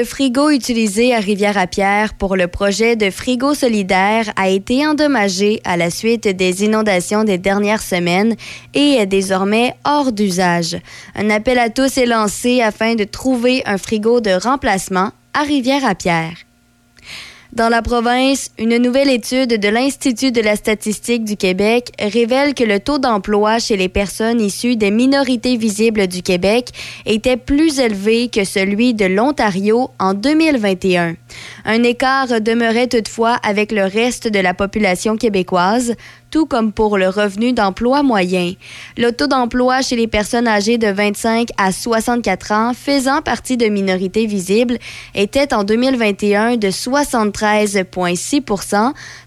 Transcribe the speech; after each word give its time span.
Le 0.00 0.06
frigo 0.06 0.50
utilisé 0.50 1.12
à 1.12 1.18
Rivière-à-Pierre 1.18 2.14
pour 2.14 2.36
le 2.36 2.46
projet 2.46 2.94
de 2.94 3.10
frigo 3.10 3.52
solidaire 3.52 4.32
a 4.36 4.48
été 4.48 4.86
endommagé 4.86 5.60
à 5.64 5.76
la 5.76 5.90
suite 5.90 6.28
des 6.28 6.62
inondations 6.62 7.24
des 7.24 7.36
dernières 7.36 7.82
semaines 7.82 8.36
et 8.74 8.92
est 8.92 9.06
désormais 9.06 9.74
hors 9.84 10.12
d'usage. 10.12 10.76
Un 11.16 11.30
appel 11.30 11.58
à 11.58 11.68
tous 11.68 11.98
est 11.98 12.06
lancé 12.06 12.60
afin 12.60 12.94
de 12.94 13.02
trouver 13.02 13.64
un 13.66 13.76
frigo 13.76 14.20
de 14.20 14.30
remplacement 14.30 15.10
à 15.34 15.42
Rivière-à-Pierre. 15.42 16.47
Dans 17.54 17.70
la 17.70 17.80
province, 17.80 18.50
une 18.58 18.76
nouvelle 18.76 19.08
étude 19.08 19.58
de 19.58 19.68
l'Institut 19.68 20.32
de 20.32 20.42
la 20.42 20.54
statistique 20.54 21.24
du 21.24 21.38
Québec 21.38 21.92
révèle 21.98 22.52
que 22.52 22.62
le 22.62 22.78
taux 22.78 22.98
d'emploi 22.98 23.58
chez 23.58 23.78
les 23.78 23.88
personnes 23.88 24.42
issues 24.42 24.76
des 24.76 24.90
minorités 24.90 25.56
visibles 25.56 26.08
du 26.08 26.20
Québec 26.20 26.68
était 27.06 27.38
plus 27.38 27.80
élevé 27.80 28.28
que 28.28 28.44
celui 28.44 28.92
de 28.92 29.06
l'Ontario 29.06 29.88
en 29.98 30.12
2021. 30.12 31.16
Un 31.64 31.82
écart 31.84 32.38
demeurait 32.42 32.86
toutefois 32.86 33.38
avec 33.42 33.72
le 33.72 33.84
reste 33.84 34.28
de 34.28 34.40
la 34.40 34.52
population 34.52 35.16
québécoise, 35.16 35.94
tout 36.30 36.46
comme 36.46 36.72
pour 36.72 36.98
le 36.98 37.08
revenu 37.08 37.52
d'emploi 37.52 38.02
moyen. 38.02 38.52
Le 38.96 39.10
taux 39.10 39.26
d'emploi 39.26 39.82
chez 39.82 39.96
les 39.96 40.06
personnes 40.06 40.48
âgées 40.48 40.78
de 40.78 40.88
25 40.88 41.48
à 41.58 41.72
64 41.72 42.52
ans 42.52 42.72
faisant 42.74 43.22
partie 43.22 43.56
de 43.56 43.66
minorités 43.66 44.26
visibles 44.26 44.78
était 45.14 45.54
en 45.54 45.64
2021 45.64 46.56
de 46.56 46.68
73,6 46.68 48.42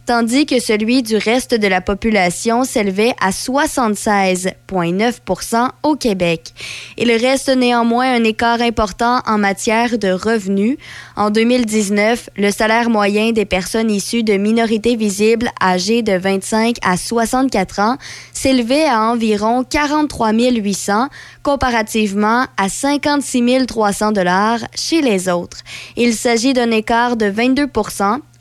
tandis 0.06 0.46
que 0.46 0.60
celui 0.60 1.04
du 1.04 1.18
reste 1.18 1.54
de 1.54 1.68
la 1.68 1.82
population 1.82 2.64
s'élevait 2.64 3.14
à 3.20 3.32
76,9 3.32 5.70
au 5.84 5.96
Québec. 5.96 6.54
Il 6.98 7.12
reste 7.12 7.50
néanmoins 7.50 8.14
un 8.14 8.24
écart 8.24 8.62
important 8.62 9.22
en 9.26 9.38
matière 9.38 9.98
de 9.98 10.12
revenus. 10.12 10.78
En 11.16 11.30
2019, 11.30 12.30
le 12.38 12.52
salaire 12.52 12.90
moyen 12.90 13.32
des 13.32 13.46
personnes 13.46 13.92
issues 13.92 14.24
de 14.24 14.34
minorités 14.34 14.96
visibles 14.96 15.50
âgées 15.62 16.02
de 16.02 16.14
25 16.14 16.78
à 16.82 16.98
64 16.98 17.80
ans 17.80 17.98
s'élevait 18.34 18.86
à 18.86 19.02
environ 19.02 19.64
43 19.64 20.34
800 20.34 21.08
comparativement 21.44 22.46
à 22.58 22.70
56 22.70 23.66
300 23.68 24.12
dollars 24.12 24.60
chez 24.76 25.02
les 25.02 25.30
autres. 25.30 25.58
Il 25.98 26.14
s'agit 26.14 26.54
d'un 26.54 26.72
écart 26.72 27.18
de 27.18 27.26
22 27.26 27.68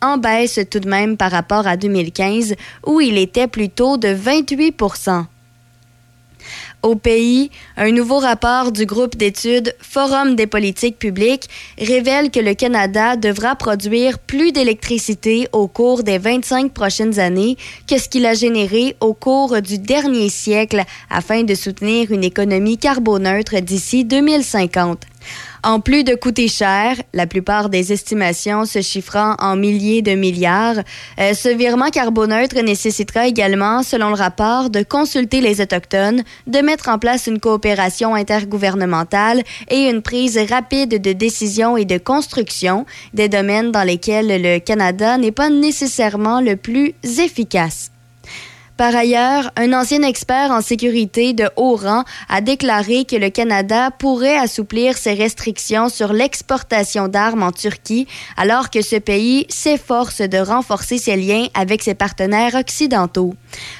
en 0.02 0.18
baisse 0.18 0.60
tout 0.70 0.80
de 0.80 0.88
même 0.88 1.16
par 1.16 1.30
rapport 1.30 1.66
à 1.66 1.76
2015 1.76 2.54
où 2.86 3.00
il 3.00 3.18
était 3.18 3.46
plutôt 3.46 3.96
de 3.96 4.08
28 4.08 4.74
au 6.82 6.94
pays, 6.94 7.50
un 7.76 7.92
nouveau 7.92 8.18
rapport 8.18 8.72
du 8.72 8.86
groupe 8.86 9.16
d'études 9.16 9.74
Forum 9.80 10.34
des 10.34 10.46
politiques 10.46 10.98
publiques 10.98 11.48
révèle 11.78 12.30
que 12.30 12.40
le 12.40 12.54
Canada 12.54 13.16
devra 13.16 13.56
produire 13.56 14.18
plus 14.18 14.52
d'électricité 14.52 15.48
au 15.52 15.68
cours 15.68 16.02
des 16.02 16.18
25 16.18 16.72
prochaines 16.72 17.18
années 17.18 17.56
que 17.86 17.98
ce 17.98 18.08
qu'il 18.08 18.26
a 18.26 18.34
généré 18.34 18.96
au 19.00 19.14
cours 19.14 19.60
du 19.60 19.78
dernier 19.78 20.28
siècle 20.28 20.84
afin 21.10 21.42
de 21.42 21.54
soutenir 21.54 22.10
une 22.10 22.24
économie 22.24 22.78
carboneutre 22.78 23.60
d'ici 23.60 24.04
2050. 24.04 25.09
En 25.62 25.80
plus 25.80 26.04
de 26.04 26.14
coûter 26.14 26.48
cher, 26.48 26.96
la 27.12 27.26
plupart 27.26 27.68
des 27.68 27.92
estimations 27.92 28.64
se 28.64 28.80
chiffrant 28.80 29.34
en 29.40 29.56
milliers 29.56 30.00
de 30.00 30.12
milliards, 30.12 30.78
euh, 31.18 31.34
ce 31.34 31.50
virement 31.50 31.90
carboneutre 31.90 32.62
nécessitera 32.62 33.26
également, 33.26 33.82
selon 33.82 34.08
le 34.08 34.14
rapport, 34.14 34.70
de 34.70 34.82
consulter 34.82 35.42
les 35.42 35.60
Autochtones, 35.60 36.22
de 36.46 36.58
mettre 36.60 36.88
en 36.88 36.98
place 36.98 37.26
une 37.26 37.40
coopération 37.40 38.14
intergouvernementale 38.14 39.42
et 39.68 39.90
une 39.90 40.00
prise 40.00 40.38
rapide 40.48 41.02
de 41.02 41.12
décision 41.12 41.76
et 41.76 41.84
de 41.84 41.98
construction, 41.98 42.86
des 43.12 43.28
domaines 43.28 43.70
dans 43.70 43.84
lesquels 43.84 44.42
le 44.42 44.60
Canada 44.60 45.18
n'est 45.18 45.30
pas 45.30 45.50
nécessairement 45.50 46.40
le 46.40 46.56
plus 46.56 46.94
efficace. 47.04 47.89
Par 48.80 48.96
ailleurs, 48.96 49.50
un 49.56 49.74
ancien 49.74 50.00
expert 50.00 50.50
en 50.50 50.62
sécurité 50.62 51.34
de 51.34 51.50
haut 51.56 51.76
rang 51.76 52.04
a 52.30 52.40
déclaré 52.40 53.04
que 53.04 53.14
le 53.14 53.28
Canada 53.28 53.90
pourrait 53.90 54.38
assouplir 54.38 54.96
ses 54.96 55.12
restrictions 55.12 55.90
sur 55.90 56.14
l'exportation 56.14 57.06
d'armes 57.06 57.42
en 57.42 57.52
Turquie 57.52 58.06
alors 58.38 58.70
que 58.70 58.80
ce 58.80 58.96
pays 58.96 59.44
s'efforce 59.50 60.22
de 60.22 60.38
renforcer 60.38 60.96
ses 60.96 61.16
liens 61.16 61.48
avec 61.52 61.82
ses 61.82 61.92
partenaires 61.92 62.54
occidentaux. 62.54 63.34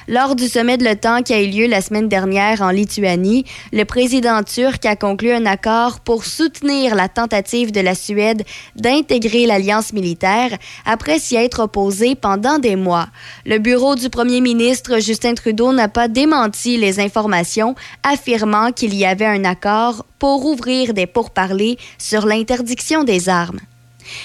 Lors 0.07 0.35
du 0.35 0.47
sommet 0.47 0.77
de 0.77 0.83
l'OTAN 0.83 1.23
qui 1.23 1.33
a 1.33 1.41
eu 1.41 1.49
lieu 1.49 1.65
la 1.65 1.81
semaine 1.81 2.07
dernière 2.07 2.61
en 2.61 2.69
Lituanie, 2.69 3.45
le 3.73 3.85
président 3.85 4.43
turc 4.43 4.85
a 4.85 4.95
conclu 4.95 5.31
un 5.31 5.47
accord 5.47 6.01
pour 6.01 6.25
soutenir 6.25 6.93
la 6.93 7.09
tentative 7.09 7.71
de 7.71 7.81
la 7.81 7.95
Suède 7.95 8.43
d'intégrer 8.75 9.47
l'alliance 9.47 9.93
militaire 9.93 10.51
après 10.85 11.17
s'y 11.17 11.37
être 11.37 11.61
opposé 11.61 12.13
pendant 12.13 12.59
des 12.59 12.75
mois. 12.75 13.07
Le 13.47 13.57
bureau 13.57 13.95
du 13.95 14.11
premier 14.11 14.41
ministre 14.41 14.90
Justin 14.99 15.33
Trudeau 15.33 15.73
n'a 15.73 15.87
pas 15.87 16.07
démenti 16.07 16.77
les 16.77 16.99
informations 16.99 17.75
affirmant 18.03 18.71
qu'il 18.71 18.95
y 18.95 19.05
avait 19.05 19.25
un 19.25 19.45
accord 19.45 20.05
pour 20.19 20.45
ouvrir 20.45 20.93
des 20.93 21.07
pourparlers 21.07 21.77
sur 21.97 22.25
l'interdiction 22.25 23.03
des 23.03 23.29
armes. 23.29 23.59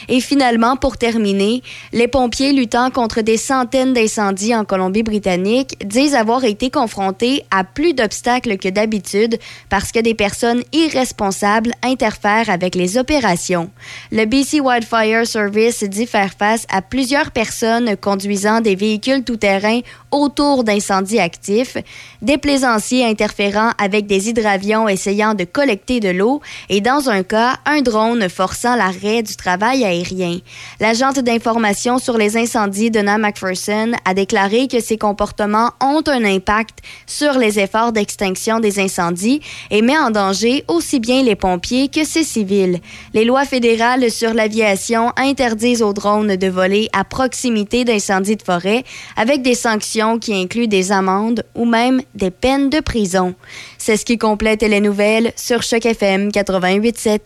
Et 0.09 0.21
finalement, 0.21 0.77
pour 0.77 0.97
terminer, 0.97 1.63
les 1.93 2.09
pompiers 2.09 2.53
luttant 2.53 2.91
contre 2.91 3.21
des 3.21 3.37
centaines 3.37 3.93
d'incendies 3.93 4.55
en 4.55 4.65
Colombie-Britannique 4.65 5.77
disent 5.87 6.15
avoir 6.15 6.45
été 6.45 6.71
confrontés 6.71 7.45
à 7.51 7.65
plus 7.65 7.95
d'obstacles 7.95 8.57
que 8.59 8.69
d'habitude 8.69 9.39
parce 9.69 9.93
que 9.93 10.01
des 10.01 10.15
personnes 10.15 10.63
irresponsables 10.73 11.73
interfèrent 11.83 12.51
avec 12.51 12.75
les 12.75 12.99
opérations. 12.99 13.71
Le 14.13 14.25
BC 14.25 14.61
Wildfire 14.61 15.27
Service 15.27 15.85
dit 15.85 16.07
faire 16.07 16.33
face 16.39 16.67
à 16.69 16.83
plusieurs 16.83 17.31
personnes 17.31 17.97
conduisant 17.97 18.61
des 18.61 18.75
véhicules 18.75 19.25
tout-terrain 19.25 19.81
autour 20.17 20.65
d'incendies 20.65 21.21
actifs, 21.21 21.77
des 22.23 22.39
plaisanciers 22.39 23.05
interférant 23.05 23.71
avec 23.79 24.07
des 24.07 24.29
hydravions 24.29 24.89
essayant 24.89 25.35
de 25.35 25.45
collecter 25.45 26.01
de 26.01 26.09
l'eau 26.09 26.41
et 26.69 26.81
dans 26.81 27.09
un 27.09 27.23
cas, 27.23 27.57
un 27.67 27.83
drone 27.83 28.29
forçant 28.29 28.77
l'arrêt 28.77 29.23
du 29.23 29.37
travail 29.37 29.85
aérien. 29.85 30.39
L'agente 30.81 31.19
d'information 31.21 31.99
sur 31.99 32.17
les 32.19 32.37
incendies, 32.37 32.91
Donna 32.91 33.19
McPherson, 33.19 33.93
a 34.05 34.15
déclaré 34.15 34.69
que 34.69 34.81
ces 34.81 34.99
comportements 34.99 35.71
ont 35.81 36.03
un 36.07 36.25
impact 36.25 36.79
sur 37.07 37.35
les 37.39 37.59
efforts 37.59 37.93
d'extinction 37.93 38.61
des 38.61 38.81
incendies 38.81 39.41
et 39.71 39.83
met 39.83 39.99
en 39.99 40.11
danger 40.11 40.65
aussi 40.69 41.01
bien 41.01 41.23
les 41.23 41.37
pompiers 41.37 41.89
que 41.89 42.05
ces 42.05 42.25
civils. 42.25 42.81
Les 43.15 43.25
lois 43.25 43.45
fédérales 43.45 44.11
sur 44.11 44.35
l'aviation 44.35 45.13
interdisent 45.17 45.83
aux 45.83 45.93
drones 45.93 46.37
de 46.37 46.47
voler 46.49 46.89
à 46.93 47.05
proximité 47.05 47.85
d'incendies 47.85 48.37
de 48.37 48.43
forêt 48.43 48.85
avec 49.17 49.43
des 49.43 49.55
sanctions 49.55 50.06
qui 50.21 50.35
inclut 50.35 50.69
des 50.69 50.93
amendes 50.93 51.45
ou 51.55 51.65
même 51.65 52.01
des 52.15 52.31
peines 52.31 52.71
de 52.71 52.81
prison. 52.81 53.35
C'est 53.79 53.97
ce 53.97 54.05
qui 54.05 54.19
complète 54.19 54.63
les 54.63 54.81
nouvelles 54.81 55.33
sur 55.37 55.63
Choc 55.63 55.85
FM 55.85 56.29
88.7. 56.29 57.21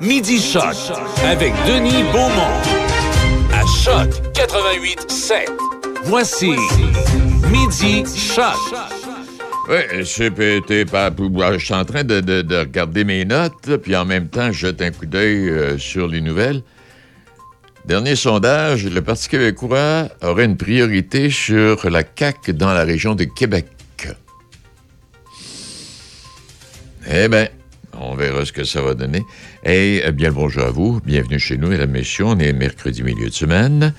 Midi 0.00 0.40
Choc 0.40 0.76
avec 1.24 1.52
Denis 1.66 2.04
Beaumont 2.12 2.58
à 3.52 3.64
Choc 3.66 4.10
88.7. 4.34 5.48
Voici 6.04 6.52
Midi 7.50 8.04
Choc. 8.16 8.54
Oui, 9.68 9.80
je 9.98 10.02
suis 10.04 11.74
en 11.74 11.84
train 11.84 12.04
de, 12.04 12.58
regarder 12.58 13.04
mes 13.04 13.24
notes, 13.24 13.76
puis 13.82 13.94
en 13.96 14.06
même 14.06 14.28
temps, 14.28 14.50
je 14.50 14.66
jette 14.66 14.80
un 14.80 14.90
coup 14.90 15.04
d'œil 15.04 15.50
euh, 15.50 15.76
sur 15.76 16.08
les 16.08 16.22
nouvelles. 16.22 16.62
Dernier 17.88 18.16
sondage, 18.16 18.84
le 18.84 19.00
Parti 19.00 19.30
québécois 19.30 20.10
aurait 20.20 20.44
une 20.44 20.58
priorité 20.58 21.30
sur 21.30 21.88
la 21.88 22.02
CAQ 22.02 22.52
dans 22.52 22.74
la 22.74 22.84
région 22.84 23.14
de 23.14 23.24
Québec. 23.24 23.64
Eh 27.10 27.28
bien, 27.28 27.48
on 27.98 28.14
verra 28.14 28.44
ce 28.44 28.52
que 28.52 28.64
ça 28.64 28.82
va 28.82 28.92
donner. 28.92 29.22
Eh 29.64 30.02
bien 30.12 30.30
bonjour 30.30 30.64
à 30.64 30.70
vous. 30.70 31.00
Bienvenue 31.02 31.38
chez 31.38 31.56
nous, 31.56 31.68
mesdames, 31.68 31.90
messieurs. 31.90 32.26
On 32.26 32.38
est 32.38 32.52
mercredi 32.52 33.02
milieu 33.02 33.30
de 33.30 33.34
semaine. 33.34 33.94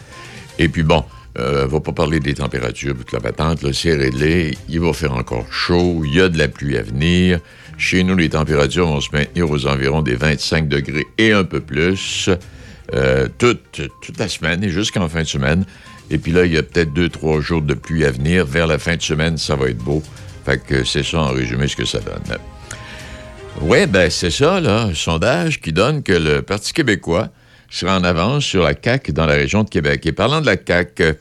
Et 0.60 0.70
puis 0.70 0.84
bon, 0.84 1.04
euh, 1.40 1.66
on 1.66 1.70
va 1.70 1.80
pas 1.80 1.92
parler 1.92 2.20
des 2.20 2.36
températures, 2.36 2.96
toute 2.96 3.12
la 3.12 3.20
patente, 3.20 3.64
le 3.64 3.74
c'est 3.74 3.96
réglé. 3.96 4.56
Il 4.70 4.82
va 4.82 4.94
faire 4.94 5.16
encore 5.16 5.52
chaud. 5.52 6.04
Il 6.06 6.14
y 6.14 6.22
a 6.22 6.30
de 6.30 6.38
la 6.38 6.48
pluie 6.48 6.78
à 6.78 6.84
venir. 6.84 7.40
Chez 7.80 8.04
nous, 8.04 8.16
les 8.16 8.30
températures 8.30 8.86
vont 8.86 9.02
se 9.02 9.10
maintenir 9.12 9.50
aux 9.50 9.66
environs 9.66 10.04
des 10.04 10.14
25 10.14 10.68
degrés 10.68 11.08
et 11.18 11.32
un 11.32 11.44
peu 11.44 11.60
plus. 11.60 12.30
Euh, 12.96 13.28
toute, 13.38 13.82
la 14.18 14.28
semaine 14.28 14.64
et 14.64 14.70
jusqu'en 14.70 15.08
fin 15.08 15.22
de 15.22 15.28
semaine. 15.28 15.64
Et 16.10 16.18
puis 16.18 16.32
là, 16.32 16.46
il 16.46 16.54
y 16.54 16.58
a 16.58 16.64
peut-être 16.64 16.92
deux, 16.92 17.10
trois 17.10 17.40
jours 17.40 17.62
de 17.62 17.76
pluie 17.76 18.04
à 18.04 18.10
venir. 18.10 18.46
Vers 18.46 18.66
la 18.66 18.80
fin 18.80 18.96
de 18.96 19.02
semaine, 19.02 19.38
ça 19.38 19.56
va 19.56 19.70
être 19.70 19.78
beau. 19.78 20.02
Fait 20.44 20.58
que 20.58 20.84
c'est 20.84 21.04
ça, 21.04 21.20
en 21.20 21.28
résumé, 21.28 21.68
ce 21.68 21.76
que 21.76 21.86
ça 21.86 22.00
donne. 22.00 22.38
Oui, 23.62 23.86
ben 23.86 24.10
c'est 24.10 24.32
ça, 24.32 24.60
là, 24.60 24.90
sondage 24.96 25.62
qui 25.62 25.72
donne 25.72 26.02
que 26.02 26.14
le 26.14 26.42
Parti 26.42 26.74
québécois 26.74 27.30
sera 27.70 27.96
en 27.96 28.04
avance 28.04 28.44
sur 28.44 28.64
la 28.64 28.74
CAQ 28.74 29.14
dans 29.14 29.28
la 29.28 29.36
région 29.36 29.64
de 29.64 29.70
Québec. 29.70 30.06
Et 30.08 30.12
parlant 30.12 30.42
de 30.42 30.48
la 30.48 30.56
CAQ, 30.56 31.14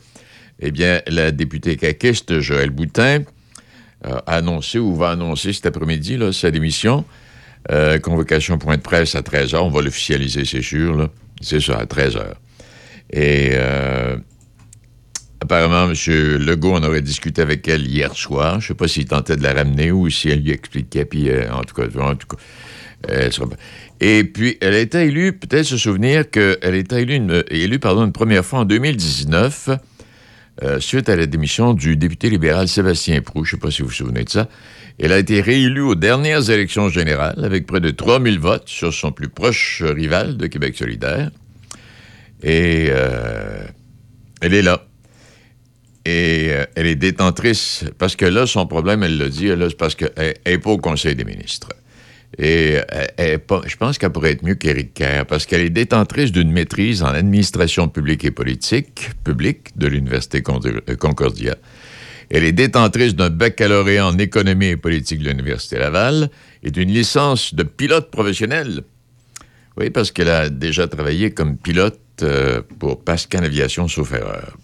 eh 0.60 0.70
bien, 0.70 1.02
la 1.06 1.32
députée 1.32 1.76
caquiste 1.76 2.40
Joël 2.40 2.70
Boutin 2.70 3.24
a 4.02 4.36
annoncé 4.36 4.78
ou 4.78 4.96
va 4.96 5.10
annoncer 5.10 5.52
cet 5.52 5.66
après-midi 5.66 6.18
sa 6.32 6.50
démission. 6.50 7.04
Euh, 7.70 7.98
convocation 7.98 8.56
point 8.56 8.76
de 8.76 8.82
presse 8.82 9.14
à 9.14 9.20
13h. 9.20 9.56
On 9.56 9.68
va 9.68 9.82
l'officialiser, 9.82 10.46
c'est 10.46 10.62
sûr. 10.62 11.10
C'est 11.40 11.60
ça, 11.60 11.78
à 11.78 11.84
13h. 11.84 12.34
Et 13.10 13.50
euh, 13.52 14.16
apparemment, 15.40 15.90
M. 15.90 15.94
Legault 16.38 16.74
en 16.74 16.82
aurait 16.82 17.02
discuté 17.02 17.42
avec 17.42 17.66
elle 17.68 17.86
hier 17.86 18.14
soir. 18.14 18.60
Je 18.60 18.66
ne 18.66 18.68
sais 18.68 18.74
pas 18.74 18.88
s'il 18.88 19.06
tentait 19.06 19.36
de 19.36 19.42
la 19.42 19.54
ramener 19.54 19.92
ou 19.92 20.10
si 20.10 20.28
elle 20.28 20.42
lui 20.42 20.50
expliquait. 20.50 21.04
Puis, 21.04 21.30
euh, 21.30 21.50
en 21.52 21.62
tout 21.62 21.74
cas, 21.74 21.84
en 22.00 22.14
tout 22.14 22.26
cas 22.26 22.36
elle 23.06 23.32
sera... 23.32 23.46
Et 24.00 24.24
puis, 24.24 24.58
elle 24.60 24.74
a 24.74 24.78
été 24.78 24.98
élue, 25.04 25.32
peut-être 25.32 25.64
se 25.64 25.76
souvenir 25.76 26.30
qu'elle 26.30 26.56
a 26.62 26.76
été 26.76 26.96
élue, 26.96 27.16
une, 27.16 27.44
élue 27.50 27.78
pardon, 27.78 28.04
une 28.04 28.12
première 28.12 28.44
fois 28.44 28.60
en 28.60 28.64
2019, 28.64 29.70
euh, 30.62 30.80
suite 30.80 31.08
à 31.08 31.16
la 31.16 31.26
démission 31.26 31.74
du 31.74 31.96
député 31.96 32.30
libéral 32.30 32.68
Sébastien 32.68 33.20
Prou. 33.22 33.44
Je 33.44 33.54
ne 33.54 33.60
sais 33.60 33.60
pas 33.60 33.70
si 33.70 33.82
vous 33.82 33.88
vous 33.88 33.94
souvenez 33.94 34.24
de 34.24 34.28
ça. 34.28 34.48
Elle 34.98 35.12
a 35.12 35.18
été 35.18 35.40
réélue 35.40 35.82
aux 35.82 35.94
dernières 35.94 36.50
élections 36.50 36.88
générales 36.88 37.44
avec 37.44 37.66
près 37.66 37.80
de 37.80 37.90
3000 37.90 38.40
votes 38.40 38.68
sur 38.68 38.92
son 38.92 39.12
plus 39.12 39.28
proche 39.28 39.82
rival 39.82 40.36
de 40.36 40.46
Québec 40.48 40.76
solidaire. 40.76 41.30
Et 42.42 42.88
euh, 42.90 43.64
elle 44.40 44.54
est 44.54 44.62
là. 44.62 44.84
Et 46.04 46.48
euh, 46.50 46.64
elle 46.74 46.86
est 46.86 46.96
détentrice, 46.96 47.84
parce 47.98 48.16
que 48.16 48.24
là, 48.24 48.46
son 48.46 48.66
problème, 48.66 49.02
elle 49.02 49.18
l'a 49.18 49.28
dit, 49.28 49.48
c'est 49.48 49.76
parce 49.76 49.94
qu'elle 49.94 50.34
n'est 50.46 50.58
pas 50.58 50.70
au 50.70 50.78
Conseil 50.78 51.14
des 51.14 51.24
ministres. 51.24 51.68
Et 52.38 52.78
pas, 53.46 53.62
je 53.66 53.76
pense 53.76 53.98
qu'elle 53.98 54.10
pourrait 54.10 54.32
être 54.32 54.42
mieux 54.42 54.54
qu'Éric 54.54 54.94
Kerr, 54.94 55.24
parce 55.26 55.46
qu'elle 55.46 55.62
est 55.62 55.70
détentrice 55.70 56.30
d'une 56.30 56.52
maîtrise 56.52 57.02
en 57.02 57.08
administration 57.08 57.88
publique 57.88 58.24
et 58.24 58.30
politique 58.30 59.10
publique 59.24 59.76
de 59.78 59.86
l'Université 59.86 60.42
Concordia. 60.42 61.56
Elle 62.30 62.44
est 62.44 62.52
détentrice 62.52 63.14
d'un 63.14 63.30
baccalauréat 63.30 64.06
en 64.06 64.18
économie 64.18 64.66
et 64.66 64.76
politique 64.76 65.20
de 65.20 65.30
l'Université 65.30 65.78
Laval 65.78 66.30
et 66.62 66.70
d'une 66.70 66.90
licence 66.90 67.54
de 67.54 67.62
pilote 67.62 68.10
professionnel. 68.10 68.82
Oui, 69.78 69.90
parce 69.90 70.10
qu'elle 70.10 70.28
a 70.28 70.50
déjà 70.50 70.88
travaillé 70.88 71.30
comme 71.30 71.56
pilote 71.56 72.00
euh, 72.22 72.62
pour 72.78 73.02
Pascal 73.02 73.44
Aviation 73.44 73.88
sauf 73.88 74.12
erreur. 74.12 74.56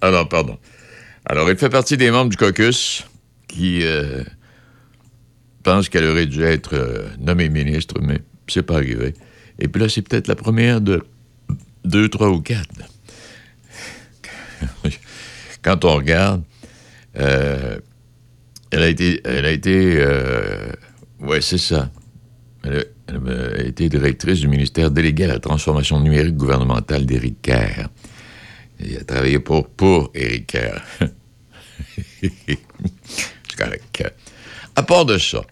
Alors, 0.00 0.28
pardon. 0.28 0.58
Alors, 1.24 1.48
elle 1.48 1.56
fait 1.56 1.68
partie 1.68 1.96
des 1.96 2.10
membres 2.10 2.30
du 2.30 2.36
caucus 2.36 3.04
qui 3.46 3.80
euh, 3.82 4.22
pense 5.62 5.88
qu'elle 5.88 6.04
aurait 6.04 6.26
dû 6.26 6.42
être 6.42 6.74
euh, 6.74 7.08
nommée 7.18 7.48
ministre, 7.48 7.94
mais 8.02 8.18
c'est 8.48 8.62
pas 8.62 8.76
arrivé. 8.76 9.14
Et 9.58 9.68
puis 9.68 9.80
là, 9.80 9.88
c'est 9.88 10.02
peut-être 10.02 10.28
la 10.28 10.36
première 10.36 10.80
de 10.80 11.04
deux, 11.84 12.08
trois 12.08 12.30
ou 12.30 12.40
quatre. 12.40 12.68
Quand 15.62 15.84
on 15.84 15.96
regarde, 15.96 16.42
euh, 17.18 17.78
elle 18.70 18.82
a 18.82 18.88
été, 18.88 19.20
elle 19.24 19.44
a 19.46 19.50
été, 19.50 19.96
euh, 19.98 20.72
ouais, 21.20 21.40
c'est 21.40 21.58
ça. 21.58 21.90
Elle 22.64 22.86
a, 23.16 23.62
été 23.62 23.88
directrice 23.88 24.40
du 24.40 24.48
ministère 24.48 24.90
délégué 24.90 25.24
à 25.24 25.28
la 25.28 25.38
transformation 25.38 25.98
numérique 26.00 26.36
gouvernementale 26.36 27.06
d'Éric 27.06 27.40
Kerr. 27.40 27.88
Elle 28.78 28.98
a 28.98 29.04
travaillé 29.04 29.38
pour, 29.38 29.68
pour 29.68 30.10
Éric 30.14 30.48
Kerr. 30.48 30.82
c'est 32.20 33.56
correct. 33.56 34.12
À 34.76 34.82
part 34.82 35.06
de 35.06 35.16
ça, 35.16 35.42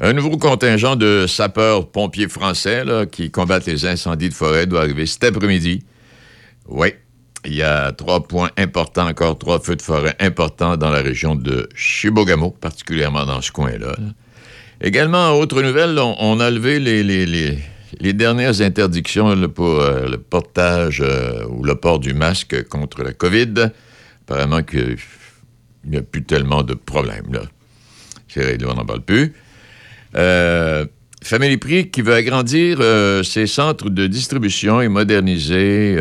un 0.00 0.14
nouveau 0.14 0.38
contingent 0.38 0.96
de 0.96 1.26
sapeurs-pompiers 1.28 2.28
français 2.28 2.84
qui 3.12 3.30
combattent 3.30 3.66
les 3.66 3.84
incendies 3.84 4.30
de 4.30 4.34
forêt 4.34 4.66
doit 4.66 4.80
arriver 4.80 5.04
cet 5.04 5.24
après-midi. 5.24 5.84
Oui, 6.66 6.94
il 7.44 7.54
y 7.54 7.62
a 7.62 7.92
trois 7.92 8.22
points 8.22 8.50
importants, 8.56 9.08
encore 9.08 9.38
trois 9.38 9.60
feux 9.60 9.76
de 9.76 9.82
forêt 9.82 10.14
importants 10.20 10.76
dans 10.76 10.90
la 10.90 11.00
région 11.00 11.34
de 11.34 11.68
Chibogamo, 11.74 12.50
particulièrement 12.50 13.24
dans 13.24 13.40
ce 13.40 13.50
coin-là. 13.50 13.96
Également, 14.82 15.32
autre 15.38 15.62
nouvelle, 15.62 15.98
on, 15.98 16.40
a 16.40 16.50
levé 16.50 16.78
les, 16.78 17.02
les, 17.02 18.12
dernières 18.12 18.60
interdictions 18.60 19.48
pour 19.48 19.80
euh, 19.80 20.08
le 20.08 20.18
portage 20.18 21.02
euh, 21.04 21.44
ou 21.48 21.64
le 21.64 21.74
port 21.74 21.98
du 21.98 22.14
masque 22.14 22.66
contre 22.68 23.02
la 23.02 23.12
COVID. 23.12 23.70
Apparemment 24.22 24.62
qu'il 24.62 24.96
n'y 25.84 25.96
a 25.96 26.02
plus 26.02 26.24
tellement 26.24 26.62
de 26.62 26.74
problèmes. 26.74 27.32
Là. 27.32 27.42
C'est 28.28 28.44
réglé, 28.44 28.66
on 28.70 28.74
n'en 28.74 28.86
parle 28.86 29.02
plus. 29.02 29.34
Euh, 30.16 30.86
Family 31.22 31.58
Prix 31.58 31.90
qui 31.90 32.00
veut 32.00 32.14
agrandir 32.14 32.78
euh, 32.80 33.22
ses 33.22 33.46
centres 33.46 33.90
de 33.90 34.06
distribution 34.06 34.80
et 34.80 34.88
moderniser 34.88 35.96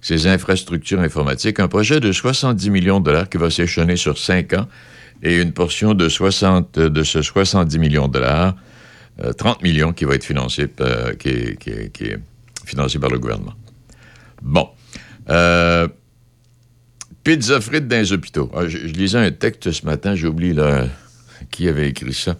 ses 0.00 0.26
infrastructures 0.26 1.00
informatiques. 1.00 1.60
Un 1.60 1.68
projet 1.68 2.00
de 2.00 2.12
70 2.12 2.70
millions 2.70 3.00
de 3.00 3.04
dollars 3.04 3.28
qui 3.28 3.38
va 3.38 3.50
s'échelonner 3.50 3.96
sur 3.96 4.18
cinq 4.18 4.52
ans 4.54 4.66
et 5.22 5.40
une 5.40 5.52
portion 5.52 5.94
de, 5.94 6.08
60, 6.08 6.78
de 6.78 7.02
ce 7.02 7.22
70 7.22 7.78
millions 7.78 8.08
de 8.08 8.14
dollars, 8.14 8.56
30 9.36 9.62
millions 9.62 9.92
qui 9.92 10.06
va 10.06 10.14
être 10.14 10.24
financé, 10.24 10.66
qui, 11.18 11.28
est 11.28 12.18
financé 12.64 12.98
par 12.98 13.10
le 13.10 13.18
gouvernement. 13.18 13.54
Bon. 14.40 14.68
pizza 17.22 17.60
frites 17.60 17.86
dans 17.86 17.96
les 17.96 18.12
hôpitaux. 18.12 18.50
Ah, 18.54 18.66
je, 18.66 18.78
lisais 18.78 19.18
un 19.18 19.30
texte 19.30 19.70
ce 19.72 19.84
matin, 19.84 20.14
j'ai 20.14 20.26
oublié 20.26 20.54
qui 21.50 21.68
avait 21.68 21.88
écrit 21.88 22.14
ça. 22.14 22.36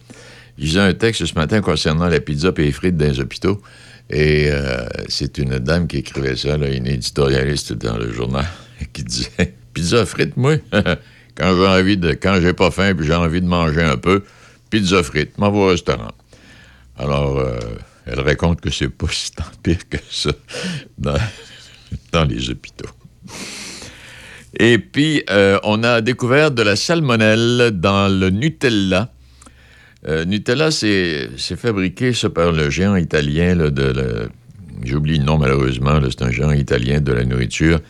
Je 0.59 0.65
lisais 0.65 0.81
un 0.81 0.95
texte 0.95 1.27
ce 1.27 1.35
matin 1.35 1.61
concernant 1.61 2.09
la 2.09 2.21
pizza 2.21 2.53
et 2.57 2.62
les 2.62 2.73
frites 2.73 2.97
dans 2.97 3.07
les 3.07 3.21
hôpitaux. 3.21 3.61
Et 4.11 4.49
euh, 4.51 4.87
c'est 5.09 5.39
une 5.39 5.59
dame 5.61 5.87
qui 5.87 5.99
écrivait 5.99 6.35
ça, 6.35 6.57
une 6.57 6.87
éditorialiste 6.87 7.75
dans 7.75 7.97
le 7.97 8.12
journal, 8.12 8.47
qui 8.93 9.05
disait 9.05 9.55
Pizza 9.73 10.05
frites, 10.05 10.37
moi, 10.37 10.57
quand 11.37 11.57
j'ai 11.57 11.67
envie 11.67 11.97
de. 11.97 12.11
Quand 12.12 12.41
j'ai 12.41 12.53
pas 12.53 12.73
faim 12.73 12.93
et 12.93 13.05
j'ai 13.05 13.15
envie 13.15 13.41
de 13.41 13.47
manger 13.47 13.83
un 13.83 13.97
peu, 13.97 14.25
pizza 14.69 15.03
frites, 15.05 15.39
m'en 15.39 15.49
au 15.49 15.69
restaurant. 15.69 16.11
Alors, 16.99 17.39
euh, 17.39 17.59
elle 18.05 18.21
raconte 18.21 18.61
que 18.61 18.71
c'est 18.71 18.89
pas 18.89 19.07
si 19.12 19.31
tant 19.33 19.45
pire 19.62 19.89
que 19.89 19.99
ça 20.11 20.31
dans, 20.99 22.25
les 22.25 22.51
hôpitaux. 22.51 22.91
Et 24.59 24.79
puis, 24.79 25.23
euh, 25.31 25.61
on 25.62 25.85
a 25.85 26.01
découvert 26.01 26.51
de 26.51 26.62
la 26.62 26.75
salmonelle 26.75 27.71
dans 27.75 28.09
le 28.09 28.31
Nutella 28.31 29.12
euh, 30.08 30.25
Nutella, 30.25 30.70
c'est 30.70 31.29
fabriqué 31.56 32.12
par 32.35 32.52
le 32.52 32.70
géant 32.70 32.97
italien 32.97 33.56
de 33.56 34.31
J'oublie 34.82 35.19
le 35.19 35.25
nom 35.25 35.37
malheureusement, 35.37 36.00
c'est 36.05 36.23
un 36.23 36.31
géant 36.31 36.52
italien 36.52 37.00
de 37.00 37.12
la 37.12 37.25
nourriture 37.25 37.81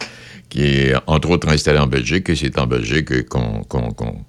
qui 0.48 0.64
est 0.64 0.94
entre 1.06 1.30
autres 1.30 1.48
installé 1.48 1.78
en 1.78 1.86
Belgique 1.86 2.28
et 2.30 2.34
c'est 2.34 2.58
en 2.58 2.66
Belgique 2.66 3.28
qu'on 3.28 4.26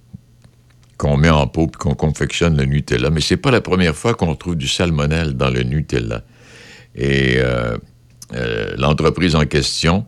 met 1.17 1.31
en 1.31 1.47
pot 1.47 1.71
et 1.73 1.77
qu'on 1.77 1.95
confectionne 1.95 2.57
le 2.57 2.65
Nutella. 2.65 3.09
Mais 3.09 3.21
c'est 3.21 3.37
pas 3.37 3.49
la 3.49 3.61
première 3.61 3.95
fois 3.95 4.13
qu'on 4.13 4.35
trouve 4.35 4.55
du 4.55 4.67
salmonelle 4.67 5.33
dans 5.33 5.49
le 5.49 5.63
Nutella. 5.63 6.23
Et 6.93 7.37
euh, 7.37 7.77
euh, 8.35 8.75
l'entreprise 8.77 9.35
en 9.35 9.45
question 9.45 10.05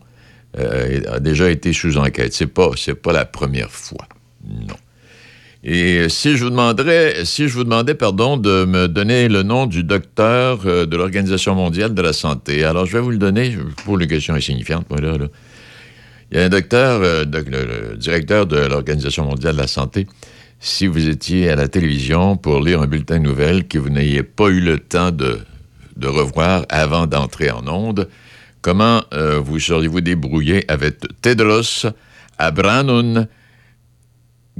a 0.56 1.18
déjà 1.18 1.50
été 1.50 1.72
sous 1.72 1.98
enquête. 1.98 2.32
C'est 2.32 2.46
pas, 2.46 2.70
pas 3.02 3.12
la 3.12 3.24
première 3.24 3.72
fois. 3.72 4.06
Non. 4.48 4.76
Et 5.66 6.10
si 6.10 6.36
je 6.36 6.44
vous 6.44 6.50
demanderais, 6.50 7.24
si 7.24 7.48
je 7.48 7.54
vous 7.54 7.64
demandais, 7.64 7.94
pardon, 7.94 8.36
de 8.36 8.66
me 8.66 8.86
donner 8.86 9.28
le 9.28 9.42
nom 9.42 9.64
du 9.64 9.82
docteur 9.82 10.60
euh, 10.66 10.84
de 10.84 10.94
l'Organisation 10.94 11.54
mondiale 11.54 11.94
de 11.94 12.02
la 12.02 12.12
santé, 12.12 12.64
alors 12.64 12.84
je 12.84 12.92
vais 12.92 13.00
vous 13.00 13.10
le 13.10 13.16
donner 13.16 13.56
pour 13.86 13.98
une 13.98 14.06
question 14.06 14.34
insignifiante, 14.34 14.90
moi, 14.90 15.00
là, 15.00 15.16
Il 16.30 16.36
y 16.36 16.40
a 16.42 16.44
un 16.44 16.50
docteur, 16.50 17.00
euh, 17.02 17.24
le, 17.24 17.96
directeur 17.96 18.44
de 18.44 18.58
l'Organisation 18.58 19.24
mondiale 19.24 19.54
de 19.54 19.60
la 19.62 19.66
santé. 19.66 20.06
Si 20.60 20.86
vous 20.86 21.08
étiez 21.08 21.48
à 21.48 21.56
la 21.56 21.66
télévision 21.66 22.36
pour 22.36 22.60
lire 22.60 22.82
un 22.82 22.86
bulletin 22.86 23.18
de 23.18 23.24
nouvelles 23.24 23.66
que 23.66 23.78
vous 23.78 23.90
n'ayez 23.90 24.22
pas 24.22 24.48
eu 24.48 24.60
le 24.60 24.78
temps 24.78 25.12
de, 25.12 25.38
revoir 26.02 26.66
avant 26.68 27.06
d'entrer 27.06 27.50
en 27.50 27.66
onde, 27.68 28.10
comment 28.60 29.02
euh, 29.14 29.40
vous 29.40 29.58
seriez-vous 29.58 30.02
débrouillé 30.02 30.70
avec 30.70 30.98
Tedros 31.22 31.86
Abranon 32.36 33.26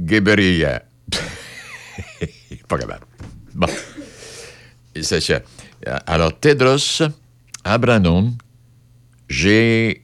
Geberia? 0.03 0.81
pas 2.67 2.77
capable. 2.77 3.05
Bon. 3.53 3.67
C'est 5.01 5.43
Alors, 6.07 6.37
Tedros 6.39 7.03
Abranon 7.63 8.33
Ghebreyesus. 9.29 10.01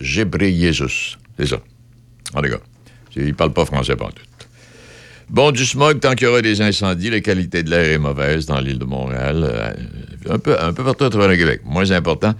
Ghebreyesus. 0.00 1.18
C'est 1.38 1.46
ça. 1.46 1.60
Tout 2.34 2.42
cas, 2.42 2.58
il 3.16 3.34
parle 3.34 3.52
pas 3.52 3.64
français 3.64 3.96
pas 3.96 4.10
tout. 4.10 4.22
Bon, 5.28 5.52
du 5.52 5.64
smog, 5.64 6.00
tant 6.00 6.14
qu'il 6.14 6.26
y 6.26 6.30
aura 6.30 6.42
des 6.42 6.60
incendies, 6.60 7.08
la 7.08 7.20
qualité 7.20 7.62
de 7.62 7.70
l'air 7.70 7.92
est 7.92 7.98
mauvaise 7.98 8.46
dans 8.46 8.58
l'île 8.58 8.80
de 8.80 8.84
Montréal, 8.84 9.44
euh, 9.44 9.72
un, 10.28 10.38
peu, 10.40 10.60
un 10.60 10.72
peu 10.72 10.82
partout 10.82 11.04
à 11.04 11.10
travers 11.10 11.28
le 11.28 11.36
Québec. 11.36 11.60
Moins 11.64 11.92
important 11.92 12.34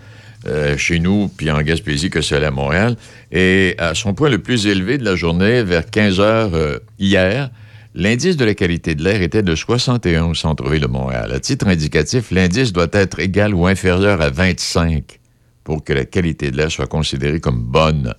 euh, 0.46 0.76
chez 0.76 0.98
nous, 0.98 1.28
puis 1.28 1.50
en 1.50 1.60
Gaspésie, 1.62 2.10
que 2.10 2.20
celle 2.20 2.44
à 2.44 2.50
Montréal. 2.50 2.96
Et 3.30 3.74
à 3.78 3.94
son 3.94 4.14
point 4.14 4.28
le 4.28 4.38
plus 4.38 4.66
élevé 4.66 4.98
de 4.98 5.04
la 5.04 5.16
journée, 5.16 5.62
vers 5.62 5.88
15 5.88 6.20
heures 6.20 6.54
euh, 6.54 6.78
hier, 6.98 7.50
L'indice 7.94 8.36
de 8.36 8.44
la 8.44 8.54
qualité 8.54 8.94
de 8.94 9.02
l'air 9.02 9.20
était 9.20 9.42
de 9.42 9.52
61 9.56 10.26
au 10.26 10.34
centre-ville 10.34 10.82
de 10.82 10.86
Montréal. 10.86 11.32
À 11.32 11.40
titre 11.40 11.66
indicatif, 11.66 12.30
l'indice 12.30 12.72
doit 12.72 12.86
être 12.92 13.18
égal 13.18 13.52
ou 13.52 13.66
inférieur 13.66 14.20
à 14.20 14.30
25 14.30 15.18
pour 15.64 15.82
que 15.82 15.92
la 15.92 16.04
qualité 16.04 16.52
de 16.52 16.56
l'air 16.56 16.70
soit 16.70 16.86
considérée 16.86 17.40
comme 17.40 17.64
bonne. 17.64 18.14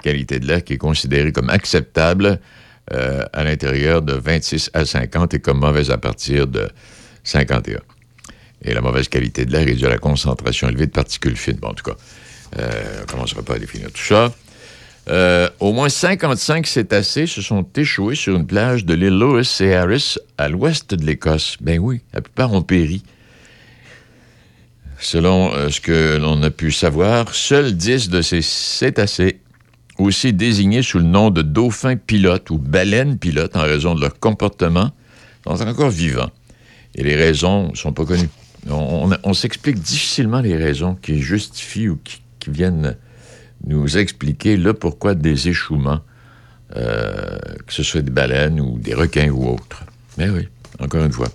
Qualité 0.00 0.38
de 0.38 0.46
l'air 0.46 0.62
qui 0.62 0.74
est 0.74 0.78
considérée 0.78 1.32
comme 1.32 1.50
acceptable 1.50 2.38
euh, 2.92 3.24
à 3.32 3.42
l'intérieur 3.42 4.00
de 4.00 4.12
26 4.12 4.70
à 4.74 4.84
50 4.84 5.34
et 5.34 5.40
comme 5.40 5.58
mauvaise 5.58 5.90
à 5.90 5.98
partir 5.98 6.46
de 6.46 6.68
51. 7.24 7.80
Et 8.62 8.74
la 8.74 8.80
mauvaise 8.80 9.08
qualité 9.08 9.46
de 9.46 9.52
l'air 9.52 9.66
est 9.66 9.74
due 9.74 9.86
à 9.86 9.90
la 9.90 9.98
concentration 9.98 10.68
élevée 10.68 10.86
de 10.86 10.92
particules 10.92 11.36
fines. 11.36 11.56
Bon, 11.60 11.68
en 11.68 11.74
tout 11.74 11.84
cas, 11.84 11.96
euh, 12.58 12.98
on 12.98 13.00
ne 13.00 13.06
commencera 13.06 13.42
pas 13.42 13.54
à 13.54 13.58
définir 13.58 13.90
tout 13.90 14.02
ça. 14.02 14.32
Euh, 15.08 15.48
au 15.60 15.72
moins 15.72 15.88
55 15.88 16.66
cétacés 16.66 17.26
se 17.26 17.40
sont 17.40 17.66
échoués 17.74 18.14
sur 18.14 18.36
une 18.36 18.46
plage 18.46 18.84
de 18.84 18.94
l'île 18.94 19.18
Lewis 19.18 19.56
et 19.60 19.74
Harris 19.74 20.16
à 20.36 20.48
l'ouest 20.48 20.94
de 20.94 21.04
l'Écosse. 21.04 21.56
Ben 21.60 21.78
oui, 21.78 22.02
la 22.12 22.20
plupart 22.20 22.52
ont 22.52 22.62
péri. 22.62 23.02
Selon 24.98 25.52
euh, 25.54 25.70
ce 25.70 25.80
que 25.80 26.18
l'on 26.18 26.42
a 26.42 26.50
pu 26.50 26.70
savoir, 26.70 27.34
seuls 27.34 27.74
10 27.74 28.10
de 28.10 28.20
ces 28.20 28.42
cétacés, 28.42 29.40
aussi 29.98 30.32
désignés 30.32 30.82
sous 30.82 30.98
le 30.98 31.04
nom 31.04 31.30
de 31.30 31.42
dauphins 31.42 31.96
pilotes 31.96 32.50
ou 32.50 32.58
baleines 32.58 33.18
pilotes 33.18 33.56
en 33.56 33.62
raison 33.62 33.94
de 33.94 34.00
leur 34.02 34.18
comportement, 34.18 34.90
sont 35.46 35.66
encore 35.66 35.90
vivants. 35.90 36.30
Et 36.94 37.02
les 37.02 37.16
raisons 37.16 37.70
ne 37.70 37.76
sont 37.76 37.92
pas 37.92 38.04
connues. 38.04 38.28
On, 38.68 39.34
s'explique 39.34 39.80
difficilement 39.80 40.40
les 40.40 40.56
raisons 40.56 40.94
qui 40.94 41.20
justifient 41.20 41.88
ou 41.88 41.98
qui, 42.02 42.20
viennent 42.48 42.96
nous 43.66 43.98
expliquer 43.98 44.56
le 44.56 44.72
pourquoi 44.72 45.14
des 45.14 45.48
échouements, 45.48 46.00
euh, 46.74 47.38
que 47.66 47.72
ce 47.72 47.82
soit 47.82 48.00
des 48.00 48.10
baleines 48.10 48.60
ou 48.60 48.78
des 48.78 48.94
requins 48.94 49.28
ou 49.28 49.46
autres. 49.46 49.84
Mais 50.16 50.30
oui, 50.30 50.48
encore 50.78 51.04
une 51.04 51.12
fois. 51.12 51.28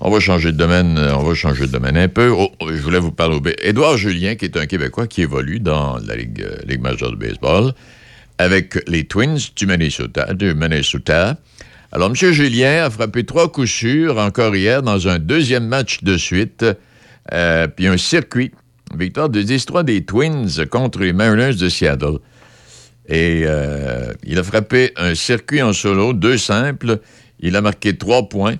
On 0.00 0.10
va 0.10 0.20
changer 0.20 0.52
de 0.52 0.56
domaine, 0.56 0.96
euh, 0.96 1.16
on 1.16 1.24
va 1.24 1.34
changer 1.34 1.66
de 1.66 1.72
domaine 1.72 1.96
un 1.96 2.08
peu. 2.08 2.30
Oh, 2.30 2.50
je 2.60 2.80
voulais 2.80 3.00
vous 3.00 3.10
parler. 3.10 3.40
Édouard 3.62 3.96
Julien, 3.96 4.36
qui 4.36 4.44
est 4.44 4.56
un 4.56 4.66
Québécois 4.66 5.08
qui 5.08 5.22
évolue 5.22 5.58
dans 5.58 5.98
la 5.98 6.14
Ligue, 6.14 6.42
euh, 6.42 6.78
majeure 6.78 7.10
de 7.10 7.16
baseball 7.16 7.72
avec 8.38 8.78
les 8.86 9.04
Twins 9.04 9.38
du 9.56 9.66
Minnesota. 9.66 10.32
Du 10.34 10.54
Minnesota. 10.54 11.36
Alors, 11.92 12.08
M. 12.08 12.14
Julien 12.14 12.84
a 12.84 12.90
frappé 12.90 13.24
trois 13.24 13.50
coups 13.50 13.70
sûrs 13.70 14.18
encore 14.18 14.54
hier 14.54 14.82
dans 14.82 15.08
un 15.08 15.18
deuxième 15.18 15.66
match 15.66 16.02
de 16.02 16.16
suite, 16.16 16.64
euh, 17.32 17.66
puis 17.68 17.86
un 17.86 17.96
circuit. 17.96 18.52
Victoire 18.96 19.28
de 19.28 19.42
10-3 19.42 19.84
des 19.84 20.04
Twins 20.04 20.66
contre 20.70 21.00
les 21.00 21.12
Mariners 21.12 21.54
de 21.54 21.68
Seattle. 21.68 22.18
Et 23.10 23.44
il 24.24 24.38
a 24.38 24.42
frappé 24.42 24.92
un 24.96 25.14
circuit 25.14 25.62
en 25.62 25.72
solo, 25.72 26.12
deux 26.12 26.38
simples. 26.38 27.00
Il 27.40 27.56
a 27.56 27.60
marqué 27.60 27.96
trois 27.96 28.28
points. 28.28 28.56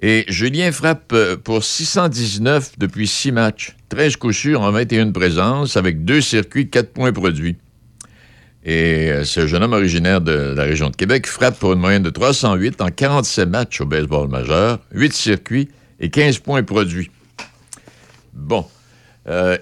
Et 0.00 0.24
Julien 0.28 0.72
frappe 0.72 1.12
euh, 1.14 1.36
pour 1.36 1.64
619 1.64 2.78
depuis 2.78 3.06
six 3.06 3.32
matchs, 3.32 3.74
13 3.88 4.16
coups 4.16 4.36
sûrs 4.36 4.60
en 4.60 4.70
21 4.70 5.10
présences, 5.12 5.76
avec 5.76 6.04
deux 6.04 6.20
circuits, 6.20 6.68
quatre 6.68 6.92
points 6.92 7.12
produits. 7.12 7.56
Et 8.66 9.10
euh, 9.12 9.24
ce 9.24 9.46
jeune 9.46 9.62
homme 9.62 9.74
originaire 9.74 10.20
de 10.20 10.52
la 10.56 10.64
région 10.64 10.90
de 10.90 10.96
Québec 10.96 11.28
frappe 11.28 11.56
pour 11.56 11.72
une 11.72 11.78
moyenne 11.78 12.02
de 12.02 12.10
308 12.10 12.80
en 12.80 12.90
47 12.90 13.48
matchs 13.48 13.80
au 13.80 13.86
baseball 13.86 14.28
majeur, 14.28 14.80
8 14.92 15.12
circuits 15.12 15.68
et 16.00 16.10
15 16.10 16.40
points 16.40 16.64
produits. 16.64 17.12
Bon. 18.34 18.66
Euh, 19.28 19.56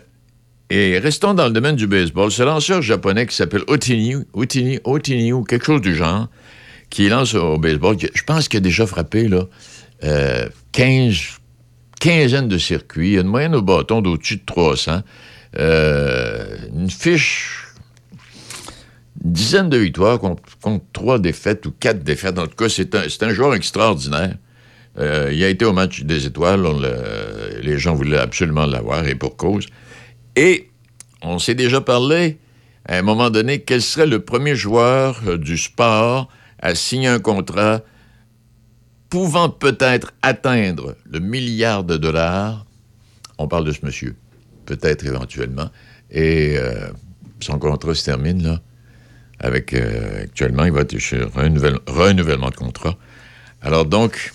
et 0.71 0.99
restons 0.99 1.35
dans 1.35 1.45
le 1.45 1.53
domaine 1.53 1.77
du 1.77 1.87
baseball. 1.87 2.31
Ce 2.31 2.43
lanceur 2.43 2.81
japonais 2.81 3.27
qui 3.27 3.37
s'appelle 3.37 3.63
Otini, 3.67 4.17
Otini, 4.33 4.81
Otini 4.85 5.35
ou 5.35 5.45
quelque 5.45 5.67
chose 5.67 5.83
du 5.83 5.95
genre, 5.95 6.29
qui 6.89 7.07
lance 7.11 7.35
au 7.35 7.59
baseball, 7.59 7.97
je 8.01 8.23
pense 8.23 8.49
qu'il 8.49 8.57
a 8.57 8.61
déjà 8.61 8.87
frappé, 8.87 9.29
là, 9.29 9.45
15, 10.01 10.07
euh, 10.07 10.49
quinzaine 12.01 12.49
de 12.49 12.57
circuits, 12.57 13.17
une 13.17 13.27
moyenne 13.27 13.55
au 13.55 13.61
bâton 13.61 14.01
d'au-dessus 14.01 14.37
de 14.37 14.45
300, 14.47 15.03
euh, 15.59 16.57
une 16.75 16.91
fiche, 16.91 17.64
une 19.25 19.33
dizaine 19.33 19.69
de 19.69 19.79
victoires 19.79 20.19
contre, 20.19 20.43
trois 20.93 21.19
défaites 21.19 21.65
ou 21.67 21.73
quatre 21.73 22.03
défaites. 22.03 22.39
En 22.39 22.47
tout 22.47 22.57
cas, 22.57 22.69
c'est 22.69 23.23
un, 23.23 23.33
joueur 23.33 23.55
extraordinaire. 23.55 24.37
Euh, 24.99 25.31
il 25.33 25.43
a 25.43 25.49
été 25.49 25.65
au 25.65 25.73
match 25.73 26.03
des 26.03 26.27
étoiles. 26.27 26.67
les 27.63 27.79
gens 27.79 27.95
voulaient 27.95 28.19
absolument 28.19 28.67
l'avoir 28.67 29.07
et 29.07 29.15
pour 29.15 29.37
cause. 29.37 29.67
Et 30.37 30.69
on 31.23 31.39
s'est 31.39 31.55
déjà 31.55 31.81
parlé 31.81 32.39
à 32.87 32.99
un 32.99 33.03
moment 33.03 33.31
donné 33.31 33.61
quel 33.63 33.81
serait 33.81 34.07
le 34.07 34.21
premier 34.21 34.55
joueur 34.55 35.39
du 35.39 35.57
sport 35.57 36.29
à 36.61 36.75
signer 36.75 37.09
un 37.09 37.19
contrat 37.19 37.83
pouvant 39.09 39.49
peut-être 39.49 40.13
atteindre 40.23 40.97
le 41.09 41.21
milliard 41.21 41.85
de 41.85 41.97
dollars, 41.97 42.67
on 43.39 43.47
parle 43.49 43.65
de 43.65 43.73
ce 43.73 43.85
monsieur, 43.87 44.17
peut-être 44.67 45.07
éventuellement, 45.07 45.71
et 46.11 46.57
euh, 46.59 46.89
son 47.41 47.59
contrat 47.59 47.95
se 47.95 48.05
termine 48.05 48.43
là, 48.43 48.61
avec 49.45 49.75
euh, 49.75 50.23
actuellement, 50.23 50.65
il 50.65 50.73
va 50.73 50.81
être 50.81 50.97
un 51.37 51.49
renouvellement 51.87 52.49
de 52.49 52.57
contrat. 52.57 52.97
Alors 53.61 53.85
donc, 53.85 54.33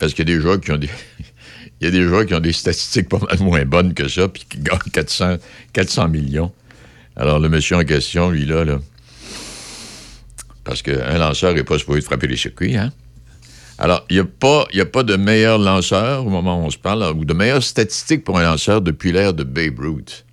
parce 0.00 0.14
qu'il 0.14 0.28
y 0.28 0.32
a 0.32 0.34
des 0.34 0.40
joueurs 0.42 0.60
qui 0.60 0.72
ont 0.72 0.76
des. 0.76 0.90
il 1.80 1.84
y 1.84 1.86
a 1.86 1.90
des 1.90 2.02
joueurs 2.02 2.26
qui 2.26 2.34
ont 2.34 2.40
des 2.40 2.52
statistiques 2.52 3.08
pas 3.08 3.18
mal 3.18 3.38
moins 3.40 3.64
bonnes 3.64 3.94
que 3.94 4.08
ça, 4.08 4.28
puis 4.28 4.44
qui 4.48 4.58
gagnent 4.58 4.78
400, 4.92 5.36
400 5.72 6.08
millions. 6.08 6.52
Alors, 7.16 7.38
le 7.38 7.48
monsieur 7.48 7.76
en 7.76 7.84
question, 7.84 8.30
lui, 8.30 8.44
là, 8.44 8.64
parce 10.64 10.82
qu'un 10.82 11.16
lanceur 11.16 11.54
n'est 11.54 11.64
pas 11.64 11.78
supposé 11.78 12.00
frapper 12.02 12.26
les 12.26 12.36
circuits, 12.36 12.76
hein? 12.76 12.92
Alors, 13.78 14.04
il 14.10 14.16
n'y 14.16 14.20
a, 14.20 14.24
pas, 14.24 14.66
a 14.74 14.84
pas 14.86 15.02
de 15.02 15.16
meilleur 15.16 15.58
lanceur 15.58 16.26
au 16.26 16.30
moment 16.30 16.60
où 16.60 16.66
on 16.66 16.70
se 16.70 16.78
parle, 16.78 17.04
ou 17.16 17.24
de 17.24 17.34
meilleure 17.34 17.62
statistique 17.62 18.24
pour 18.24 18.38
un 18.38 18.42
lanceur 18.42 18.80
depuis 18.80 19.12
l'ère 19.12 19.34
de 19.34 19.44
Babe 19.44 19.78
Ruth. 19.78 20.24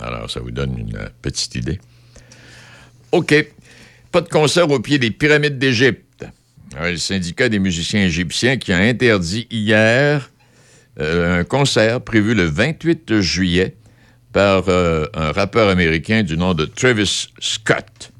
Alors, 0.00 0.30
ça 0.30 0.40
vous 0.40 0.50
donne 0.50 0.76
une 0.78 1.08
petite 1.22 1.54
idée. 1.54 1.80
OK. 3.12 3.34
Pas 4.10 4.20
de 4.20 4.28
concert 4.28 4.70
au 4.70 4.80
pied 4.80 4.98
des 4.98 5.10
pyramides 5.10 5.58
d'Égypte. 5.58 6.26
Le 6.80 6.96
syndicat 6.96 7.48
des 7.48 7.58
musiciens 7.58 8.04
égyptiens 8.06 8.56
qui 8.56 8.72
a 8.72 8.78
interdit 8.78 9.46
hier 9.50 10.30
euh, 11.00 11.40
un 11.40 11.44
concert 11.44 12.00
prévu 12.00 12.34
le 12.34 12.44
28 12.44 13.20
juillet 13.20 13.76
par 14.32 14.64
euh, 14.68 15.06
un 15.14 15.32
rappeur 15.32 15.68
américain 15.68 16.22
du 16.22 16.36
nom 16.36 16.54
de 16.54 16.64
Travis 16.64 17.28
Scott. 17.38 18.12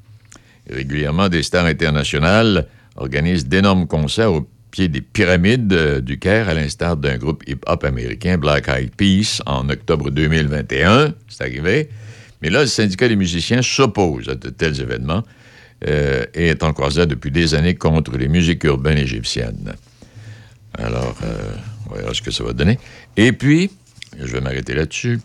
Régulièrement, 0.69 1.29
des 1.29 1.43
stars 1.43 1.65
internationales 1.65 2.67
organisent 2.95 3.47
d'énormes 3.47 3.87
concerts 3.87 4.31
au 4.31 4.47
pied 4.71 4.87
des 4.87 5.01
pyramides 5.01 5.73
euh, 5.73 6.01
du 6.01 6.17
Caire, 6.19 6.49
à 6.49 6.53
l'instar 6.53 6.97
d'un 6.97 7.17
groupe 7.17 7.43
hip-hop 7.47 7.83
américain, 7.83 8.37
Black 8.37 8.67
Eyed 8.67 8.95
Peas, 8.95 9.41
en 9.45 9.69
octobre 9.69 10.09
2021. 10.09 11.13
C'est 11.27 11.43
arrivé. 11.43 11.89
Mais 12.43 12.49
là, 12.49 12.59
le 12.59 12.67
syndicat 12.67 13.07
des 13.07 13.15
musiciens 13.15 13.61
s'oppose 13.61 14.27
à 14.27 14.35
de 14.35 14.49
tels 14.49 14.81
événements 14.81 15.23
euh, 15.87 16.25
et 16.33 16.47
est 16.47 16.61
en 16.61 16.73
croisade 16.73 17.07
depuis 17.07 17.31
des 17.31 17.55
années 17.55 17.75
contre 17.75 18.17
les 18.17 18.27
musiques 18.27 18.65
urbaines 18.65 18.97
égyptiennes. 18.97 19.73
Alors, 20.73 21.15
euh, 21.23 21.55
on 21.89 21.95
verra 21.95 22.13
ce 22.13 22.21
que 22.21 22.31
ça 22.31 22.43
va 22.43 22.51
donner. 22.51 22.77
Et 23.15 23.31
puis, 23.31 23.71
je 24.19 24.27
vais 24.27 24.41
m'arrêter 24.41 24.73
là-dessus. 24.73 25.21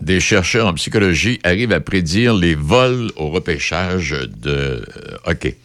Des 0.00 0.18
chercheurs 0.18 0.66
en 0.66 0.74
psychologie 0.74 1.38
arrivent 1.44 1.72
à 1.72 1.78
prédire 1.78 2.34
les 2.34 2.56
vols 2.56 3.12
au 3.14 3.28
repêchage 3.28 4.16
de 4.42 4.84
hockey. 5.26 5.56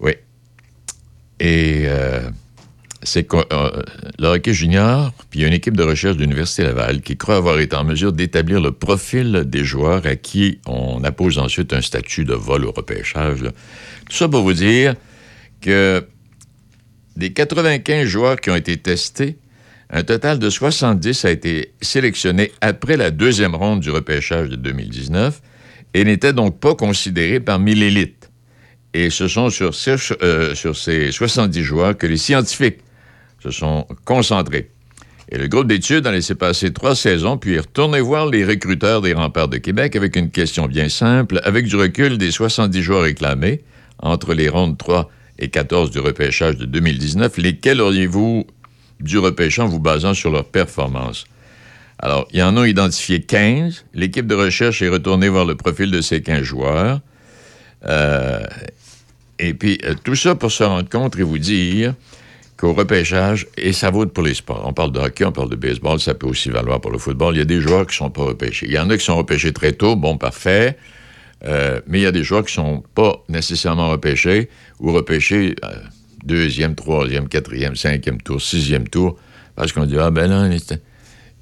Oui. 0.00 0.12
Et 1.40 1.86
euh, 3.06 3.22
c'est 3.26 3.32
euh, 3.34 3.82
le 4.18 4.26
hockey 4.26 4.52
junior, 4.52 5.12
puis 5.30 5.44
une 5.44 5.52
équipe 5.52 5.76
de 5.76 5.82
recherche 5.82 6.16
de 6.16 6.22
l'Université 6.22 6.64
Laval 6.64 7.00
qui 7.00 7.16
croit 7.16 7.36
avoir 7.36 7.58
été 7.60 7.76
en 7.76 7.84
mesure 7.84 8.12
d'établir 8.12 8.60
le 8.60 8.72
profil 8.72 9.44
des 9.46 9.64
joueurs 9.64 10.06
à 10.06 10.16
qui 10.16 10.60
on 10.66 11.02
appose 11.04 11.38
ensuite 11.38 11.72
un 11.72 11.80
statut 11.80 12.24
de 12.24 12.34
vol 12.34 12.64
au 12.64 12.72
repêchage. 12.72 13.40
Tout 13.40 14.16
ça 14.16 14.28
pour 14.28 14.42
vous 14.42 14.52
dire 14.52 14.94
que 15.60 16.06
des 17.16 17.32
95 17.32 18.06
joueurs 18.06 18.40
qui 18.40 18.50
ont 18.50 18.56
été 18.56 18.76
testés, 18.76 19.38
un 19.90 20.02
total 20.02 20.38
de 20.38 20.50
70 20.50 21.24
a 21.24 21.30
été 21.30 21.72
sélectionné 21.80 22.52
après 22.60 22.96
la 22.96 23.10
deuxième 23.10 23.54
ronde 23.54 23.80
du 23.80 23.90
repêchage 23.90 24.48
de 24.48 24.56
2019 24.56 25.40
et 25.94 26.04
n'était 26.04 26.32
donc 26.32 26.58
pas 26.58 26.74
considéré 26.74 27.40
parmi 27.40 27.74
l'élite. 27.74 28.30
Et 28.92 29.10
ce 29.10 29.28
sont 29.28 29.50
sur 29.50 29.74
ces, 29.74 29.96
euh, 30.22 30.54
sur 30.54 30.76
ces 30.76 31.12
70 31.12 31.62
joueurs 31.62 31.96
que 31.96 32.06
les 32.06 32.16
scientifiques 32.16 32.78
se 33.46 33.60
sont 33.60 33.86
concentrés. 34.04 34.70
Et 35.28 35.38
le 35.38 35.48
groupe 35.48 35.66
d'études 35.66 36.06
a 36.06 36.12
laissé 36.12 36.34
passer 36.34 36.72
trois 36.72 36.94
saisons, 36.94 37.36
puis 37.36 37.54
est 37.54 37.60
retourné 37.60 38.00
voir 38.00 38.26
les 38.26 38.44
recruteurs 38.44 39.00
des 39.00 39.12
remparts 39.12 39.48
de 39.48 39.58
Québec 39.58 39.96
avec 39.96 40.14
une 40.16 40.30
question 40.30 40.66
bien 40.66 40.88
simple. 40.88 41.40
Avec 41.42 41.66
du 41.66 41.76
recul 41.76 42.16
des 42.16 42.30
70 42.30 42.82
joueurs 42.82 43.02
réclamés, 43.02 43.62
entre 43.98 44.34
les 44.34 44.48
rondes 44.48 44.78
3 44.78 45.10
et 45.38 45.48
14 45.48 45.90
du 45.90 45.98
repêchage 45.98 46.56
de 46.56 46.64
2019, 46.64 47.38
lesquels 47.38 47.80
auriez-vous 47.80 48.46
du 49.00 49.18
repêchant 49.18 49.66
vous 49.66 49.80
basant 49.80 50.14
sur 50.14 50.30
leur 50.30 50.44
performance? 50.44 51.24
Alors, 51.98 52.28
il 52.32 52.38
y 52.38 52.42
en 52.42 52.56
a 52.56 52.68
identifié 52.68 53.22
15. 53.22 53.86
L'équipe 53.94 54.26
de 54.26 54.34
recherche 54.34 54.82
est 54.82 54.88
retournée 54.88 55.28
voir 55.28 55.44
le 55.44 55.56
profil 55.56 55.90
de 55.90 56.02
ces 56.02 56.22
15 56.22 56.42
joueurs. 56.42 57.00
Euh, 57.88 58.44
et 59.38 59.54
puis, 59.54 59.78
euh, 59.84 59.94
tout 60.04 60.14
ça 60.14 60.34
pour 60.34 60.52
se 60.52 60.62
rendre 60.62 60.88
compte 60.88 61.18
et 61.18 61.22
vous 61.22 61.38
dire 61.38 61.94
qu'au 62.56 62.72
repêchage, 62.72 63.46
et 63.56 63.72
ça 63.72 63.90
vaut 63.90 64.06
pour 64.06 64.24
les 64.24 64.34
sports. 64.34 64.64
On 64.66 64.72
parle 64.72 64.92
de 64.92 64.98
hockey, 64.98 65.24
on 65.24 65.32
parle 65.32 65.50
de 65.50 65.56
baseball, 65.56 66.00
ça 66.00 66.14
peut 66.14 66.26
aussi 66.26 66.48
valoir 66.48 66.80
pour 66.80 66.90
le 66.90 66.98
football. 66.98 67.34
Il 67.34 67.38
y 67.38 67.42
a 67.42 67.46
des 67.46 67.60
joueurs 67.60 67.86
qui 67.86 67.94
ne 67.94 68.06
sont 68.06 68.10
pas 68.10 68.24
repêchés. 68.24 68.66
Il 68.66 68.72
y 68.72 68.78
en 68.78 68.88
a 68.88 68.96
qui 68.96 69.04
sont 69.04 69.16
repêchés 69.16 69.52
très 69.52 69.72
tôt, 69.72 69.94
bon, 69.94 70.16
parfait. 70.16 70.76
Euh, 71.44 71.80
mais 71.86 72.00
il 72.00 72.02
y 72.02 72.06
a 72.06 72.12
des 72.12 72.24
joueurs 72.24 72.44
qui 72.44 72.58
ne 72.58 72.64
sont 72.64 72.84
pas 72.94 73.22
nécessairement 73.28 73.90
repêchés 73.90 74.48
ou 74.80 74.92
repêchés 74.92 75.54
euh, 75.64 75.68
deuxième, 76.24 76.74
troisième, 76.74 77.28
quatrième, 77.28 77.76
cinquième 77.76 78.20
tour, 78.22 78.40
sixième 78.40 78.88
tour, 78.88 79.18
parce 79.54 79.72
qu'on 79.72 79.84
dit, 79.84 79.98
ah 79.98 80.10
ben 80.10 80.28
là, 80.28 80.48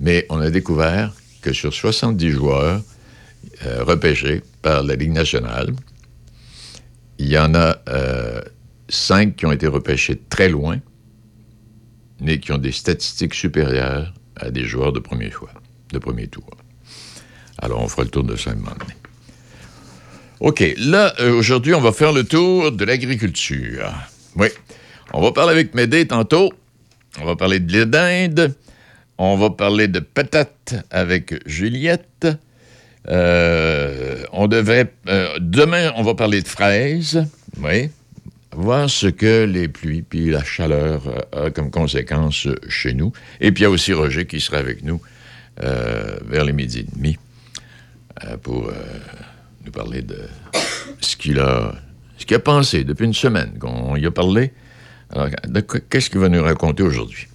mais 0.01 0.27
on 0.31 0.41
a 0.41 0.51
découvert 0.51 1.15
que 1.43 1.53
sur 1.53 1.73
70 1.73 2.31
joueurs 2.31 2.81
euh, 3.65 3.85
repêchés 3.85 4.43
par 4.63 4.83
la 4.83 4.97
Ligue 4.97 5.13
nationale, 5.13 5.73
il 7.19 7.29
y 7.29 7.39
en 7.39 7.55
a 7.55 7.77
cinq 8.89 9.37
qui 9.37 9.47
ont 9.47 9.53
été 9.53 9.69
repêchés 9.69 10.21
très 10.29 10.49
loin, 10.49 10.81
qui 12.41 12.53
ont 12.53 12.59
des 12.59 12.73
statistiques 12.73 13.35
supérieures 13.35 14.13
à 14.37 14.51
des 14.51 14.65
joueurs 14.65 14.93
de 14.93 15.01
premier 15.01 15.31
choix, 15.31 15.51
de 15.93 15.99
premier 15.99 16.27
tour. 16.27 16.49
Alors, 17.59 17.81
on 17.83 17.89
fera 17.89 18.03
le 18.03 18.11
tour 18.11 18.25
de 18.25 18.37
ça 18.37 18.51
un 18.51 18.57
moment 18.57 18.73
donné. 18.79 18.95
OK, 20.41 20.65
là, 20.79 21.15
euh, 21.21 21.33
aujourd'hui, 21.33 21.75
on 21.75 21.81
va 21.81 21.93
faire 21.93 22.13
le 22.13 22.25
tour 22.25 22.73
de 22.73 22.85
l'agriculture. 22.85 23.91
Oui. 24.37 24.49
On 25.13 25.21
va 25.21 25.33
parler 25.33 25.53
avec 25.53 25.75
Médée 25.75 26.07
tantôt. 26.07 26.53
On 27.21 27.25
va 27.25 27.37
parler 27.37 27.61
de 27.61 27.67
blé 27.67 27.87
d'Inde. 27.87 28.55
On 29.17 29.37
va 29.37 29.51
parler 29.51 29.87
de 29.87 30.01
patates 30.01 30.75
avec 30.91 31.35
Juliette. 31.47 32.27
Euh, 33.09 34.25
on 34.33 34.49
devrait. 34.49 34.93
Euh, 35.09 35.39
demain, 35.39 35.93
on 35.97 36.03
va 36.03 36.15
parler 36.15 36.43
de 36.43 36.49
fraises. 36.49 37.25
Oui. 37.63 37.91
Voir 38.57 38.89
ce 38.89 39.07
que 39.07 39.45
les 39.45 39.69
pluies 39.69 40.03
puis 40.03 40.31
la 40.31 40.45
chaleur 40.45 41.03
ont 41.33 41.51
comme 41.51 41.71
conséquence 41.71 42.49
chez 42.69 42.95
nous. 42.95 43.13
Et 43.41 43.53
puis 43.53 43.63
il 43.63 43.65
y 43.65 43.67
a 43.67 43.71
aussi 43.71 43.93
Roger 43.93 44.27
qui 44.27 44.41
sera 44.41 44.59
avec 44.59 44.83
nous 44.83 45.01
vers 45.57 46.45
les 46.45 46.53
midi 46.53 46.81
et 46.81 46.87
demi 46.95 47.19
pour 48.43 48.73
nous 49.65 49.73
parler 49.73 50.03
de 50.03 50.19
ce 51.01 51.17
qu'il 51.17 51.39
a, 51.41 51.75
a 52.31 52.39
pensé 52.39 52.85
depuis 52.85 53.05
une 53.05 53.15
semaine 53.15 53.59
qu'on 53.59 53.97
y 53.97 54.07
a 54.07 54.11
parlé. 54.11 54.53
Alors, 55.11 55.29
qu'est-ce 55.91 56.11
qu'il 56.11 56.21
va 56.21 56.29
nous 56.29 56.43
raconter 56.43 56.83
aujourd'hui? 56.83 57.29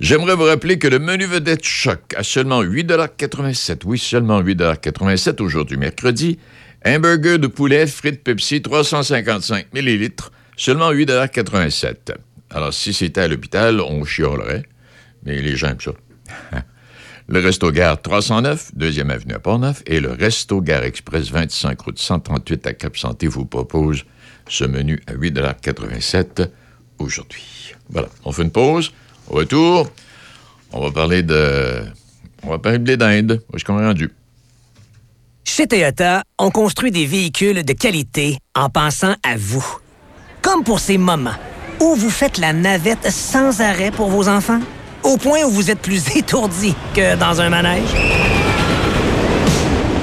J'aimerais 0.00 0.34
vous 0.34 0.44
rappeler 0.44 0.78
que 0.78 0.88
le 0.88 0.98
menu 0.98 1.24
vedette 1.24 1.64
choc 1.64 2.00
a 2.16 2.22
seulement 2.22 2.62
8,87 2.62 3.82
Oui, 3.84 3.98
seulement 3.98 4.42
8,87 4.42 5.40
aujourd'hui, 5.40 5.76
mercredi. 5.76 6.38
Hamburger 6.86 7.38
de 7.38 7.46
poulet, 7.46 7.86
frites 7.86 8.22
Pepsi, 8.22 8.60
355 8.60 9.72
millilitres, 9.72 10.30
seulement 10.56 10.92
8,87 10.92 12.14
Alors, 12.50 12.74
si 12.74 12.92
c'était 12.92 13.22
à 13.22 13.28
l'hôpital, 13.28 13.80
on 13.80 14.04
chiolerait, 14.04 14.64
mais 15.24 15.40
les 15.40 15.56
gens 15.56 15.68
aiment 15.68 15.80
ça. 15.80 15.92
le 17.28 17.40
Resto 17.40 17.70
Gare 17.72 18.02
309, 18.02 18.72
2e 18.76 19.10
avenue 19.10 19.34
à 19.34 19.38
Port-Neuf, 19.38 19.82
et 19.86 19.98
le 19.98 20.12
Resto 20.12 20.60
Gare 20.60 20.84
Express 20.84 21.30
25 21.30 21.80
route 21.80 21.98
138 21.98 22.66
à 22.66 22.74
Cap-Santé 22.74 23.28
vous 23.28 23.46
propose 23.46 24.04
ce 24.46 24.64
menu 24.64 25.00
à 25.06 25.14
8,87 25.14 26.50
aujourd'hui. 26.98 27.74
Voilà, 27.88 28.08
on 28.26 28.32
fait 28.32 28.42
une 28.42 28.50
pause. 28.50 28.92
Au 29.28 29.36
retour, 29.36 29.90
on 30.72 30.82
va 30.82 30.90
parler 30.90 31.22
de... 31.22 31.82
On 32.42 32.50
va 32.50 32.58
parler 32.58 32.78
d'Inde. 32.98 33.42
Où 33.50 33.56
est-ce 33.56 33.64
qu'on 33.64 33.80
est 33.80 33.86
rendu? 33.86 34.10
Chez 35.46 35.66
Toyota, 35.66 36.22
on 36.38 36.50
construit 36.50 36.90
des 36.90 37.04
véhicules 37.04 37.64
de 37.64 37.72
qualité 37.74 38.38
en 38.56 38.70
pensant 38.70 39.14
à 39.22 39.36
vous. 39.36 39.64
Comme 40.42 40.64
pour 40.64 40.80
ces 40.80 40.98
moments 40.98 41.34
où 41.80 41.94
vous 41.94 42.10
faites 42.10 42.38
la 42.38 42.52
navette 42.52 43.10
sans 43.10 43.60
arrêt 43.60 43.90
pour 43.90 44.08
vos 44.08 44.28
enfants 44.28 44.60
au 45.02 45.16
point 45.18 45.44
où 45.44 45.50
vous 45.50 45.70
êtes 45.70 45.80
plus 45.80 46.02
étourdi 46.16 46.74
que 46.94 47.14
dans 47.16 47.40
un 47.40 47.50
manège? 47.50 47.88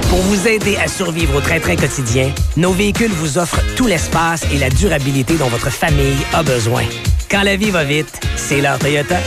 Pour 0.10 0.20
vous 0.20 0.48
aider 0.48 0.78
à 0.78 0.88
survivre 0.88 1.36
au 1.36 1.42
train-train 1.42 1.76
quotidien, 1.76 2.32
nos 2.56 2.72
véhicules 2.72 3.12
vous 3.12 3.38
offrent 3.38 3.62
tout 3.76 3.88
l'espace 3.88 4.44
et 4.54 4.60
la 4.60 4.70
durabilité 4.70 5.36
dont 5.38 5.48
votre 5.48 5.72
famille 5.72 6.18
a 6.34 6.44
besoin. 6.44 6.84
Quand 7.30 7.42
la 7.42 7.56
vie 7.56 7.72
va 7.72 7.84
vite, 7.84 8.20
c'est 8.36 8.62
l'heure 8.62 8.78
Toyota. 8.78 9.18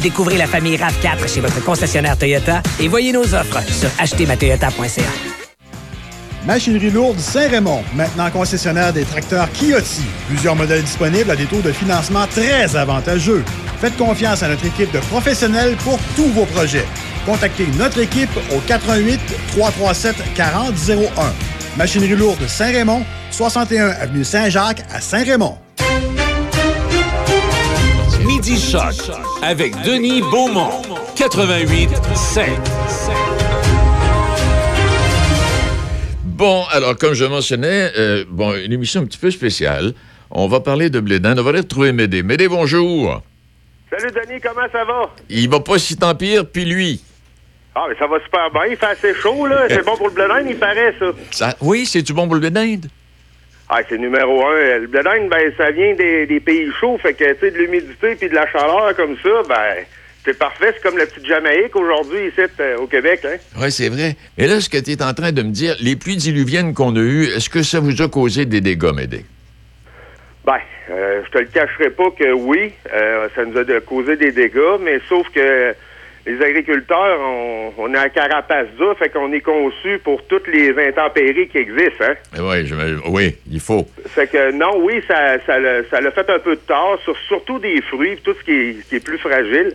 Découvrez 0.00 0.36
la 0.36 0.46
famille 0.46 0.76
RAV4 0.76 1.32
chez 1.32 1.40
votre 1.40 1.62
concessionnaire 1.64 2.16
Toyota 2.16 2.62
et 2.78 2.88
voyez 2.88 3.12
nos 3.12 3.34
offres 3.34 3.60
sur 3.72 3.88
achetermatoyota.ca. 3.98 5.23
Machinerie 6.46 6.90
lourde 6.90 7.18
Saint-Raymond, 7.18 7.82
maintenant 7.94 8.30
concessionnaire 8.30 8.92
des 8.92 9.04
tracteurs 9.04 9.48
Kioti. 9.52 10.02
Plusieurs 10.28 10.54
modèles 10.54 10.82
disponibles 10.82 11.30
à 11.30 11.36
des 11.36 11.46
taux 11.46 11.62
de 11.62 11.72
financement 11.72 12.26
très 12.26 12.76
avantageux. 12.76 13.42
Faites 13.80 13.96
confiance 13.96 14.42
à 14.42 14.48
notre 14.48 14.66
équipe 14.66 14.92
de 14.92 14.98
professionnels 14.98 15.74
pour 15.84 15.98
tous 16.16 16.28
vos 16.28 16.44
projets. 16.44 16.84
Contactez 17.24 17.66
notre 17.78 17.98
équipe 17.98 18.30
au 18.54 18.60
88 18.66 19.20
337 19.52 20.16
4001. 20.34 21.08
Machinerie 21.78 22.14
lourde 22.14 22.46
Saint-Raymond, 22.46 23.04
61 23.30 23.88
avenue 23.88 24.24
Saint-Jacques 24.24 24.84
à 24.94 25.00
Saint-Raymond. 25.00 25.56
Midi 28.26 28.60
Choc 28.60 28.94
avec 29.42 29.74
Denis 29.82 30.20
Beaumont, 30.20 30.82
88 31.16 31.88
5. 32.14 33.33
Bon, 36.34 36.64
alors, 36.72 36.98
comme 36.98 37.14
je 37.14 37.24
mentionnais, 37.24 37.92
euh, 37.96 38.24
bon, 38.28 38.56
une 38.56 38.72
émission 38.72 39.02
un 39.02 39.04
petit 39.04 39.18
peu 39.18 39.30
spéciale. 39.30 39.92
On 40.32 40.48
va 40.48 40.58
parler 40.58 40.90
de 40.90 40.98
blé 40.98 41.20
d'Inde. 41.20 41.38
On 41.38 41.44
va 41.44 41.50
aller 41.50 41.60
retrouver 41.60 41.92
Médé. 41.92 42.24
Médé, 42.24 42.48
bonjour. 42.48 43.22
Salut, 43.88 44.10
Denis, 44.10 44.40
comment 44.40 44.66
ça 44.72 44.84
va? 44.84 45.14
Il 45.28 45.48
va 45.48 45.60
pas 45.60 45.78
si 45.78 45.96
tant 45.96 46.12
pire, 46.16 46.44
puis 46.44 46.64
lui. 46.64 47.04
Ah, 47.76 47.84
mais 47.88 47.94
ça 48.00 48.08
va 48.08 48.18
super 48.18 48.50
bien. 48.50 48.64
Il 48.68 48.76
fait 48.76 48.86
assez 48.86 49.14
chaud, 49.14 49.46
là. 49.46 49.66
C'est 49.68 49.84
bon 49.84 49.96
pour 49.96 50.08
le 50.08 50.14
blé 50.14 50.26
d'Inde, 50.26 50.46
il 50.50 50.56
paraît, 50.56 50.92
ça. 51.30 51.54
oui, 51.60 51.86
c'est-tu 51.86 52.12
bon 52.12 52.24
pour 52.26 52.34
le 52.34 52.40
blé 52.40 52.50
d'Inde? 52.50 52.86
Ah, 53.68 53.78
c'est 53.88 53.96
numéro 53.96 54.44
un. 54.44 54.78
Le 54.78 54.88
blé 54.88 55.04
d'Inde, 55.04 55.28
ben, 55.30 55.52
ça 55.56 55.70
vient 55.70 55.94
des, 55.94 56.26
des, 56.26 56.40
pays 56.40 56.68
chauds. 56.80 56.98
Fait 56.98 57.14
que, 57.14 57.32
tu 57.34 57.38
sais, 57.38 57.50
de 57.52 57.58
l'humidité 57.58 58.16
puis 58.16 58.28
de 58.28 58.34
la 58.34 58.50
chaleur 58.50 58.96
comme 58.96 59.16
ça, 59.22 59.42
ben, 59.48 59.84
c'est 60.24 60.38
parfait. 60.38 60.72
C'est 60.74 60.82
comme 60.82 60.98
la 60.98 61.06
petite 61.06 61.26
Jamaïque 61.26 61.76
aujourd'hui, 61.76 62.28
ici, 62.28 62.40
euh, 62.60 62.78
au 62.78 62.86
Québec, 62.86 63.20
hein? 63.24 63.36
Oui, 63.60 63.70
c'est 63.70 63.88
vrai. 63.88 64.16
Mais 64.38 64.46
là, 64.46 64.60
ce 64.60 64.68
que 64.68 64.78
tu 64.78 64.92
es 64.92 65.02
en 65.02 65.12
train 65.12 65.32
de 65.32 65.42
me 65.42 65.50
dire, 65.50 65.76
les 65.80 65.96
pluies 65.96 66.16
diluviennes 66.16 66.74
qu'on 66.74 66.96
a 66.96 67.00
eues, 67.00 67.24
est-ce 67.24 67.50
que 67.50 67.62
ça 67.62 67.80
vous 67.80 68.00
a 68.00 68.08
causé 68.08 68.46
des 68.46 68.60
dégâts, 68.60 68.92
Médé? 68.94 69.24
Ben, 70.44 70.58
euh, 70.90 71.22
je 71.26 71.30
te 71.30 71.38
le 71.38 71.46
cacherai 71.46 71.90
pas 71.90 72.10
que 72.10 72.32
oui, 72.32 72.72
euh, 72.92 73.28
ça 73.34 73.44
nous 73.44 73.58
a 73.58 73.80
causé 73.80 74.16
des 74.16 74.32
dégâts, 74.32 74.78
mais 74.80 75.00
sauf 75.08 75.26
que 75.30 75.74
les 76.26 76.42
agriculteurs, 76.42 77.18
on, 77.20 77.72
on 77.76 77.94
est 77.94 77.98
à 77.98 78.08
carapace 78.08 78.68
d'eau, 78.78 78.94
fait 78.94 79.10
qu'on 79.10 79.30
est 79.32 79.42
conçu 79.42 79.98
pour 80.02 80.26
toutes 80.26 80.46
les 80.48 80.70
intempéries 80.88 81.48
qui 81.48 81.58
existent, 81.58 82.02
hein? 82.02 82.14
Oui, 82.38 82.70
oui, 83.08 83.36
il 83.50 83.60
faut. 83.60 83.86
Fait 84.06 84.26
que 84.26 84.52
non, 84.52 84.78
oui, 84.78 85.02
ça, 85.06 85.38
ça, 85.46 85.58
ça 85.90 86.00
l'a 86.00 86.10
fait 86.10 86.28
un 86.30 86.38
peu 86.38 86.56
de 86.56 86.60
tort, 86.60 86.98
sur, 87.04 87.16
surtout 87.28 87.58
des 87.58 87.80
fruits, 87.82 88.18
tout 88.24 88.34
ce 88.38 88.44
qui 88.44 88.52
est, 88.52 88.88
qui 88.88 88.96
est 88.96 89.04
plus 89.04 89.18
fragile. 89.18 89.74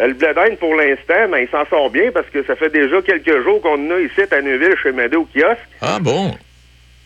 Euh, 0.00 0.06
le 0.08 0.14
blé 0.14 0.32
d'Inde, 0.34 0.58
pour 0.58 0.74
l'instant, 0.74 1.28
ben, 1.30 1.38
il 1.38 1.48
s'en 1.48 1.66
sort 1.66 1.90
bien 1.90 2.10
parce 2.12 2.28
que 2.30 2.42
ça 2.44 2.56
fait 2.56 2.70
déjà 2.70 3.02
quelques 3.02 3.42
jours 3.42 3.60
qu'on 3.60 3.90
a 3.90 4.00
ici 4.00 4.22
à 4.30 4.40
Neuville 4.40 4.74
chez 4.82 4.92
Médé 4.92 5.16
au 5.16 5.26
kiosque. 5.26 5.58
Ah 5.80 5.98
bon? 6.00 6.34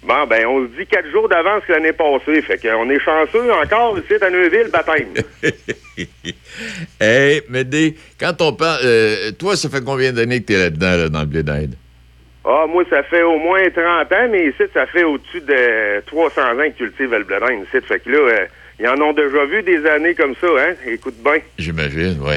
Bon, 0.05 0.27
ben, 0.29 0.47
on 0.47 0.67
se 0.67 0.79
dit 0.79 0.87
quatre 0.87 1.11
jours 1.11 1.29
d'avance 1.29 1.65
que 1.67 1.73
l'année 1.73 1.93
passée. 1.93 2.41
Fait 2.43 2.59
qu'on 2.59 2.89
est 2.91 3.01
chanceux 3.01 3.53
encore 3.53 3.99
ici 3.99 4.23
à 4.23 4.31
Neuville, 4.31 4.71
baptême. 4.71 5.15
hey, 7.01 7.43
Médé, 7.49 7.97
quand 8.21 8.41
on 8.43 8.53
parle. 8.53 8.81
Euh, 8.85 9.33
toi, 9.33 9.57
ça 9.57 9.69
fait 9.69 9.83
combien 9.83 10.13
d'années 10.13 10.43
que 10.43 10.47
tu 10.47 10.53
es 10.53 10.59
là-dedans, 10.59 11.09
dans 11.09 11.21
le 11.21 11.27
blé 11.27 11.43
d'Inde? 11.43 11.75
Ah, 12.45 12.67
moi, 12.69 12.85
ça 12.91 13.03
fait 13.05 13.23
au 13.23 13.39
moins 13.39 13.63
30 13.71 14.13
ans, 14.13 14.29
mais 14.31 14.49
ici, 14.49 14.63
ça 14.75 14.87
fait 14.87 15.05
au-dessus 15.05 15.41
de 15.41 16.01
300 16.07 16.43
ans 16.43 16.71
que 16.71 16.85
cultive 16.85 17.11
le 17.11 17.25
blé 17.25 17.41
d'Inde 17.41 17.65
ici. 17.67 17.85
Fait 17.87 17.99
que 17.99 18.11
là, 18.11 18.19
euh, 18.19 18.47
ils 18.81 18.89
en 18.89 19.01
ont 19.01 19.13
déjà 19.13 19.45
vu 19.47 19.63
des 19.63 19.87
années 19.87 20.15
comme 20.15 20.35
ça, 20.41 20.47
hein? 20.59 20.75
Écoute 20.87 21.15
bien. 21.23 21.39
J'imagine, 21.59 22.19
oui. 22.21 22.37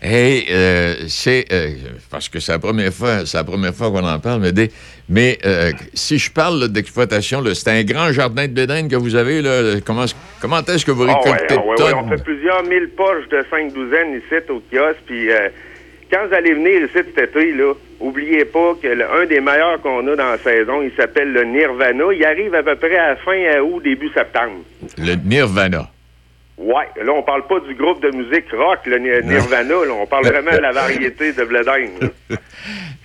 Hey, 0.00 0.46
euh, 0.50 0.94
c'est 1.08 1.46
euh, 1.50 1.70
parce 2.10 2.28
que 2.28 2.38
c'est 2.40 2.52
la 2.52 2.58
première 2.58 2.92
fois, 2.92 3.26
c'est 3.26 3.36
la 3.36 3.44
première 3.44 3.74
fois 3.74 3.90
qu'on 3.90 4.06
en 4.06 4.18
parle, 4.20 4.42
mais, 4.42 4.68
mais 5.08 5.38
euh, 5.44 5.72
si 5.94 6.18
je 6.18 6.30
parle 6.30 6.68
d'exploitation, 6.68 7.42
c'est 7.54 7.70
un 7.70 7.82
grand 7.82 8.12
jardin 8.12 8.46
de 8.46 8.52
bédine 8.52 8.88
que 8.88 8.96
vous 8.96 9.16
avez 9.16 9.42
là. 9.42 9.80
Comment, 9.84 10.04
comment 10.40 10.60
est-ce 10.60 10.84
que 10.84 10.92
vous 10.92 11.04
ah 11.08 11.18
récoltez 11.18 11.56
oh, 11.58 11.82
ouais, 11.82 11.94
On 11.94 12.08
fait 12.08 12.22
plusieurs 12.22 12.62
mille 12.64 12.90
poches 12.90 13.28
de 13.30 13.44
cinq 13.50 13.72
douzaines 13.72 14.14
ici 14.14 14.36
au 14.50 14.62
kiosque, 14.70 15.00
puis 15.06 15.30
quand 16.12 16.28
vous 16.28 16.34
allez 16.34 16.54
venir 16.54 16.82
ici 16.82 16.92
cet 16.92 17.18
été, 17.18 17.52
là, 17.54 17.72
oubliez 18.00 18.44
pas 18.44 18.74
que 18.82 18.88
l'un 18.88 19.26
des 19.26 19.40
meilleurs 19.40 19.80
qu'on 19.80 20.06
a 20.06 20.16
dans 20.16 20.30
la 20.30 20.38
saison, 20.38 20.82
il 20.82 20.92
s'appelle 20.96 21.32
le 21.32 21.44
Nirvana. 21.44 22.04
Il 22.12 22.24
arrive 22.24 22.54
à 22.54 22.62
peu 22.62 22.76
près 22.76 22.96
à 22.96 23.16
fin 23.16 23.60
août, 23.60 23.82
début 23.82 24.10
septembre. 24.14 24.62
Le 24.98 25.14
Nirvana. 25.14 25.88
Ouais, 26.58 26.88
là, 27.00 27.12
on 27.12 27.22
parle 27.22 27.46
pas 27.46 27.60
du 27.60 27.72
groupe 27.74 28.02
de 28.02 28.10
musique 28.10 28.50
rock, 28.50 28.80
le 28.86 28.98
Nirvana, 28.98 29.68
là, 29.68 29.92
on 29.92 30.06
parle 30.06 30.26
vraiment 30.26 30.50
de 30.50 30.58
la 30.58 30.72
variété 30.72 31.32
de 31.32 31.44
bledin. 31.44 31.86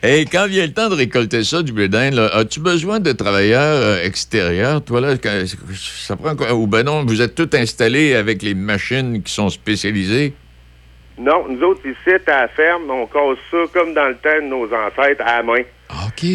Et 0.04 0.26
quand 0.26 0.48
vient 0.48 0.66
le 0.66 0.74
temps 0.74 0.90
de 0.90 0.96
récolter 0.96 1.44
ça, 1.44 1.62
du 1.62 1.72
bledin, 1.72 2.18
as-tu 2.18 2.60
besoin 2.60 3.00
de 3.00 3.12
travailleurs 3.12 3.62
euh, 3.62 4.04
extérieurs, 4.04 4.84
toi, 4.84 5.02
là? 5.02 5.14
Ça 5.78 6.16
prend 6.16 6.36
quoi? 6.36 6.52
Ou 6.56 6.66
ben 6.66 6.84
non, 6.84 7.06
vous 7.06 7.22
êtes 7.22 7.36
tous 7.36 7.56
installés 7.56 8.16
avec 8.16 8.42
les 8.42 8.56
machines 8.56 9.22
qui 9.22 9.32
sont 9.32 9.50
spécialisées? 9.50 10.34
Non, 11.18 11.46
nous 11.48 11.62
autres, 11.64 11.82
ici, 11.86 12.16
à 12.28 12.42
la 12.42 12.48
ferme, 12.48 12.90
on 12.90 13.06
casse 13.06 13.38
ça 13.52 13.58
comme 13.74 13.94
dans 13.94 14.08
le 14.08 14.16
temps 14.16 14.36
de 14.36 14.48
nos 14.48 14.66
ancêtres, 14.74 15.24
à 15.26 15.38
la 15.38 15.44
main. 15.44 15.62
OK. 16.08 16.26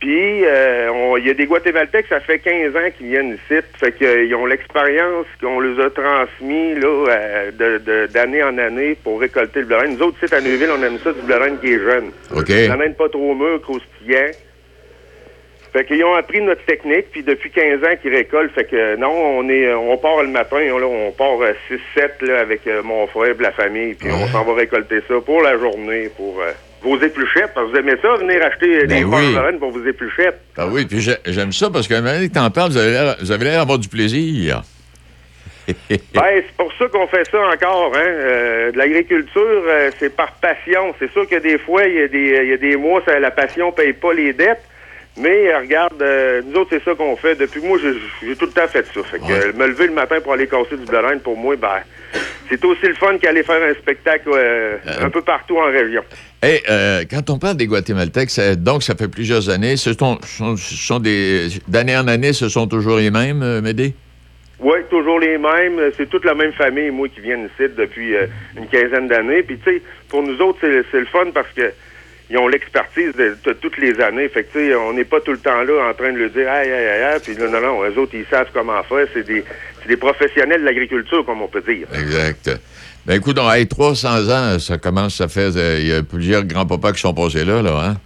Puis, 0.00 0.44
euh, 0.44 1.14
il 1.18 1.26
y 1.28 1.30
a 1.30 1.34
des 1.34 1.46
Guatémaltèques, 1.46 2.06
ça 2.08 2.18
fait 2.18 2.40
15 2.40 2.74
ans 2.74 2.90
qu'ils 2.98 3.06
viennent 3.06 3.34
ici. 3.34 3.60
Fait 3.78 3.92
qu'ils 3.92 4.34
ont 4.34 4.46
l'expérience 4.46 5.26
qu'on 5.40 5.60
les 5.60 5.80
a 5.80 5.90
transmis 5.90 6.74
là, 6.74 7.06
euh, 7.08 7.50
de- 7.52 7.78
de- 7.78 8.06
d'année 8.12 8.42
en 8.42 8.58
année 8.58 8.96
pour 9.04 9.20
récolter 9.20 9.60
le 9.60 9.66
blé. 9.66 9.76
Nous 9.88 10.02
autres, 10.02 10.18
ici, 10.24 10.34
à 10.34 10.40
Neuville, 10.40 10.70
on 10.76 10.82
aime 10.82 10.98
ça 11.04 11.12
du 11.12 11.22
blé 11.22 11.36
qui 11.60 11.72
est 11.74 11.78
jeune. 11.78 12.10
OK. 12.34 12.48
N'aime 12.48 12.94
pas 12.94 13.08
trop 13.08 13.32
mûr, 13.34 13.62
croustillant. 13.62 14.32
Fait 15.72 15.86
qu'ils 15.86 16.04
ont 16.04 16.12
appris 16.14 16.42
notre 16.42 16.62
technique, 16.66 17.06
puis 17.12 17.22
depuis 17.22 17.50
15 17.50 17.82
ans 17.82 17.96
qu'ils 18.02 18.14
récoltent. 18.14 18.52
Fait 18.52 18.64
que 18.64 18.96
non, 18.96 19.10
on 19.10 19.48
est 19.48 19.72
on 19.72 19.96
part 19.96 20.22
le 20.22 20.28
matin, 20.28 20.60
là, 20.60 20.84
on 20.86 21.10
part 21.12 21.38
6-7 21.96 22.26
là, 22.26 22.40
avec 22.40 22.66
euh, 22.66 22.82
mon 22.82 23.06
frère 23.06 23.34
et 23.38 23.42
la 23.42 23.52
famille, 23.52 23.94
puis 23.94 24.10
on 24.10 24.26
s'en 24.28 24.44
va 24.44 24.54
récolter 24.54 25.00
ça 25.08 25.14
pour 25.24 25.40
la 25.42 25.56
journée, 25.58 26.10
pour 26.14 26.42
euh, 26.42 26.52
vos 26.82 26.98
épluchettes. 26.98 27.52
Parce 27.54 27.68
que 27.68 27.72
vous 27.72 27.78
aimez 27.78 27.94
ça, 28.02 28.14
venir 28.16 28.44
acheter 28.44 28.86
Ben 28.86 28.98
des 28.98 29.04
oui. 29.04 29.34
pommes 29.34 29.58
pour 29.58 29.70
vos 29.70 29.86
épluchettes. 29.86 30.40
Ah 30.58 30.66
oui, 30.70 30.84
puis 30.84 31.00
j'ai- 31.00 31.16
j'aime 31.26 31.52
ça 31.52 31.70
parce 31.72 31.88
qu'à 31.88 32.02
donné 32.02 32.28
que 32.28 32.34
t'en 32.34 32.50
parles, 32.50 32.72
vous 32.72 32.76
avez 32.78 33.44
l'air- 33.44 33.58
d'avoir 33.60 33.78
du 33.78 33.88
plaisir. 33.88 34.62
Ben, 35.88 36.42
c'est 36.44 36.56
pour 36.56 36.72
ça 36.78 36.86
qu'on 36.88 37.06
fait 37.06 37.26
ça 37.30 37.38
encore. 37.38 37.92
Hein? 37.96 38.00
Euh, 38.04 38.72
de 38.72 38.76
l'agriculture, 38.78 39.40
euh, 39.68 39.90
c'est 39.98 40.14
par 40.14 40.32
passion. 40.32 40.92
C'est 40.98 41.10
sûr 41.12 41.26
que 41.28 41.36
des 41.36 41.56
fois, 41.58 41.84
il 41.86 41.94
y, 41.94 42.02
a 42.02 42.08
des- 42.08 42.40
il 42.42 42.48
y 42.50 42.52
a 42.52 42.56
des 42.56 42.76
mois, 42.76 43.00
ça, 43.06 43.18
la 43.20 43.30
passion 43.30 43.70
paye 43.72 43.92
pas 43.92 44.12
les 44.12 44.32
dettes. 44.32 44.60
Mais 45.18 45.52
euh, 45.52 45.58
regarde, 45.58 46.00
euh, 46.00 46.40
nous 46.46 46.60
autres, 46.60 46.70
c'est 46.72 46.84
ça 46.84 46.94
qu'on 46.94 47.16
fait. 47.16 47.34
Depuis 47.34 47.60
moi, 47.60 47.78
j'ai 48.22 48.34
tout 48.36 48.46
le 48.46 48.52
temps 48.52 48.66
fait 48.68 48.86
ça. 48.94 49.02
Fait 49.04 49.18
que 49.18 49.24
Ouais. 49.24 49.46
euh, 49.46 49.52
me 49.54 49.66
lever 49.66 49.86
le 49.88 49.92
matin 49.92 50.16
pour 50.22 50.32
aller 50.32 50.46
casser 50.46 50.76
du 50.76 50.86
blé 50.86 51.02
d'Inde, 51.02 51.20
pour 51.22 51.36
moi, 51.36 51.54
ben, 51.56 51.80
c'est 52.48 52.64
aussi 52.64 52.86
le 52.86 52.94
fun 52.94 53.18
qu'aller 53.18 53.42
faire 53.42 53.62
un 53.62 53.74
spectacle 53.74 54.30
euh, 54.32 54.76
un 55.00 55.10
peu 55.10 55.20
partout 55.20 55.58
en 55.58 55.66
région. 55.70 56.02
Et 56.42 56.62
quand 57.10 57.28
on 57.30 57.38
parle 57.38 57.56
des 57.56 57.66
Guatémaltèques, 57.66 58.30
donc 58.58 58.82
ça 58.82 58.94
fait 58.94 59.08
plusieurs 59.08 59.48
années, 59.50 59.76
ce 59.76 59.92
sont, 59.92 60.18
sont- 60.56 60.98
des 60.98 61.48
d'année 61.68 61.96
en 61.96 62.08
année, 62.08 62.32
ce 62.32 62.48
sont 62.48 62.66
toujours 62.66 62.96
les 62.96 63.10
mêmes, 63.10 63.60
Médé? 63.60 63.94
Oui, 64.58 64.78
toujours 64.90 65.18
les 65.20 65.38
mêmes. 65.38 65.80
C'est 65.96 66.08
toute 66.08 66.24
la 66.24 66.34
même 66.34 66.52
famille, 66.52 66.90
moi, 66.90 67.08
qui 67.08 67.20
viennent 67.20 67.44
ici 67.58 67.70
depuis 67.76 68.14
une 68.56 68.66
quinzaine 68.68 69.08
d'années. 69.08 69.42
Puis, 69.42 69.58
tu 69.58 69.70
sais, 69.76 69.82
pour 70.08 70.22
nous 70.22 70.38
autres, 70.40 70.58
c'est 70.62 71.00
le 71.00 71.06
fun 71.06 71.26
parce 71.34 71.48
que 71.54 71.72
ils 72.32 72.38
ont 72.38 72.48
l'expertise 72.48 73.12
de, 73.14 73.36
de 73.44 73.52
toutes 73.52 73.76
les 73.76 74.00
années. 74.00 74.26
Fait 74.30 74.44
que, 74.44 74.76
on 74.76 74.94
n'est 74.94 75.04
pas 75.04 75.20
tout 75.20 75.32
le 75.32 75.38
temps 75.38 75.62
là 75.62 75.90
en 75.90 75.94
train 75.94 76.12
de 76.12 76.18
le 76.18 76.30
dire, 76.30 76.50
aïe, 76.50 76.72
aïe, 76.72 77.02
aïe. 77.02 77.20
Puis, 77.22 77.36
non, 77.36 77.50
non, 77.50 77.60
non, 77.60 77.84
eux 77.84 77.98
autres, 77.98 78.14
ils 78.14 78.24
savent 78.30 78.48
comment 78.54 78.82
faire. 78.84 79.06
C'est 79.12 79.26
des, 79.26 79.96
professionnels 79.98 80.62
de 80.62 80.64
l'agriculture, 80.64 81.26
comme 81.26 81.42
on 81.42 81.48
peut 81.48 81.60
dire. 81.60 81.86
Exact. 81.92 82.50
Ben 83.04 83.16
écoute, 83.16 83.38
on 83.38 83.52
hey, 83.52 83.66
300 83.66 84.30
ans, 84.30 84.58
ça 84.58 84.78
commence, 84.78 85.16
ça 85.16 85.28
fait, 85.28 85.54
euh, 85.56 85.78
il 85.78 85.88
y 85.88 85.92
a 85.92 86.02
plusieurs 86.02 86.44
grands-papas 86.44 86.92
qui 86.92 87.00
sont 87.00 87.12
passés 87.12 87.44
là, 87.44 87.60
là, 87.60 87.84
hein? 87.84 87.96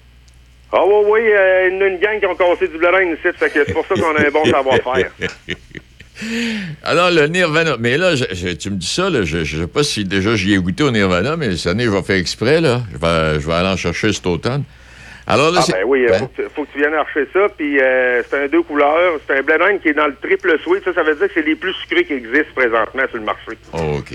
Ah 0.72 0.84
oui, 0.84 1.04
oui, 1.06 1.20
euh, 1.20 1.68
il 1.70 1.74
y 1.74 1.78
en 1.78 1.80
a 1.82 1.86
une 1.86 1.98
gang 1.98 2.18
qui 2.18 2.26
ont 2.26 2.34
cassé 2.34 2.66
du 2.66 2.78
blé 2.78 2.90
d'Inde 2.90 3.16
ici. 3.18 3.36
Fait 3.36 3.50
que 3.50 3.64
c'est 3.64 3.72
pour 3.72 3.86
ça 3.86 3.94
qu'on 3.94 4.16
a 4.16 4.26
un 4.26 4.30
bon 4.30 4.44
savoir-faire. 4.44 5.10
Alors, 6.82 7.10
le 7.10 7.26
Nirvana, 7.26 7.76
mais 7.78 7.96
là, 7.98 8.14
je- 8.16 8.24
je- 8.32 8.48
tu 8.54 8.70
me 8.70 8.76
dis 8.76 8.86
ça, 8.86 9.10
là, 9.10 9.22
je 9.24 9.38
ne 9.38 9.44
sais 9.44 9.66
pas 9.66 9.82
si 9.82 10.04
déjà 10.04 10.34
j'y 10.36 10.54
ai 10.54 10.58
goûté 10.58 10.82
au 10.82 10.90
Nirvana, 10.90 11.36
mais 11.36 11.56
cette 11.56 11.72
année, 11.72 11.84
je 11.84 11.90
vais 11.90 12.02
faire 12.02 12.16
exprès, 12.16 12.60
là. 12.60 12.82
Je 12.92 12.98
vais, 12.98 13.40
je 13.40 13.46
vais 13.46 13.52
aller 13.54 13.68
en 13.68 13.76
chercher 13.76 14.12
cet 14.12 14.26
automne. 14.26 14.64
Alors 15.28 15.50
là, 15.50 15.60
Ah 15.62 15.72
ben 15.72 15.82
oui, 15.86 16.02
il 16.02 16.08
ben, 16.08 16.18
faut, 16.20 16.26
que 16.28 16.42
tu- 16.42 16.48
faut 16.54 16.64
que 16.64 16.72
tu 16.72 16.78
viennes 16.78 16.94
acheter 16.94 17.28
ça. 17.32 17.48
Puis 17.56 17.80
euh, 17.80 18.22
c'est 18.30 18.44
un 18.44 18.46
deux 18.48 18.62
couleurs. 18.62 19.18
C'est 19.26 19.36
un 19.38 19.42
blé 19.42 19.58
d'Inde 19.58 19.80
qui 19.82 19.88
est 19.88 19.94
dans 19.94 20.06
le 20.06 20.14
triple 20.22 20.56
sweet. 20.62 20.84
Ça, 20.84 20.94
ça 20.94 21.02
veut 21.02 21.16
dire 21.16 21.26
que 21.26 21.32
c'est 21.34 21.44
les 21.44 21.56
plus 21.56 21.72
sucrés 21.74 22.04
qui 22.04 22.12
existent 22.12 22.54
présentement 22.54 23.02
sur 23.08 23.18
le 23.18 23.24
marché. 23.24 23.52
OK. 23.72 24.12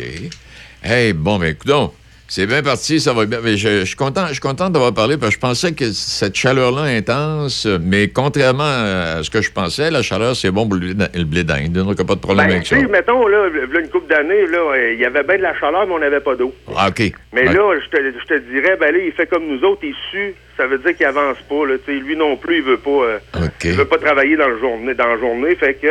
Hey, 0.84 1.12
bon, 1.12 1.38
ben 1.38 1.48
écoute 1.48 1.68
donc, 1.68 1.94
c'est 2.34 2.46
bien 2.46 2.64
parti, 2.64 3.02
ça 3.02 3.12
va 3.12 3.26
bien. 3.26 3.40
Mais 3.44 3.58
je, 3.58 3.82
je 3.82 3.84
suis 3.84 3.98
content, 3.98 4.28
je 4.28 4.32
suis 4.32 4.40
content 4.40 4.70
d'avoir 4.70 4.94
parlé 4.94 5.18
parce 5.18 5.32
que 5.32 5.36
je 5.36 5.40
pensais 5.42 5.74
que 5.74 5.92
cette 5.92 6.34
chaleur-là 6.34 6.84
intense, 6.84 7.68
mais 7.82 8.08
contrairement 8.08 8.64
à 8.64 9.22
ce 9.22 9.30
que 9.30 9.42
je 9.42 9.52
pensais, 9.52 9.92
la 9.92 10.02
chaleur, 10.02 10.34
c'est 10.34 10.50
bon 10.50 10.66
pour 10.66 10.80
le 10.80 10.94
blé- 11.26 11.44
d'Inde. 11.44 11.74
Donc, 11.74 11.88
il 11.92 11.96
n'y 11.96 12.02
a 12.02 12.06
pas 12.06 12.16
de 12.16 12.22
problème 12.22 12.48
Ben, 12.48 12.54
avec 12.56 12.68
ça. 12.68 12.78
mettons, 12.78 13.28
là, 13.28 13.50
là, 13.50 13.80
une 13.82 13.90
couple 13.90 14.08
d'années, 14.08 14.48
là, 14.48 14.60
euh, 14.60 14.94
il 14.94 15.00
y 15.02 15.04
avait 15.04 15.24
bien 15.24 15.40
de 15.40 15.42
la 15.42 15.60
chaleur, 15.60 15.86
mais 15.86 15.94
on 15.94 16.00
n'avait 16.00 16.22
pas 16.22 16.36
d'eau. 16.36 16.56
Ah, 16.74 16.88
OK. 16.88 17.12
Mais 17.34 17.44
là, 17.44 17.74
je 17.84 17.90
te, 17.90 18.02
je 18.02 18.26
te 18.26 18.40
dirais, 18.50 18.78
ben 18.80 18.94
là, 18.94 19.00
il 19.06 19.12
fait 19.12 19.28
comme 19.28 19.46
nous 19.48 19.62
autres, 19.68 19.82
il 19.84 19.96
sue. 20.10 20.34
Ça 20.56 20.68
veut 20.68 20.78
dire 20.78 20.96
qu'il 20.96 21.06
avance 21.08 21.36
pas, 21.50 21.66
là. 21.68 21.74
Lui 21.86 22.16
non 22.16 22.38
plus, 22.38 22.60
il 22.60 22.64
veut 22.64 22.78
pas, 22.78 22.90
euh, 22.92 23.20
il 23.66 23.72
veut 23.72 23.84
pas 23.84 23.98
travailler 23.98 24.38
dans, 24.38 24.48
le 24.48 24.58
journée, 24.58 24.94
dans 24.94 25.08
la 25.08 25.18
journée. 25.18 25.54
Fait 25.56 25.74
que, 25.74 25.88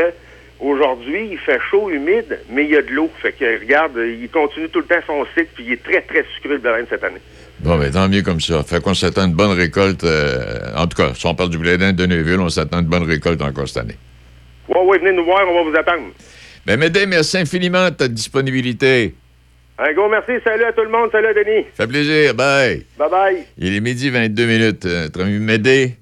aujourd'hui, 0.61 1.29
il 1.33 1.39
fait 1.39 1.59
chaud, 1.71 1.91
humide, 1.91 2.39
mais 2.51 2.65
il 2.65 2.71
y 2.71 2.77
a 2.77 2.83
de 2.83 2.91
l'eau. 2.91 3.11
Fait 3.21 3.33
que, 3.33 3.61
regarde, 3.61 3.97
il 3.97 4.29
continue 4.31 4.69
tout 4.69 4.81
le 4.81 4.85
temps 4.87 5.01
son 5.07 5.25
cycle, 5.35 5.51
puis 5.55 5.65
il 5.67 5.73
est 5.75 5.83
très, 5.83 6.01
très 6.03 6.25
sucré, 6.35 6.51
le 6.55 6.59
blé 6.59 6.71
d'Inde, 6.71 6.87
cette 6.91 7.05
année. 7.05 7.21
Bon, 7.61 7.77
ben 7.79 7.91
tant 7.91 8.09
mieux 8.09 8.23
comme 8.23 8.41
ça. 8.41 8.63
Fait 8.63 8.83
qu'on 8.83 8.95
s'attend 8.95 9.23
à 9.23 9.25
une 9.27 9.35
bonne 9.35 9.53
récolte. 9.57 10.05
euh, 10.05 10.75
en 10.77 10.87
tout 10.87 10.97
cas, 10.97 11.13
si 11.15 11.27
on 11.27 11.35
parle 11.35 11.51
du 11.51 11.59
blé 11.59 11.77
d'Inde 11.77 11.97
de 11.97 12.07
Neuville, 12.07 12.41
on 12.41 12.49
s'attend 12.49 12.79
à 12.79 12.81
une 12.81 12.87
bonne 12.87 13.03
récolte 13.05 13.43
encore 13.43 13.69
cette 13.69 13.79
année. 13.85 13.97
Ouais, 14.69 14.81
ouais, 14.83 14.99
venez 14.99 15.13
nous 15.13 15.25
voir, 15.25 15.43
on 15.49 15.65
va 15.65 15.71
vous 15.71 15.77
attendre. 15.77 16.09
Ben, 16.65 16.79
Médé, 16.79 17.05
merci 17.07 17.39
infiniment 17.39 17.91
de 17.91 17.95
ta 17.97 18.09
disponibilité. 18.09 19.15
Un 19.79 19.93
gros 19.95 20.09
merci, 20.11 20.33
salut 20.45 20.65
à 20.65 20.73
tout 20.73 20.83
le 20.83 20.91
monde, 20.91 21.09
salut 21.11 21.29
à 21.29 21.35
Denis. 21.35 21.65
Ça 21.75 21.85
fait 21.85 21.89
plaisir. 21.89 22.35
Bye. 22.35 22.85
Bye 22.99 23.11
bye. 23.11 23.37
Il 23.59 23.75
est 23.75 23.81
midi 23.81 24.11
22 24.11 24.47
minutes. 24.47 24.87
euh, 24.87 25.03
Notre 25.05 25.23
ami 25.23 25.39
Médé. 25.39 25.97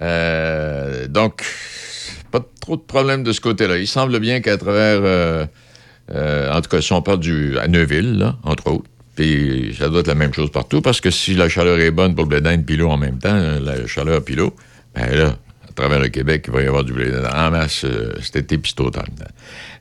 Euh, 0.00 1.06
donc, 1.08 1.42
trop 2.60 2.76
de 2.76 2.82
problème 2.82 3.22
de 3.22 3.32
ce 3.32 3.40
côté-là. 3.40 3.78
Il 3.78 3.86
semble 3.86 4.18
bien 4.20 4.40
qu'à 4.40 4.56
travers, 4.56 5.00
euh, 5.02 5.46
euh, 6.14 6.52
en 6.52 6.60
tout 6.60 6.68
cas, 6.68 6.80
si 6.80 6.92
on 6.92 7.02
parle 7.02 7.20
du, 7.20 7.58
à 7.58 7.68
Neuville, 7.68 8.18
là, 8.18 8.36
entre 8.42 8.70
autres, 8.70 8.88
puis 9.18 9.74
ça 9.76 9.88
doit 9.88 10.00
être 10.00 10.06
la 10.06 10.14
même 10.14 10.32
chose 10.32 10.50
partout, 10.50 10.80
parce 10.80 11.00
que 11.00 11.10
si 11.10 11.34
la 11.34 11.48
chaleur 11.48 11.80
est 11.80 11.90
bonne 11.90 12.14
pour 12.14 12.24
le 12.24 12.28
blé 12.28 12.40
d'Inde 12.40 12.64
l'eau 12.70 12.88
en 12.88 12.96
même 12.96 13.18
temps, 13.18 13.34
euh, 13.34 13.58
la 13.58 13.84
chaleur 13.88 14.22
l'eau, 14.36 14.54
ben 14.94 15.12
là, 15.12 15.36
à 15.68 15.72
travers 15.74 15.98
le 15.98 16.08
Québec, 16.08 16.44
il 16.46 16.52
va 16.52 16.62
y 16.62 16.66
avoir 16.66 16.84
du 16.84 16.92
blé 16.92 17.10
en 17.34 17.50
masse 17.50 17.84
euh, 17.84 18.12
cet 18.22 18.36
été 18.36 18.58
puis. 18.58 18.72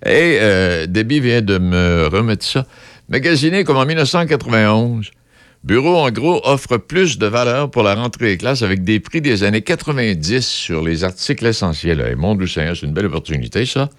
Et 0.03 0.39
euh, 0.41 0.87
Debbie 0.87 1.19
vient 1.19 1.43
de 1.43 1.59
me 1.59 2.07
remettre 2.11 2.43
ça. 2.43 2.65
Magasiné 3.09 3.63
comme 3.63 3.77
en 3.77 3.85
1991, 3.85 5.11
Bureau 5.67 5.97
en 5.97 6.11
gros 6.11 6.39
offre 6.45 6.77
plus 6.77 7.17
de 7.17 7.27
valeur 7.27 7.69
pour 7.69 7.83
la 7.83 7.93
rentrée 7.93 8.27
des 8.27 8.37
classes 8.37 8.61
avec 8.61 8.85
des 8.85 9.01
prix 9.01 9.19
des 9.19 9.43
années 9.43 9.63
90 9.63 10.39
sur 10.47 10.81
les 10.81 11.03
articles 11.03 11.45
essentiels. 11.45 11.99
Et 12.09 12.15
mon 12.15 12.39
Seigneur, 12.47 12.77
c'est 12.77 12.85
une 12.85 12.93
belle 12.93 13.07
opportunité, 13.07 13.65
ça. 13.65 13.89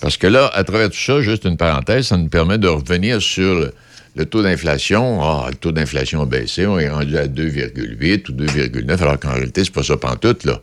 Parce 0.00 0.16
que 0.16 0.26
là, 0.26 0.50
à 0.54 0.64
travers 0.64 0.88
tout 0.88 0.96
ça, 0.96 1.20
juste 1.20 1.44
une 1.44 1.58
parenthèse, 1.58 2.06
ça 2.06 2.16
nous 2.16 2.30
permet 2.30 2.56
de 2.56 2.68
revenir 2.68 3.20
sur 3.20 3.70
le, 4.14 4.24
taux 4.24 4.42
d'inflation. 4.42 5.22
Ah, 5.22 5.48
le 5.50 5.56
taux 5.56 5.72
d'inflation 5.72 6.22
a 6.22 6.26
baissé, 6.26 6.66
on 6.66 6.78
est 6.78 6.88
rendu 6.88 7.18
à 7.18 7.26
2,8 7.26 8.30
ou 8.30 8.32
2,9, 8.32 9.02
alors 9.02 9.20
qu'en 9.20 9.34
réalité, 9.34 9.64
c'est 9.64 9.74
pas 9.74 9.82
ça 9.82 9.98
pantoute, 9.98 10.44
là. 10.44 10.62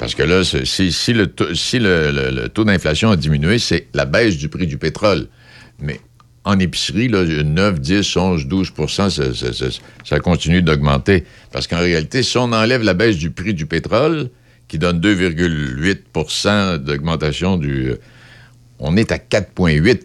Parce 0.00 0.16
que 0.16 0.24
là, 0.24 0.42
si, 0.42 1.12
le 1.12 1.28
taux, 1.28 1.54
si 1.54 1.78
le 1.78 2.48
taux 2.48 2.64
d'inflation 2.64 3.12
a 3.12 3.16
diminué, 3.16 3.60
c'est 3.60 3.86
la 3.94 4.06
baisse 4.06 4.38
du 4.38 4.48
prix 4.48 4.66
du 4.66 4.76
pétrole. 4.76 5.28
Mais 5.78 6.00
en 6.46 6.58
épicerie, 6.60 7.08
là, 7.08 7.24
9, 7.24 7.80
10, 7.80 8.16
11, 8.16 8.46
12 8.46 8.72
ça, 8.88 9.10
ça- 9.10 9.34
ça- 9.34 9.66
ça 10.04 10.20
continue 10.20 10.62
d'augmenter. 10.62 11.24
Parce 11.52 11.66
qu'en 11.66 11.80
réalité, 11.80 12.22
si 12.22 12.38
on 12.38 12.52
enlève 12.52 12.82
la 12.82 12.94
baisse 12.94 13.16
du 13.16 13.30
prix 13.30 13.52
du 13.52 13.66
pétrole, 13.66 14.30
qui 14.68 14.78
donne 14.78 15.00
2,8% 15.00 16.78
d'augmentation 16.78 17.56
du... 17.56 17.92
On 18.78 18.96
est 18.96 19.10
à 19.12 19.18
4,8 19.18 20.00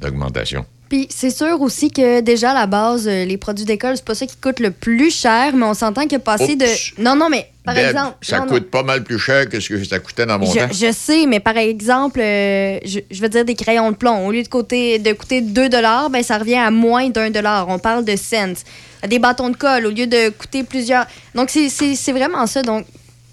d'augmentation. 0.00 0.64
Puis 0.88 1.06
c'est 1.10 1.30
sûr 1.30 1.60
aussi 1.60 1.90
que 1.90 2.20
déjà 2.20 2.52
à 2.52 2.54
la 2.54 2.66
base, 2.66 3.06
euh, 3.06 3.24
les 3.24 3.36
produits 3.36 3.66
d'école, 3.66 3.96
c'est 3.96 4.04
pas 4.04 4.14
ça 4.14 4.26
qui 4.26 4.36
coûte 4.36 4.58
le 4.60 4.70
plus 4.70 5.10
cher, 5.10 5.54
mais 5.54 5.66
on 5.66 5.74
s'entend 5.74 6.06
que 6.06 6.16
passer 6.16 6.52
Oups. 6.52 6.94
de. 6.96 7.02
Non, 7.02 7.14
non, 7.14 7.28
mais 7.28 7.50
par 7.64 7.74
Deb, 7.74 7.88
exemple. 7.88 8.16
Ça 8.22 8.38
non, 8.38 8.46
non. 8.46 8.52
coûte 8.52 8.70
pas 8.70 8.82
mal 8.82 9.04
plus 9.04 9.18
cher 9.18 9.48
que 9.48 9.60
ce 9.60 9.68
que 9.68 9.84
ça 9.84 9.98
coûtait 9.98 10.24
dans 10.24 10.38
mon 10.38 10.46
temps. 10.46 10.68
Je, 10.72 10.86
je 10.86 10.92
sais, 10.92 11.26
mais 11.26 11.40
par 11.40 11.58
exemple, 11.58 12.20
euh, 12.20 12.78
je, 12.84 13.00
je 13.10 13.20
veux 13.20 13.28
dire 13.28 13.44
des 13.44 13.54
crayons 13.54 13.90
de 13.90 13.96
plomb. 13.96 14.26
Au 14.26 14.32
lieu 14.32 14.42
de, 14.42 14.48
coûter, 14.48 14.98
de 14.98 15.12
coûter 15.12 15.42
2 15.42 15.68
ben, 15.68 16.22
ça 16.22 16.38
revient 16.38 16.56
à 16.56 16.70
moins 16.70 17.10
d'un 17.10 17.30
dollar. 17.30 17.68
On 17.68 17.78
parle 17.78 18.04
de 18.04 18.16
cents. 18.16 18.54
Des 19.06 19.18
bâtons 19.18 19.50
de 19.50 19.56
colle, 19.56 19.86
au 19.86 19.90
lieu 19.90 20.06
de 20.06 20.30
coûter 20.30 20.64
plusieurs. 20.64 21.06
Donc, 21.34 21.50
c'est 21.50 22.12
vraiment 22.12 22.46
ça. 22.46 22.62
Donc, 22.62 22.86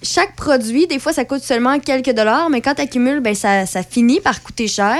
chaque 0.04 0.36
produit, 0.36 0.88
des 0.88 1.00
fois, 1.00 1.14
ça 1.14 1.24
coûte 1.24 1.42
seulement 1.42 1.80
quelques 1.80 2.12
dollars, 2.12 2.50
mais 2.50 2.62
quand 2.62 2.76
tu 2.76 2.82
accumules, 2.82 3.22
ben, 3.22 3.34
ça, 3.34 3.66
ça 3.66 3.82
finit 3.82 4.20
par 4.20 4.44
coûter 4.44 4.68
cher. 4.68 4.98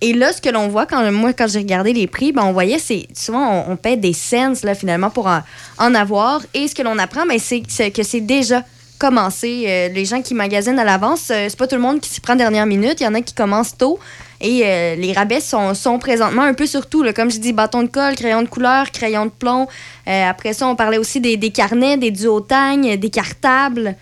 Et 0.00 0.12
là, 0.12 0.32
ce 0.32 0.40
que 0.40 0.48
l'on 0.48 0.68
voit, 0.68 0.86
quand 0.86 1.10
moi, 1.10 1.32
quand 1.32 1.48
j'ai 1.48 1.58
regardé 1.58 1.92
les 1.92 2.06
prix, 2.06 2.32
ben, 2.32 2.44
on 2.44 2.52
voyait, 2.52 2.78
c'est 2.78 3.08
souvent, 3.14 3.64
on, 3.68 3.72
on 3.72 3.76
paie 3.76 3.96
des 3.96 4.12
cents, 4.12 4.54
là, 4.62 4.74
finalement, 4.74 5.10
pour 5.10 5.26
en, 5.26 5.40
en 5.78 5.94
avoir. 5.94 6.40
Et 6.54 6.68
ce 6.68 6.74
que 6.74 6.82
l'on 6.82 6.98
apprend, 6.98 7.26
ben, 7.26 7.38
c'est 7.38 7.60
que 7.90 8.02
c'est 8.02 8.20
déjà 8.20 8.62
commencé. 8.98 9.64
Euh, 9.66 9.88
les 9.88 10.04
gens 10.04 10.22
qui 10.22 10.34
magasinent 10.34 10.78
à 10.78 10.84
l'avance, 10.84 11.30
euh, 11.30 11.46
c'est 11.48 11.58
pas 11.58 11.66
tout 11.66 11.76
le 11.76 11.82
monde 11.82 12.00
qui 12.00 12.10
s'y 12.10 12.20
prend 12.20 12.36
dernière 12.36 12.66
minute. 12.66 13.00
Il 13.00 13.04
y 13.04 13.06
en 13.06 13.14
a 13.14 13.20
qui 13.20 13.34
commencent 13.34 13.76
tôt. 13.76 13.98
Et 14.40 14.62
euh, 14.64 14.94
les 14.94 15.12
rabais 15.12 15.40
sont, 15.40 15.74
sont 15.74 15.98
présentement 15.98 16.42
un 16.42 16.54
peu 16.54 16.66
sur 16.66 16.86
tout. 16.88 17.02
là. 17.02 17.12
Comme 17.12 17.30
je 17.30 17.38
dis, 17.38 17.52
bâton 17.52 17.82
de 17.82 17.88
colle, 17.88 18.14
crayon 18.14 18.42
de 18.42 18.48
couleur, 18.48 18.90
crayon 18.92 19.26
de 19.26 19.30
plomb. 19.30 19.66
Euh, 20.06 20.30
après 20.30 20.52
ça, 20.52 20.66
on 20.68 20.76
parlait 20.76 20.98
aussi 20.98 21.20
des, 21.20 21.36
des 21.36 21.50
carnets, 21.50 21.96
des 21.96 22.12
duotagnes, 22.12 22.96
des 22.96 23.10
cartables. 23.10 23.96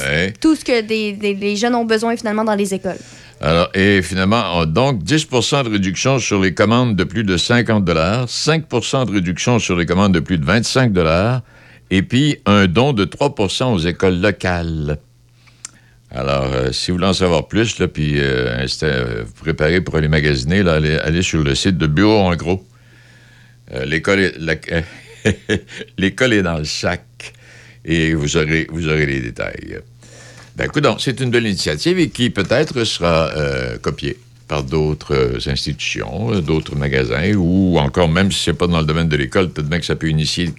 Ouais. 0.00 0.32
Tout 0.40 0.54
ce 0.56 0.64
que 0.64 0.80
des, 0.80 1.12
des- 1.12 1.34
les 1.34 1.54
jeunes 1.56 1.74
ont 1.76 1.84
besoin 1.84 2.16
finalement 2.16 2.44
dans 2.44 2.54
les 2.54 2.74
écoles. 2.74 2.98
Alors, 3.40 3.70
et 3.74 4.02
finalement, 4.02 4.58
on- 4.58 4.66
donc 4.66 5.02
10% 5.02 5.64
de 5.64 5.70
réduction 5.70 6.18
sur 6.18 6.40
les 6.42 6.52
commandes 6.52 6.94
de 6.94 7.04
plus 7.04 7.24
de 7.24 7.36
50 7.38 7.88
5% 8.28 9.06
de 9.06 9.12
réduction 9.12 9.58
sur 9.58 9.76
les 9.76 9.86
commandes 9.86 10.12
de 10.12 10.20
plus 10.20 10.36
de 10.38 10.44
25 10.44 10.92
et 11.90 12.02
puis 12.02 12.36
un 12.44 12.66
don 12.66 12.92
de 12.92 13.04
3% 13.04 13.72
aux 13.72 13.78
écoles 13.78 14.20
locales. 14.20 14.98
Alors, 16.10 16.52
euh, 16.52 16.72
si 16.72 16.90
vous 16.90 16.96
voulez 16.98 17.06
en 17.08 17.12
savoir 17.14 17.48
plus, 17.48 17.78
puis 17.88 18.18
euh, 18.18 18.66
euh, 18.82 19.22
vous 19.24 19.32
préparez 19.42 19.80
pour 19.80 19.94
aller 19.96 20.08
magasiner, 20.08 20.62
là, 20.62 20.74
allez, 20.74 21.22
sur 21.22 21.42
le 21.42 21.54
site 21.54 21.78
de 21.78 21.86
Bureau 21.86 22.18
en 22.18 22.34
gros. 22.36 22.66
Euh, 23.72 23.84
L'école 23.86 24.20
est, 24.20 24.34
est 26.32 26.42
dans 26.42 26.58
le 26.58 26.64
sac 26.64 27.04
et 27.84 28.12
vous 28.14 28.36
aurez, 28.36 28.66
vous 28.70 28.88
aurez 28.88 29.06
les 29.06 29.20
détails. 29.20 29.78
Ben, 30.68 30.96
c'est 30.98 31.20
une 31.20 31.30
belle 31.30 31.46
initiative 31.46 31.98
et 31.98 32.08
qui 32.10 32.30
peut-être 32.30 32.84
sera 32.84 33.30
euh, 33.36 33.78
copiée 33.78 34.18
par 34.48 34.62
d'autres 34.64 35.14
euh, 35.14 35.38
institutions, 35.50 36.32
euh, 36.34 36.40
d'autres 36.40 36.76
magasins, 36.76 37.34
ou 37.34 37.78
encore, 37.78 38.08
même 38.08 38.32
si 38.32 38.42
c'est 38.44 38.52
pas 38.54 38.66
dans 38.66 38.80
le 38.80 38.84
domaine 38.86 39.08
de 39.08 39.16
l'école, 39.16 39.50
peut-être 39.50 39.68
bien 39.68 39.78
que 39.78 39.86
ça 39.86 39.96
peut 39.96 40.08
initier. 40.08 40.52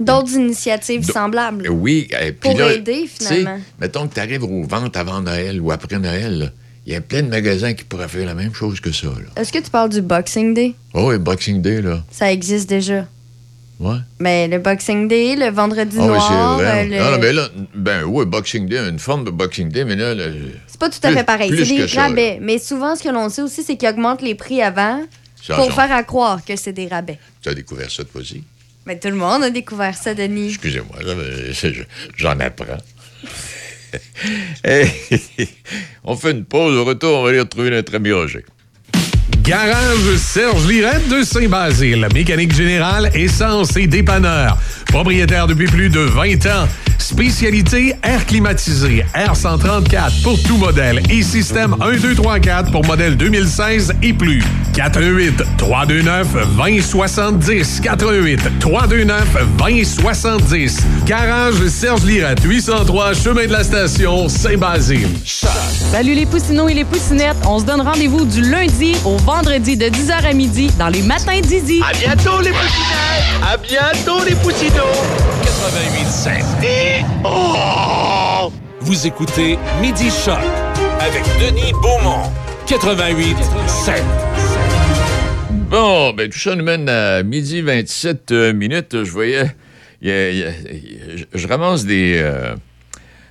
D'autres 0.00 0.34
initiatives 0.34 1.06
Do- 1.06 1.12
semblables. 1.12 1.68
Oui, 1.70 2.08
et 2.20 2.32
puis 2.32 2.50
Pour 2.50 2.58
là, 2.58 2.74
aider, 2.74 3.08
finalement. 3.08 3.60
Mettons 3.80 4.08
que 4.08 4.14
tu 4.14 4.20
arrives 4.20 4.44
aux 4.44 4.64
ventes 4.64 4.96
avant 4.96 5.20
Noël 5.22 5.60
ou 5.60 5.70
après 5.70 5.98
Noël, 5.98 6.52
il 6.86 6.92
y 6.92 6.96
a 6.96 7.00
plein 7.00 7.22
de 7.22 7.28
magasins 7.28 7.72
qui 7.72 7.84
pourraient 7.84 8.08
faire 8.08 8.26
la 8.26 8.34
même 8.34 8.52
chose 8.52 8.80
que 8.80 8.92
ça. 8.92 9.08
Est-ce 9.36 9.52
que 9.52 9.58
tu 9.58 9.70
parles 9.70 9.90
du 9.90 10.02
Boxing 10.02 10.52
Day? 10.52 10.74
Oh, 10.92 11.12
et 11.12 11.18
Boxing 11.18 11.62
Day, 11.62 11.80
là. 11.80 12.04
Ça 12.10 12.30
existe 12.32 12.68
déjà. 12.68 13.06
Ouais. 13.78 13.96
Mais 14.20 14.48
le 14.48 14.58
Boxing 14.58 15.06
Day, 15.06 15.36
le 15.36 15.50
vendredi 15.50 15.96
Ah 16.00 16.02
oui, 16.04 16.08
noir, 16.08 16.56
c'est 16.58 16.64
vrai. 16.64 16.80
euh, 16.80 16.88
le- 16.88 16.98
Non, 16.98 17.10
non, 17.10 17.18
mais 17.20 17.32
là, 17.34 17.48
ben 17.74 18.04
oui, 18.04 18.24
Boxing 18.24 18.66
Day, 18.66 18.78
une 18.88 18.98
forme 18.98 19.24
de 19.24 19.30
Boxing 19.30 19.68
Day, 19.68 19.84
mais 19.84 19.96
là, 19.96 20.14
là, 20.14 20.24
c'est 20.66 20.80
pas 20.80 20.88
tout 20.88 20.98
à 21.02 21.12
fait 21.12 21.24
pareil. 21.24 21.50
C'est 21.54 21.64
des 21.76 21.86
ça, 21.86 22.02
rabais. 22.04 22.38
Mais 22.40 22.58
souvent, 22.58 22.96
ce 22.96 23.02
que 23.02 23.10
l'on 23.10 23.28
sait 23.28 23.42
aussi, 23.42 23.62
c'est 23.62 23.76
qu'ils 23.76 23.88
augmentent 23.90 24.22
les 24.22 24.34
prix 24.34 24.62
avant 24.62 25.02
pour 25.46 25.72
faire 25.72 25.92
à 25.92 26.02
croire 26.04 26.42
que 26.44 26.56
c'est 26.56 26.72
des 26.72 26.86
rabais. 26.88 27.18
tu 27.42 27.48
as 27.50 27.54
découvert 27.54 27.90
ça 27.90 28.02
toi 28.04 28.20
aussi? 28.22 28.42
Mais 28.86 28.98
tout 28.98 29.08
le 29.08 29.14
monde 29.16 29.42
a 29.42 29.50
découvert 29.50 29.94
ça, 29.96 30.14
Denis. 30.14 30.48
Excusez-moi, 30.50 30.96
j'en 32.16 32.38
apprends. 32.40 32.78
On 36.04 36.16
fait 36.16 36.30
une 36.32 36.44
pause. 36.44 36.76
Au 36.76 36.84
retour, 36.84 37.18
on 37.18 37.22
va 37.24 37.30
aller 37.30 37.40
retrouver 37.40 37.70
notre 37.70 37.94
ami 37.94 38.12
Roger. 38.12 38.44
Garage 39.46 40.16
Serge 40.16 40.66
Lirette 40.66 41.08
de 41.08 41.22
Saint-Basile. 41.22 42.08
Mécanique 42.12 42.52
générale, 42.52 43.12
essence 43.14 43.76
et 43.76 43.86
dépanneur. 43.86 44.58
Propriétaire 44.86 45.46
depuis 45.46 45.68
plus 45.68 45.88
de 45.88 46.00
20 46.00 46.46
ans. 46.46 46.66
Spécialité 46.98 47.94
air 48.02 48.26
climatisé, 48.26 49.04
R134 49.14 50.22
pour 50.24 50.42
tout 50.42 50.56
modèle 50.56 51.00
et 51.08 51.22
système 51.22 51.76
1, 51.80 51.98
2, 51.98 52.14
3, 52.16 52.40
4 52.40 52.72
pour 52.72 52.84
modèle 52.84 53.16
2016 53.16 53.92
et 54.02 54.12
plus. 54.12 54.42
418 54.74 55.42
329 55.56 56.26
2070 56.56 57.80
418 57.80 58.58
329 58.58 59.24
2070 59.58 60.82
Garage 61.06 61.66
Serge 61.68 62.04
Lirette, 62.04 62.42
803 62.42 63.14
Chemin 63.14 63.46
de 63.46 63.52
la 63.52 63.62
Station, 63.62 64.28
Saint-Basile. 64.28 65.08
Salut 65.24 66.14
les 66.14 66.26
poussinots 66.26 66.68
et 66.68 66.74
les 66.74 66.84
poussinettes. 66.84 67.36
On 67.46 67.60
se 67.60 67.64
donne 67.64 67.82
rendez-vous 67.82 68.24
du 68.24 68.42
lundi 68.42 68.96
au 69.04 69.16
vendredi 69.18 69.35
de 69.44 69.90
10h 69.90 70.24
à 70.24 70.32
midi 70.32 70.70
dans 70.78 70.88
les 70.88 71.02
matins 71.02 71.38
d'Izzy. 71.40 71.80
À 71.86 71.92
bientôt 71.92 72.40
les 72.40 72.50
poussinettes! 72.52 73.42
À 73.42 73.56
bientôt 73.58 74.24
les 74.24 74.34
poussinots! 74.36 75.02
88.5. 75.44 77.04
Oh! 77.24 78.50
Vous 78.80 79.06
écoutez 79.06 79.58
Midi 79.82 80.08
Choc 80.24 80.38
avec 81.00 81.22
Denis 81.38 81.72
Beaumont. 81.82 82.30
88.7. 82.66 84.00
Bon, 85.68 86.12
ben 86.14 86.30
tout 86.30 86.38
ça 86.38 86.54
nous 86.54 86.64
mène 86.64 86.88
à 86.88 87.22
midi 87.22 87.60
27 87.60 88.32
euh, 88.32 88.52
minutes. 88.54 89.04
Je 89.04 89.10
voyais, 89.10 89.50
y 90.00 90.10
a- 90.10 90.30
il 90.30 90.38
y 90.38 90.44
a- 90.44 90.50
je- 91.16 91.24
je 91.38 91.46
ramasse 91.48 91.84
des, 91.84 92.18
euh, 92.22 92.54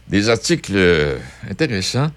des 0.07 0.29
articles 0.29 0.73
euh, 0.75 1.17
intéressants. 1.49 2.11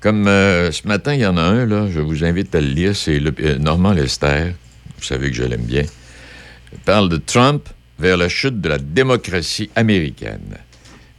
Comme 0.00 0.28
euh, 0.28 0.70
ce 0.70 0.86
matin, 0.86 1.14
il 1.14 1.20
y 1.20 1.26
en 1.26 1.36
a 1.36 1.42
un, 1.42 1.90
je 1.90 2.00
vous 2.00 2.24
invite 2.24 2.54
à 2.54 2.60
le 2.60 2.68
lire, 2.68 2.94
c'est 2.94 3.18
le- 3.18 3.34
euh, 3.40 3.58
Normand 3.58 3.92
Lester. 3.92 4.52
Vous 4.96 5.04
savez 5.04 5.30
que 5.30 5.36
je 5.36 5.42
l'aime 5.42 5.64
bien. 5.64 5.84
Parle 6.84 7.08
de 7.08 7.16
Trump 7.16 7.68
vers 7.98 8.16
la 8.16 8.28
chute 8.28 8.60
de 8.60 8.68
la 8.68 8.78
démocratie 8.78 9.70
américaine. 9.74 10.56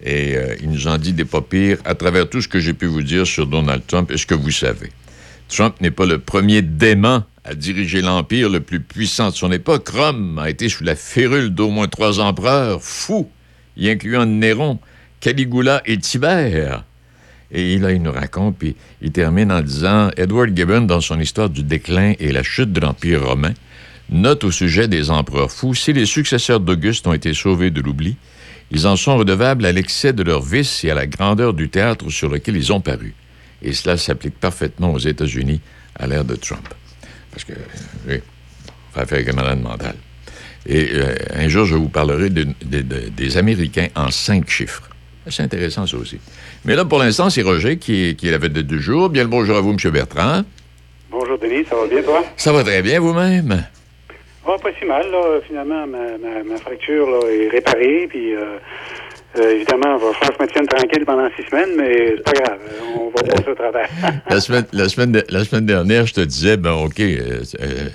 Et 0.02 0.38
euh, 0.38 0.56
il 0.62 0.70
nous 0.70 0.88
en 0.88 0.98
dit 0.98 1.12
des 1.12 1.26
pas 1.26 1.44
à 1.84 1.96
travers 1.96 2.30
tout 2.30 2.42
ce 2.42 2.48
que 2.48 2.60
j'ai 2.60 2.74
pu 2.74 2.86
vous 2.86 3.02
dire 3.02 3.28
sur 3.28 3.48
Donald 3.48 3.82
Trump 3.86 4.12
et 4.12 4.18
ce 4.18 4.26
que 4.26 4.36
vous 4.36 4.52
savez. 4.52 4.92
Trump 5.50 5.76
n'est 5.82 5.92
pas 5.92 6.06
le 6.06 6.20
premier 6.20 6.62
dément 6.62 7.24
à 7.44 7.56
diriger 7.56 8.02
l'empire 8.02 8.50
le 8.50 8.62
plus 8.62 8.80
puissant 8.80 9.30
de 9.32 9.36
son 9.36 9.52
époque. 9.52 9.90
Rome 9.90 10.40
a 10.40 10.50
été 10.50 10.70
sous 10.70 10.84
la 10.86 10.96
férule 10.96 11.50
d'au 11.50 11.70
moins 11.70 11.88
trois 11.88 12.20
empereurs 12.22 12.82
fous, 12.82 13.30
y 13.76 13.90
incluant 13.90 14.26
Néron, 14.26 14.80
Caligula 15.20 15.82
et 15.86 15.98
Tibère. 15.98 16.86
Et 17.52 17.78
là, 17.80 17.92
il 17.92 18.02
nous 18.02 18.12
raconte, 18.12 18.58
puis 18.58 18.76
il 19.02 19.12
termine 19.12 19.52
en 19.52 19.62
disant 19.62 20.12
Edward 20.18 20.56
Gibbon, 20.56 20.82
dans 20.82 21.02
son 21.02 21.20
histoire 21.20 21.50
du 21.50 21.64
déclin 21.64 22.14
et 22.20 22.32
la 22.32 22.44
chute 22.44 22.72
de 22.72 22.80
l'Empire 22.80 23.26
romain, 23.26 23.54
note 24.12 24.44
au 24.44 24.52
sujet 24.52 24.88
des 24.88 25.10
empereurs 25.10 25.52
fous 25.52 25.74
si 25.74 25.94
les 25.94 26.06
successeurs 26.06 26.60
d'Auguste 26.60 27.08
ont 27.08 27.14
été 27.14 27.34
sauvés 27.34 27.72
de 27.72 27.82
l'oubli, 27.82 28.18
ils 28.72 28.86
en 28.86 28.96
sont 28.96 29.18
redevables 29.18 29.66
à 29.66 29.72
l'excès 29.72 30.14
de 30.14 30.22
leur 30.22 30.44
vice 30.44 30.84
et 30.84 30.92
à 30.92 30.94
la 30.94 31.08
grandeur 31.08 31.56
du 31.56 31.70
théâtre 31.70 32.10
sur 32.12 32.30
lequel 32.30 32.56
ils 32.56 32.72
ont 32.72 32.82
paru. 32.82 33.16
Et 33.64 33.74
cela 33.74 33.98
s'applique 33.98 34.40
parfaitement 34.40 34.94
aux 34.94 35.00
États-Unis 35.00 35.60
à 35.98 36.06
l'ère 36.06 36.24
de 36.26 36.36
Trump. 36.36 36.68
Parce 37.32 37.44
que, 37.44 37.54
oui, 38.08 38.20
on 38.96 39.00
affaire 39.02 39.18
avec 39.18 39.30
un 39.30 39.34
malade 39.34 39.60
mental. 39.62 39.96
Et 40.68 40.90
euh, 40.94 41.16
un 41.36 41.48
jour, 41.48 41.66
je 41.66 41.76
vous 41.76 41.90
parlerai 41.90 42.30
de- 42.30 42.44
de- 42.64 42.82
de- 42.82 43.10
des 43.10 43.38
Américains 43.38 43.88
en 43.96 44.12
cinq 44.12 44.50
chiffres. 44.50 44.84
C'est 45.28 45.44
intéressant, 45.44 45.86
ça 45.86 45.98
aussi. 45.98 46.18
Mais 46.66 46.76
là, 46.76 46.86
pour 46.86 47.00
l'instant, 47.00 47.30
c'est 47.30 47.42
Roger 47.42 47.78
qui 47.78 48.10
est, 48.10 48.16
qui 48.16 48.28
est 48.28 48.32
la 48.32 48.38
vedette 48.38 48.68
du 48.68 48.80
jour. 48.82 49.10
Bien 49.10 49.24
le 49.24 49.30
bonjour 49.30 49.58
à 49.58 49.62
vous, 49.62 49.72
M. 49.72 49.92
Bertrand. 49.92 50.42
Bonjour 51.10 51.38
Denis, 51.40 51.66
ça 51.70 51.76
va 51.76 51.88
bien 51.88 52.02
toi? 52.04 52.24
Ça 52.38 52.52
va 52.52 52.64
très 52.64 52.82
bien, 52.82 53.00
vous-même? 53.00 53.66
Oh, 54.46 54.56
pas 54.62 54.70
si 54.80 54.86
mal, 54.86 55.10
là. 55.12 55.40
Finalement, 55.48 55.88
ma, 55.88 56.18
ma, 56.18 56.44
ma 56.44 56.58
fracture 56.58 57.10
là, 57.10 57.20
est 57.32 57.50
réparée, 57.50 58.08
puis 58.10 58.36
euh, 58.36 58.58
euh, 59.40 59.56
évidemment, 59.56 59.98
il 59.98 60.04
va 60.06 60.14
falloir 60.14 60.30
que 60.30 60.36
je 60.38 60.44
me 60.44 60.48
tienne 60.48 60.68
tranquille 60.68 61.06
pendant 61.06 61.28
six 61.36 61.44
semaines, 61.50 61.76
mais 61.78 62.16
c'est 62.18 62.24
pas 62.24 62.32
grave, 62.34 62.60
euh, 62.68 63.00
on 63.00 63.10
va 63.10 63.24
passer 63.24 63.50
au 63.50 63.56
travers. 63.56 63.90
La 64.30 64.40
semaine, 64.40 64.66
la, 64.72 64.90
semaine 64.90 65.12
de- 65.14 65.26
la 65.30 65.44
semaine 65.46 65.66
dernière, 65.66 66.06
je 66.06 66.14
te 66.14 66.22
disais, 66.22 66.58
ben 66.58 66.74
OK, 66.74 67.00
euh, 67.00 67.42
euh, 67.62 67.90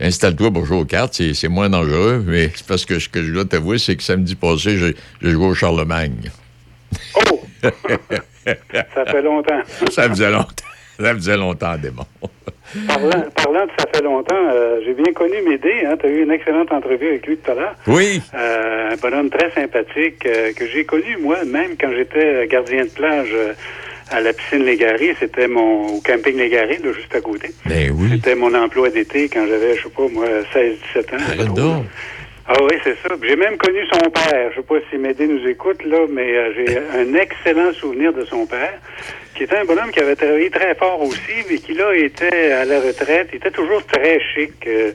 installe-toi 0.00 0.50
pour 0.50 0.64
jouer 0.66 0.78
aux 0.78 0.84
cartes, 0.84 1.20
c'est, 1.34 1.48
moins 1.48 1.68
dangereux, 1.68 2.24
mais 2.26 2.50
c'est 2.54 2.66
parce 2.66 2.84
que 2.84 2.98
ce 2.98 3.08
que 3.08 3.22
je 3.22 3.32
dois 3.32 3.44
t'avouer, 3.44 3.78
c'est 3.78 3.94
que 3.96 4.02
samedi 4.02 4.34
passé, 4.34 4.76
j'ai 4.78 4.94
joué 5.30 5.46
au 5.46 5.54
Charlemagne. 5.54 6.30
ça 8.94 9.04
fait 9.04 9.22
longtemps. 9.22 9.60
Ça 9.90 10.08
faisait 10.08 10.30
longtemps. 10.30 10.64
Ça 10.98 11.14
faisait 11.14 11.36
longtemps, 11.36 11.76
démon. 11.76 12.06
Parlant, 12.86 13.24
parlant 13.34 13.64
de 13.64 13.70
ça 13.78 13.86
fait 13.94 14.02
longtemps, 14.02 14.34
euh, 14.34 14.80
j'ai 14.84 14.92
bien 14.92 15.12
connu 15.14 15.40
Médé, 15.48 15.86
hein, 15.86 15.96
tu 15.98 16.06
as 16.06 16.10
eu 16.10 16.22
une 16.22 16.30
excellente 16.30 16.70
entrevue 16.70 17.08
avec 17.08 17.26
lui 17.26 17.38
tout 17.38 17.50
à 17.50 17.54
l'heure. 17.54 17.74
Oui. 17.86 18.20
Euh, 18.34 18.90
un 18.92 18.96
bonhomme 18.96 19.30
très 19.30 19.50
sympathique 19.52 20.26
euh, 20.26 20.52
que 20.52 20.66
j'ai 20.66 20.84
connu, 20.84 21.16
moi, 21.18 21.44
même 21.46 21.76
quand 21.80 21.90
j'étais 21.96 22.46
gardien 22.46 22.84
de 22.84 22.90
plage 22.90 23.34
à 24.10 24.20
la 24.20 24.32
piscine 24.32 24.64
Légaré. 24.64 25.14
C'était 25.18 25.48
mon 25.48 25.86
au 25.86 26.00
camping 26.00 26.36
Légaré, 26.36 26.78
là, 26.82 26.92
juste 26.92 27.14
à 27.14 27.20
côté. 27.20 27.50
Ben 27.66 27.90
oui. 27.94 28.08
C'était 28.12 28.34
mon 28.34 28.54
emploi 28.54 28.90
d'été 28.90 29.28
quand 29.28 29.46
j'avais, 29.48 29.76
je 29.76 29.84
sais 29.84 29.88
pas, 29.88 30.08
moi, 30.08 30.26
16-17 30.54 31.14
ans. 31.14 31.54
Donc. 31.54 31.84
Ah 32.50 32.54
oui, 32.62 32.78
c'est 32.82 32.96
ça. 33.02 33.14
J'ai 33.22 33.36
même 33.36 33.58
connu 33.58 33.80
son 33.92 34.08
père. 34.10 34.50
Je 34.52 34.56
sais 34.56 34.66
pas 34.66 34.76
si 34.90 34.96
Médé 34.96 35.26
nous 35.26 35.46
écoute, 35.46 35.84
là, 35.84 36.06
mais 36.10 36.34
euh, 36.34 36.52
j'ai 36.56 36.78
un 36.78 37.12
excellent 37.12 37.74
souvenir 37.74 38.14
de 38.14 38.24
son 38.24 38.46
père, 38.46 38.72
qui 39.34 39.44
était 39.44 39.56
un 39.56 39.64
bonhomme 39.64 39.90
qui 39.92 40.00
avait 40.00 40.16
travaillé 40.16 40.50
très 40.50 40.74
fort 40.74 41.00
aussi, 41.02 41.44
mais 41.48 41.58
qui, 41.58 41.74
là, 41.74 41.92
était 41.94 42.52
à 42.52 42.64
la 42.64 42.80
retraite. 42.80 43.28
Il 43.32 43.36
était 43.36 43.50
toujours 43.50 43.84
très 43.86 44.18
chic, 44.34 44.52
euh, 44.66 44.90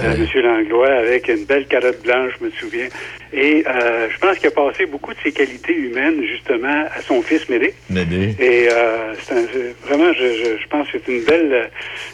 euh, 0.00 0.14
M. 0.34 0.42
Langlois, 0.42 0.92
avec 0.92 1.28
une 1.28 1.44
belle 1.44 1.66
calotte 1.66 2.02
blanche, 2.02 2.32
je 2.38 2.44
me 2.44 2.50
souviens. 2.50 2.88
Et 3.32 3.64
euh, 3.66 4.08
je 4.10 4.18
pense 4.18 4.38
qu'il 4.38 4.48
a 4.48 4.50
passé 4.50 4.86
beaucoup 4.86 5.12
de 5.12 5.18
ses 5.22 5.32
qualités 5.32 5.74
humaines, 5.74 6.22
justement, 6.30 6.84
à 6.94 7.00
son 7.02 7.22
fils 7.22 7.48
Médé. 7.48 7.74
Médé. 7.90 8.34
Et 8.38 8.68
c'est 9.22 9.34
un- 9.34 9.86
vraiment, 9.86 10.12
je, 10.12 10.26
je, 10.26 10.62
je 10.62 10.68
pense 10.68 10.90
que 10.90 10.98
c'est 11.04 11.12
une 11.12 11.24
belle, 11.24 11.70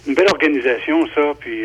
une 0.06 0.14
belle 0.14 0.28
organisation, 0.30 1.06
ça. 1.14 1.32
Puis 1.40 1.64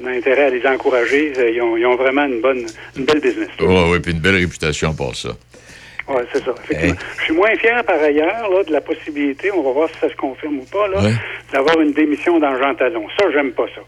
on 0.00 0.06
a 0.06 0.10
intérêt 0.12 0.44
à 0.44 0.50
les 0.50 0.64
encourager. 0.66 1.32
Ils 1.52 1.60
ont, 1.60 1.76
ils 1.76 1.86
ont 1.86 1.96
vraiment 1.96 2.24
une 2.24 2.40
bonne, 2.40 2.66
une 2.96 3.04
belle 3.04 3.20
business. 3.20 3.48
Oh, 3.60 3.88
oui, 3.92 3.98
puis 4.00 4.12
une 4.12 4.20
belle 4.20 4.36
réputation 4.36 4.94
pour 4.94 5.14
ça. 5.16 5.30
Oui, 6.08 6.22
c'est 6.32 6.44
ça. 6.44 6.54
Je 6.70 7.22
suis 7.24 7.32
moins 7.34 7.54
fier 7.56 7.82
par 7.84 8.00
ailleurs 8.00 8.48
là, 8.50 8.62
de 8.62 8.72
la 8.72 8.80
possibilité, 8.80 9.50
on 9.50 9.62
va 9.62 9.72
voir 9.72 9.88
si 9.88 9.98
ça 10.00 10.08
se 10.08 10.14
confirme 10.16 10.58
ou 10.60 10.64
pas, 10.64 10.86
là, 10.88 11.00
Ouais. 11.02 11.12
d'avoir 11.52 11.80
une 11.80 11.92
démission 11.92 12.38
dans 12.38 12.56
Jean 12.58 12.74
Talon. 12.76 13.06
Ça, 13.18 13.26
j'aime 13.32 13.52
pas 13.52 13.66
ça. 13.74 13.80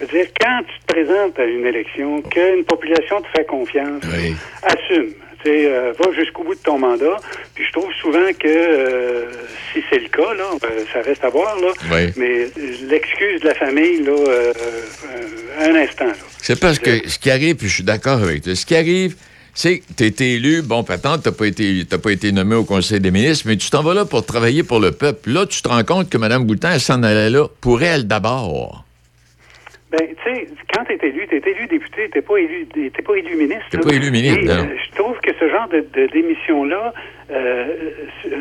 Je 0.00 0.06
veux 0.06 0.10
dire, 0.18 0.26
quand 0.40 0.60
tu 0.66 0.78
te 0.86 0.92
présentes 0.94 1.38
à 1.38 1.44
une 1.44 1.66
élection, 1.66 2.22
qu'une 2.22 2.64
population 2.64 3.20
te 3.20 3.26
fait 3.36 3.44
confiance, 3.44 4.02
Oui. 4.04 4.34
assume. 4.62 5.12
Tu 5.44 5.50
sais, 5.52 5.66
euh, 5.66 5.92
va 5.98 6.12
jusqu'au 6.12 6.44
bout 6.44 6.54
de 6.54 6.60
ton 6.60 6.78
mandat. 6.78 7.18
Puis 7.54 7.62
je 7.66 7.72
trouve 7.72 7.92
souvent 8.00 8.32
que 8.38 8.48
euh, 8.48 9.26
si 9.72 9.84
c'est 9.90 9.98
le 9.98 10.08
cas, 10.08 10.32
là, 10.32 10.44
euh, 10.64 10.84
ça 10.94 11.02
reste 11.02 11.22
à 11.24 11.28
voir, 11.28 11.56
là. 11.60 11.68
Oui. 11.92 12.10
Mais 12.16 12.46
l'excuse 12.88 13.42
de 13.42 13.48
la 13.48 13.54
famille, 13.54 14.02
là, 14.02 14.12
euh, 14.12 14.52
un 15.60 15.74
instant, 15.74 16.06
là. 16.06 16.12
C'est 16.40 16.58
parce 16.58 16.78
que 16.78 17.06
ce 17.06 17.18
qui 17.18 17.30
arrive, 17.30 17.56
puis 17.56 17.68
je 17.68 17.74
suis 17.74 17.84
d'accord 17.84 18.22
avec 18.22 18.42
toi, 18.44 18.54
ce 18.54 18.64
qui 18.64 18.74
arrive, 18.76 19.14
sais, 19.60 19.82
tu 19.96 20.04
été 20.04 20.34
élu, 20.34 20.62
bon, 20.62 20.84
patente, 20.84 21.22
tu 21.22 21.28
n'as 21.28 21.34
pas, 21.34 21.46
été- 21.46 21.84
t'as 21.88 21.98
pas 21.98 22.10
été 22.12 22.30
nommé 22.32 22.54
au 22.56 22.64
Conseil 22.64 23.00
des 23.00 23.10
ministres, 23.10 23.46
mais 23.48 23.56
tu 23.56 23.70
t'en 23.70 23.82
vas 23.82 23.94
là 23.94 24.04
pour 24.04 24.24
travailler 24.26 24.62
pour 24.62 24.80
le 24.80 24.92
peuple. 24.92 25.30
Là, 25.30 25.46
tu 25.46 25.62
te 25.62 25.68
rends 25.68 25.84
compte 25.84 26.10
que 26.10 26.18
Mme 26.18 26.44
Boutin, 26.44 26.72
elle 26.74 26.80
s'en 26.80 27.02
allait 27.02 27.30
là 27.30 27.46
pour 27.60 27.82
elle 27.82 28.06
d'abord. 28.06 28.84
Ben, 29.90 30.00
tu 30.08 30.30
sais, 30.34 30.46
quand 30.74 30.84
tu 30.84 30.92
es 30.92 31.08
élu, 31.08 31.26
tu 31.28 31.36
es 31.36 31.42
élu 31.50 31.66
député, 31.68 32.10
tu 32.12 32.20
pas 32.20 32.36
élu, 32.38 32.66
t'es 32.74 33.02
pas 33.02 33.14
élu 33.16 33.36
ministre. 33.36 33.64
T'es 33.70 33.76
là. 33.78 33.82
pas 33.84 33.94
élu 33.94 34.10
ministre, 34.10 34.44
Et, 34.44 34.48
euh, 34.50 34.64
je 34.84 34.96
trouve 34.96 35.16
que 35.22 35.30
ce 35.38 35.48
genre 35.48 35.68
de, 35.68 35.86
de 35.94 36.06
démission-là, 36.12 36.92
euh, 37.30 37.66
euh, 38.26 38.36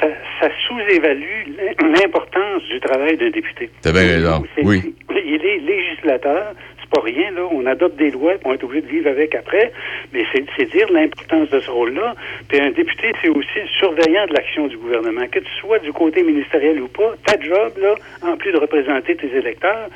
ça, 0.00 0.06
ça 0.40 0.48
sous-évalue 0.68 1.56
l'im- 1.56 1.92
l'importance 2.02 2.62
du 2.70 2.78
travail 2.80 3.16
d'un 3.16 3.30
député. 3.30 3.70
T'as 3.80 3.92
bien 3.92 4.02
raison, 4.02 4.44
oui. 4.62 4.94
Il 5.24 5.40
est 5.44 5.58
législateur, 5.58 6.52
rien. 7.00 7.32
On 7.50 7.66
adopte 7.66 7.96
des 7.96 8.10
lois, 8.10 8.34
puis 8.34 8.42
on 8.44 8.52
est 8.52 8.64
obligé 8.64 8.82
de 8.82 8.88
vivre 8.88 9.08
avec 9.08 9.34
après, 9.34 9.72
mais 10.12 10.24
c'est 10.32 10.44
c'est 10.56 10.70
dire 10.70 10.90
l'importance 10.92 11.50
de 11.50 11.60
ce 11.60 11.70
rôle-là. 11.70 12.14
Puis 12.48 12.60
un 12.60 12.70
député, 12.70 13.12
c'est 13.22 13.28
aussi 13.28 13.58
le 13.60 13.68
surveillant 13.78 14.26
de 14.26 14.34
l'action 14.34 14.66
du 14.66 14.76
gouvernement. 14.76 15.26
Que 15.30 15.38
tu 15.38 15.50
sois 15.60 15.78
du 15.78 15.92
côté 15.92 16.22
ministériel 16.22 16.80
ou 16.80 16.88
pas, 16.88 17.14
ta 17.26 17.40
job, 17.40 17.72
là, 17.80 17.94
en 18.22 18.36
plus 18.36 18.52
de 18.52 18.58
représenter 18.58 19.16
tes 19.16 19.34
électeurs, 19.34 19.88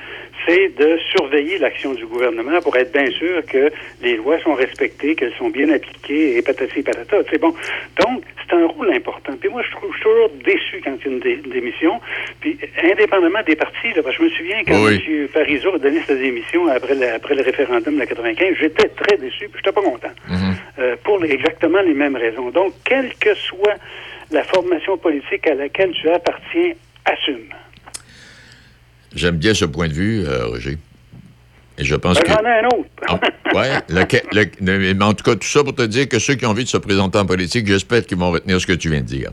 c'est 0.47 0.69
de 0.77 0.99
surveiller 1.17 1.59
l'action 1.59 1.95
du 1.95 2.05
gouvernement 2.07 2.61
pour 2.61 2.77
être 2.77 2.93
bien 2.93 3.11
sûr 3.11 3.45
que 3.47 3.71
les 4.03 4.17
lois 4.17 4.39
sont 4.41 4.55
respectées, 4.55 5.15
qu'elles 5.15 5.35
sont 5.39 5.51
bien 5.51 5.69
appliquées, 5.71 6.37
et 6.37 6.43
patati 6.43 6.83
patata. 6.83 7.19
C'est 7.31 7.41
bon. 7.41 7.55
Donc, 8.05 8.23
c'est 8.49 8.55
un 8.55 8.67
rôle 8.67 8.93
important. 8.93 9.33
Puis 9.41 9.49
moi, 9.49 9.63
je 9.63 9.71
trouve 9.77 9.91
je 9.93 9.97
suis 9.97 10.05
toujours 10.05 10.31
déçu 10.45 10.81
quand 10.85 10.97
il 11.01 11.07
y 11.07 11.09
a 11.09 11.13
une, 11.13 11.21
dé- 11.21 11.41
une 11.45 11.51
démission. 11.51 12.01
Puis, 12.41 12.59
indépendamment 12.83 13.43
des 13.47 13.57
partis, 13.57 13.93
là, 13.95 14.03
parce 14.03 14.17
que 14.17 14.23
je 14.23 14.29
me 14.29 14.31
souviens 14.31 14.63
quand 14.67 14.85
Oui. 14.85 15.03
M. 15.09 15.29
Parizeau 15.29 15.75
a 15.75 15.79
donné 15.79 16.01
sa 16.03 16.15
démission 16.15 16.67
après 16.69 16.95
le, 16.95 17.09
après 17.15 17.35
le 17.35 17.43
référendum 17.43 17.95
de 17.95 17.99
la 17.99 18.07
95, 18.07 18.55
j'étais 18.61 18.89
très 18.89 19.17
déçu, 19.17 19.49
puis 19.49 19.61
j'étais 19.65 19.73
pas 19.73 19.83
content. 19.83 20.11
Euh, 20.79 20.95
pour 21.05 21.19
les- 21.19 21.33
exactement 21.33 21.81
les 21.81 21.95
mêmes 21.95 22.17
raisons. 22.17 22.51
Donc, 22.51 22.73
quelle 22.85 23.13
que 23.19 23.35
soit 23.35 23.75
la 24.31 24.43
formation 24.45 24.97
politique 24.99 25.47
à 25.49 25.55
laquelle 25.55 25.93
tu 25.93 26.09
appartiens, 26.11 26.73
assume. 27.05 27.49
J'aime 29.17 29.37
bien 29.37 29.55
ce 29.55 29.65
point 29.65 29.89
de 29.89 29.93
vue, 29.95 30.25
euh, 30.27 30.47
Roger. 30.47 30.77
Et 31.79 31.85
je 31.85 31.95
pense 31.97 32.19
Ben, 32.19 32.23
que. 32.25 32.31
J'en 32.33 32.47
ai 32.47 32.59
un 32.61 32.67
autre. 32.67 32.89
Ah, 33.09 33.21
ouais, 33.55 33.69
le- 34.61 34.95
mais 34.95 35.05
en 35.05 35.13
tout 35.15 35.25
cas, 35.25 35.35
tout 35.35 35.47
ça 35.47 35.63
pour 35.65 35.75
te 35.75 35.83
dire 35.83 36.09
que 36.09 36.19
ceux 36.19 36.35
qui 36.35 36.47
ont 36.47 36.51
envie 36.51 36.65
de 36.65 36.69
se 36.69 36.77
présenter 36.79 37.19
en 37.19 37.27
politique, 37.27 37.67
j'espère 37.67 38.05
qu'ils 38.07 38.19
vont 38.19 38.31
retenir 38.31 38.61
ce 38.61 38.67
que 38.67 38.73
tu 38.75 38.89
viens 38.91 39.01
de 39.01 39.07
dire. 39.07 39.31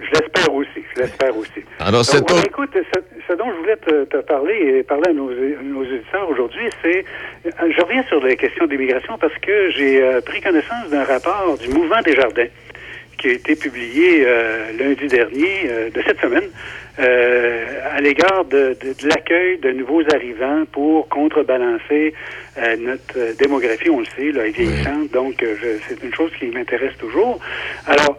Je 0.00 0.18
l'espère 0.18 0.52
aussi. 0.54 0.68
Je 0.96 1.02
l'espère 1.02 1.36
aussi. 1.36 1.60
Alors, 1.78 2.04
c'est 2.04 2.18
Donc, 2.18 2.28
tout. 2.28 2.46
Écoute, 2.46 2.70
ce, 2.74 3.00
ce 3.28 3.32
dont 3.36 3.50
je 3.52 3.56
voulais 3.58 3.76
te, 3.76 4.04
te 4.04 4.16
parler 4.22 4.78
et 4.78 4.82
parler 4.82 5.08
à 5.10 5.12
nos, 5.12 5.30
nos 5.30 5.80
auditeurs 5.80 6.28
aujourd'hui, 6.30 6.64
c'est. 6.82 7.04
euh, 7.46 7.50
Je 7.76 7.82
reviens 7.82 8.02
sur 8.04 8.22
les 8.24 8.36
questions 8.36 8.66
d'immigration 8.66 9.16
parce 9.18 9.34
que 9.42 9.70
j'ai 9.70 10.02
euh, 10.02 10.20
pris 10.20 10.40
connaissance 10.40 10.88
d'un 10.90 11.04
rapport 11.04 11.56
du 11.58 11.68
Mouvement 11.68 12.00
des 12.02 12.14
Jardins 12.14 12.48
qui 13.18 13.28
a 13.28 13.32
été 13.32 13.54
publié 13.56 14.24
euh, 14.26 14.72
lundi 14.78 15.06
dernier 15.06 15.66
euh, 15.66 15.90
de 15.90 16.02
cette 16.06 16.18
semaine 16.20 16.48
euh, 16.98 17.64
à 17.96 18.00
l'égard 18.00 18.44
de, 18.44 18.76
de- 18.82 18.92
de 19.02 19.08
l'accueil 19.08 19.58
de 19.58 19.70
nouveaux 19.72 20.02
arrivants 20.12 20.64
pour 20.72 21.08
contrebalancer 21.08 22.14
euh, 22.58 22.76
notre 22.78 23.18
euh, 23.18 23.32
démographie, 23.38 23.90
on 23.90 24.00
le 24.00 24.06
sait, 24.16 24.32
là, 24.32 24.46
est 24.46 24.50
vieillissante, 24.50 25.10
donc 25.12 25.42
euh, 25.42 25.54
je- 25.62 25.78
c'est 25.88 26.02
une 26.02 26.12
chose 26.14 26.30
qui 26.38 26.46
m'intéresse 26.46 26.96
toujours. 26.98 27.38
Alors, 27.86 28.18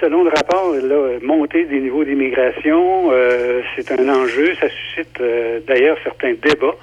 selon 0.00 0.24
le 0.24 0.30
rapport, 0.30 0.72
là, 0.74 1.18
monter 1.22 1.64
des 1.64 1.80
niveaux 1.80 2.04
d'immigration, 2.04 3.08
euh, 3.12 3.62
c'est 3.76 3.90
un 3.92 4.08
enjeu, 4.08 4.54
ça 4.60 4.68
suscite 4.68 5.20
euh, 5.20 5.60
d'ailleurs 5.66 5.96
certains 6.02 6.32
débats 6.34 6.74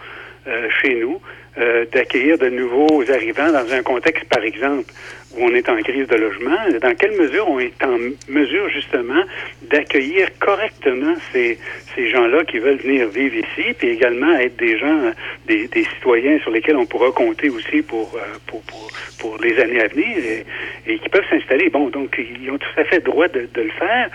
euh, 0.48 0.68
chez 0.82 0.96
nous, 1.02 1.20
euh, 1.58 1.86
d'accueillir 1.92 2.38
de 2.38 2.50
nouveaux 2.50 3.04
arrivants 3.10 3.52
dans 3.52 3.72
un 3.74 3.84
contexte, 3.84 4.26
par 4.26 4.44
exemple, 4.44 4.92
où 5.38 5.44
on 5.44 5.54
est 5.54 5.68
en 5.70 5.82
crise 5.82 6.08
de 6.08 6.16
logement. 6.16 6.58
Dans 6.82 6.96
quelle 6.96 7.18
mesure 7.20 7.50
on 7.50 7.60
est 7.60 7.84
en 7.84 7.98
mesure, 8.30 8.70
justement, 8.70 9.22
d'accueillir 9.64 10.30
correctement 10.40 11.14
ces, 11.32 11.58
ces 11.94 12.10
gens-là 12.10 12.46
qui 12.46 12.60
veulent 12.60 12.78
venir 12.78 13.10
vivre 13.10 13.36
ici, 13.36 13.74
puis 13.78 13.90
également 13.90 14.34
être 14.38 14.56
des 14.56 14.78
gens, 14.78 15.12
des, 15.48 15.68
des 15.68 15.84
citoyens 15.84 16.40
sur 16.40 16.52
lesquels 16.52 16.78
on 16.78 16.86
pourra 16.86 17.12
compter 17.12 17.50
aussi 17.50 17.82
pour, 17.82 18.16
euh, 18.16 18.38
pour, 18.48 18.62
pour, 18.64 18.90
pour 19.20 19.38
les 19.42 19.60
années 19.60 19.82
à 19.82 19.88
venir 19.88 20.18
et, 20.18 20.46
et 20.88 21.00
qui 21.00 21.10
peuvent 21.10 21.30
s'installer. 21.30 21.70
Bon, 21.70 21.90
donc, 21.90 22.18
ils 22.18 22.50
ont 22.50 22.58
tout 22.58 22.80
à 22.80 22.86
fait 22.86 23.04
droit 23.04 23.28
de, 23.28 23.48
de 23.54 23.62
le 23.62 23.72
faire. 23.72 24.10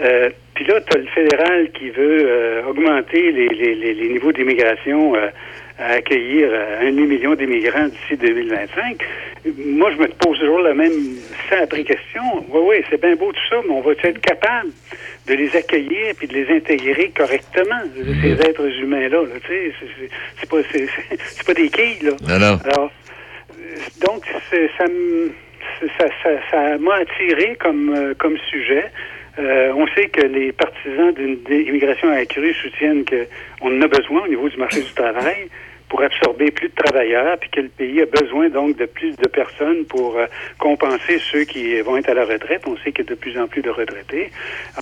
Euh, 0.00 0.28
puis 0.54 0.64
là, 0.66 0.80
tu 0.80 0.96
as 0.96 1.00
le 1.00 1.06
fédéral 1.06 1.70
qui 1.72 1.88
veut 1.90 2.20
euh, 2.26 2.62
augmenter 2.66 3.32
les, 3.32 3.48
les, 3.48 3.74
les, 3.74 3.94
les 3.94 4.08
niveaux 4.08 4.32
d'immigration 4.32 5.14
euh, 5.14 5.28
à 5.78 5.92
accueillir 5.92 6.48
euh, 6.50 6.80
un 6.80 6.90
demi-million 6.92 7.34
d'immigrants 7.34 7.88
d'ici 7.88 8.16
2025. 8.16 8.96
Moi, 9.58 9.90
je 9.92 9.96
me 10.02 10.06
pose 10.08 10.38
toujours 10.38 10.60
la 10.60 10.74
même 10.74 11.16
simple 11.50 11.82
question. 11.84 12.22
Oui, 12.48 12.60
oui, 12.64 12.76
c'est 12.90 13.00
bien 13.00 13.14
beau 13.16 13.30
tout 13.32 13.40
ça, 13.50 13.56
mais 13.66 13.74
on 13.74 13.80
va 13.82 13.92
être 13.92 14.20
capable 14.20 14.70
de 15.26 15.34
les 15.34 15.54
accueillir 15.56 16.14
puis 16.16 16.26
de 16.28 16.34
les 16.34 16.56
intégrer 16.56 17.10
correctement, 17.16 17.80
ces 18.22 18.32
êtres 18.48 18.66
humains-là. 18.82 19.22
Là, 19.22 19.40
tu 19.44 19.48
sais, 19.48 19.72
c'est- 20.40 20.48
pas, 20.48 20.56
c'est 20.70 21.46
pas 21.46 21.54
des 21.54 21.68
quilles, 21.68 22.02
là. 22.02 22.12
Non, 22.26 22.38
non. 22.38 22.58
Alors, 22.64 22.90
donc, 24.06 24.24
me- 24.88 25.30
ça, 25.98 26.06
ça, 26.22 26.30
ça 26.50 26.78
m'a 26.78 26.94
attiré 26.96 27.56
comme, 27.60 27.94
euh, 27.94 28.14
comme 28.18 28.36
sujet. 28.50 28.84
Euh, 29.38 29.72
on 29.76 29.86
sait 29.88 30.08
que 30.08 30.22
les 30.22 30.52
partisans 30.52 31.12
d'une 31.12 31.38
immigration 31.48 32.10
accrue 32.10 32.54
soutiennent 32.54 33.04
qu'on 33.04 33.76
en 33.76 33.82
a 33.82 33.88
besoin 33.88 34.22
au 34.22 34.28
niveau 34.28 34.48
du 34.48 34.56
marché 34.56 34.80
du 34.80 34.92
travail 34.92 35.48
pour 35.88 36.02
absorber 36.02 36.50
plus 36.50 36.68
de 36.68 36.74
travailleurs, 36.74 37.38
puis 37.38 37.50
que 37.50 37.60
le 37.60 37.68
pays 37.68 38.00
a 38.00 38.06
besoin 38.06 38.48
donc 38.48 38.76
de 38.76 38.86
plus 38.86 39.16
de 39.16 39.28
personnes 39.28 39.84
pour 39.84 40.18
euh, 40.18 40.26
compenser 40.58 41.20
ceux 41.30 41.44
qui 41.44 41.80
vont 41.80 41.96
être 41.96 42.08
à 42.08 42.14
la 42.14 42.24
retraite. 42.24 42.62
On 42.66 42.76
sait 42.78 42.92
qu'il 42.92 43.04
y 43.04 43.08
a 43.08 43.10
de 43.10 43.14
plus 43.14 43.38
en 43.38 43.46
plus 43.46 43.62
de 43.62 43.70
retraités. 43.70 44.30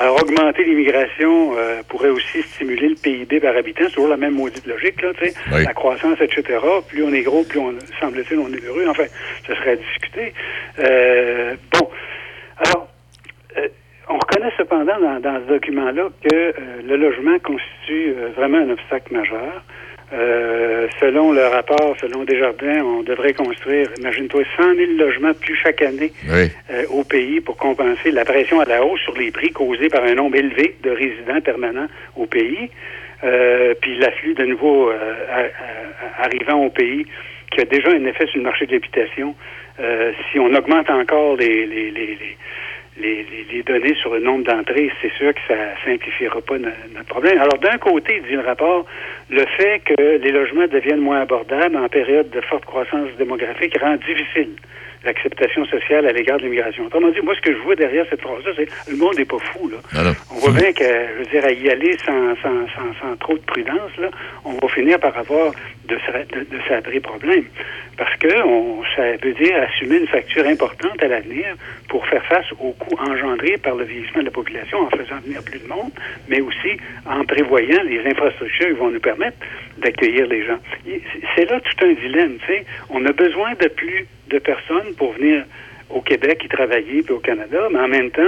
Alors, 0.00 0.22
augmenter 0.22 0.64
l'immigration 0.64 1.56
euh, 1.56 1.82
pourrait 1.88 2.08
aussi 2.08 2.42
stimuler 2.42 2.88
le 2.88 2.94
PIB 2.94 3.40
par 3.40 3.56
habitant. 3.56 3.84
C'est 3.84 3.94
toujours 3.94 4.08
la 4.08 4.16
même 4.16 4.34
maudite 4.34 4.66
logique, 4.66 5.02
là, 5.02 5.12
tu 5.18 5.26
sais. 5.26 5.34
Oui. 5.52 5.64
La 5.64 5.74
croissance, 5.74 6.18
etc. 6.20 6.58
Plus 6.88 7.02
on 7.02 7.12
est 7.12 7.22
gros, 7.22 7.44
plus 7.44 7.58
on 7.58 7.74
semble-t-il, 8.00 8.38
on 8.38 8.52
est 8.52 8.64
heureux. 8.64 8.86
Enfin, 8.88 9.04
ce 9.46 9.54
serait 9.54 9.72
à 9.72 9.76
discuter. 9.76 10.32
Euh, 10.78 11.54
bon. 11.72 11.90
Alors, 12.56 12.88
euh, 13.58 13.68
on 14.08 14.18
reconnaît 14.18 14.52
cependant 14.58 14.98
dans, 15.00 15.20
dans 15.20 15.40
ce 15.44 15.48
document-là 15.52 16.08
que 16.22 16.34
euh, 16.34 16.52
le 16.86 16.96
logement 16.96 17.38
constitue 17.38 18.14
euh, 18.16 18.28
vraiment 18.36 18.58
un 18.58 18.70
obstacle 18.70 19.12
majeur. 19.14 19.62
Euh, 20.12 20.86
selon 21.00 21.32
le 21.32 21.44
rapport, 21.46 21.96
selon 22.00 22.24
Desjardins, 22.24 22.84
on 22.84 23.02
devrait 23.02 23.32
construire, 23.32 23.88
imagine-toi, 23.98 24.42
100 24.56 24.74
000 24.74 24.92
logements 24.98 25.32
plus 25.34 25.56
chaque 25.56 25.82
année 25.82 26.12
Oui. 26.28 26.50
euh, 26.70 26.84
au 26.90 27.02
pays 27.04 27.40
pour 27.40 27.56
compenser 27.56 28.10
la 28.10 28.24
pression 28.24 28.60
à 28.60 28.64
la 28.66 28.84
hausse 28.84 29.00
sur 29.00 29.16
les 29.16 29.30
prix 29.32 29.50
causée 29.50 29.88
par 29.88 30.04
un 30.04 30.14
nombre 30.14 30.36
élevé 30.36 30.76
de 30.82 30.90
résidents 30.90 31.40
permanents 31.40 31.86
au 32.16 32.26
pays, 32.26 32.70
euh, 33.24 33.74
puis 33.80 33.96
l'afflux 33.96 34.34
de 34.34 34.44
nouveaux 34.44 34.90
euh, 34.90 35.48
arrivants 36.18 36.62
au 36.64 36.70
pays 36.70 37.06
qui 37.50 37.60
a 37.62 37.64
déjà 37.64 37.88
un 37.90 38.04
effet 38.04 38.26
sur 38.26 38.38
le 38.38 38.44
marché 38.44 38.66
de 38.66 38.72
l'habitation. 38.72 39.34
Euh, 39.80 40.12
si 40.30 40.38
on 40.38 40.54
augmente 40.54 40.90
encore 40.90 41.36
les, 41.36 41.66
les, 41.66 41.90
les, 41.90 42.06
les 42.06 42.36
les, 42.96 43.24
les- 43.24 43.46
les 43.52 43.62
données 43.62 43.94
sur 43.96 44.14
le 44.14 44.20
nombre 44.20 44.44
d'entrées, 44.44 44.90
c'est 45.02 45.12
sûr 45.14 45.32
que 45.34 45.40
ça 45.48 45.56
simplifiera 45.84 46.40
pas 46.40 46.58
no- 46.58 46.68
notre 46.94 47.08
problème. 47.08 47.38
Alors, 47.38 47.58
d'un 47.58 47.78
côté, 47.78 48.20
dit 48.28 48.34
le 48.34 48.40
rapport, 48.40 48.86
le 49.30 49.44
fait 49.56 49.80
que 49.84 50.18
les 50.18 50.30
logements 50.30 50.66
deviennent 50.66 51.00
moins 51.00 51.20
abordables 51.22 51.76
en 51.76 51.88
période 51.88 52.30
de 52.30 52.40
forte 52.42 52.64
croissance 52.64 53.08
démographique 53.18 53.76
rend 53.80 53.96
difficile 53.96 54.50
l'acceptation 55.04 55.64
sociale 55.66 56.06
à 56.06 56.12
l'égard 56.12 56.38
de 56.38 56.44
l'immigration. 56.44 56.86
Autrement 56.86 57.08
dit, 57.08 57.20
moi, 57.22 57.34
ce 57.34 57.40
que 57.40 57.52
je 57.52 57.58
vois 57.58 57.76
derrière 57.76 58.06
cette 58.10 58.22
phrase-là, 58.22 58.52
c'est 58.56 58.68
le 58.90 58.96
monde 58.96 59.16
n'est 59.16 59.24
pas 59.24 59.38
fou, 59.38 59.68
là. 59.68 60.02
Non. 60.02 60.12
On 60.30 60.38
voit 60.40 60.52
bien 60.52 60.72
que, 60.72 60.84
je 60.84 61.18
veux 61.18 61.30
dire, 61.30 61.44
à 61.44 61.52
y 61.52 61.68
aller 61.70 61.96
sans, 62.04 62.34
sans, 62.36 62.66
sans, 62.74 62.94
sans 63.00 63.16
trop 63.18 63.34
de 63.34 63.42
prudence, 63.42 63.96
là, 63.98 64.10
on 64.44 64.52
va 64.52 64.68
finir 64.68 64.98
par 64.98 65.16
avoir 65.16 65.52
de, 65.86 65.96
de, 65.96 66.40
de 66.40 66.58
sacrés 66.68 67.00
problèmes. 67.00 67.44
Parce 67.96 68.16
que 68.16 68.42
on, 68.44 68.82
ça 68.96 69.12
veut 69.22 69.34
dire 69.34 69.54
assumer 69.62 69.98
une 69.98 70.08
facture 70.08 70.44
importante 70.46 71.00
à 71.00 71.06
l'avenir 71.06 71.54
pour 71.88 72.04
faire 72.06 72.24
face 72.24 72.46
aux 72.58 72.72
coûts 72.72 72.96
engendrés 72.98 73.56
par 73.56 73.76
le 73.76 73.84
vieillissement 73.84 74.20
de 74.20 74.26
la 74.26 74.32
population 74.32 74.78
en 74.80 74.90
faisant 74.90 75.20
venir 75.24 75.42
plus 75.44 75.60
de 75.60 75.68
monde, 75.68 75.92
mais 76.28 76.40
aussi 76.40 76.76
en 77.06 77.24
prévoyant 77.24 77.82
les 77.84 78.00
infrastructures 78.04 78.66
qui 78.66 78.72
vont 78.72 78.90
nous 78.90 79.00
permettre 79.00 79.36
d'accueillir 79.78 80.26
les 80.26 80.44
gens. 80.44 80.58
C'est 81.36 81.48
là 81.48 81.60
tout 81.60 81.84
un 81.84 81.92
dilemme, 81.92 82.36
tu 82.40 82.52
sais. 82.52 82.64
On 82.90 83.04
a 83.06 83.12
besoin 83.12 83.52
de 83.54 83.68
plus 83.68 84.06
de 84.28 84.38
personnes 84.38 84.94
pour 84.96 85.12
venir 85.12 85.44
au 85.90 86.00
Québec 86.00 86.42
y 86.44 86.48
travailler, 86.48 87.02
puis 87.02 87.12
au 87.14 87.18
Canada, 87.18 87.58
mais 87.70 87.78
en 87.78 87.88
même 87.88 88.10
temps, 88.10 88.22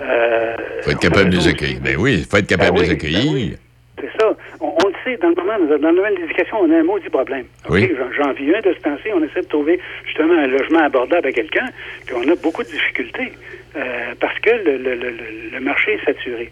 euh, 0.00 0.56
faut 0.82 0.90
être 0.90 1.00
capable 1.00 1.30
de 1.30 1.36
les 1.36 1.48
accueillir. 1.48 1.80
Ben 1.80 1.96
oui, 1.98 2.14
il 2.20 2.24
faut 2.24 2.36
être 2.36 2.46
capable 2.46 2.72
Ben 2.72 2.76
de 2.78 2.82
les 2.82 2.88
ben 2.88 2.94
accueillir. 2.96 3.32
oui. 3.32 3.56
C'est 4.00 4.10
ça. 4.20 4.36
On, 4.60 4.74
on 4.84 4.88
le 4.88 4.94
sait, 5.04 5.16
dans 5.18 5.28
le 5.28 5.34
moment, 5.34 5.58
dans 5.58 5.90
le 5.90 5.96
domaine 5.96 6.14
de 6.14 6.20
l'éducation, 6.22 6.56
on 6.60 6.70
a 6.72 6.78
un 6.78 6.82
maudit 6.82 7.08
problème. 7.08 7.44
Oui. 7.68 7.92
J'en- 8.16 8.32
vis 8.32 8.54
un 8.54 8.60
de 8.60 8.72
ce 8.74 8.80
temps-ci. 8.80 9.08
On 9.14 9.22
essaie 9.22 9.42
de 9.42 9.46
trouver 9.48 9.78
justement 10.06 10.34
un 10.34 10.46
logement 10.46 10.80
abordable 10.80 11.28
à 11.28 11.32
quelqu'un, 11.32 11.66
puis 12.06 12.14
on 12.16 12.28
a 12.28 12.34
beaucoup 12.36 12.62
de 12.62 12.68
difficultés 12.68 13.32
euh, 13.76 14.14
parce 14.18 14.38
que 14.40 14.50
le, 14.50 14.76
le- 14.78 14.94
le- 14.94 15.10
le- 15.10 15.50
le 15.52 15.60
marché 15.60 15.92
est 15.94 16.04
saturé. 16.04 16.50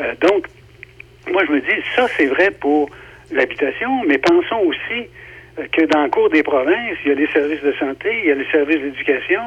Euh, 0.00 0.12
donc, 0.20 0.46
moi, 1.30 1.42
je 1.46 1.52
me 1.52 1.60
dis, 1.60 1.82
ça, 1.96 2.06
c'est 2.16 2.26
vrai 2.26 2.50
pour 2.52 2.88
l'habitation, 3.32 4.04
mais 4.06 4.18
pensons 4.18 4.60
aussi 4.64 5.08
que 5.72 5.82
dans 5.86 6.04
le 6.04 6.10
cours 6.10 6.30
des 6.30 6.42
provinces, 6.42 6.98
il 7.04 7.08
y 7.08 7.12
a 7.12 7.14
les 7.14 7.26
services 7.28 7.62
de 7.62 7.72
santé, 7.78 8.08
il 8.22 8.28
y 8.28 8.32
a 8.32 8.34
les 8.34 8.46
services 8.50 8.80
d'éducation. 8.80 9.40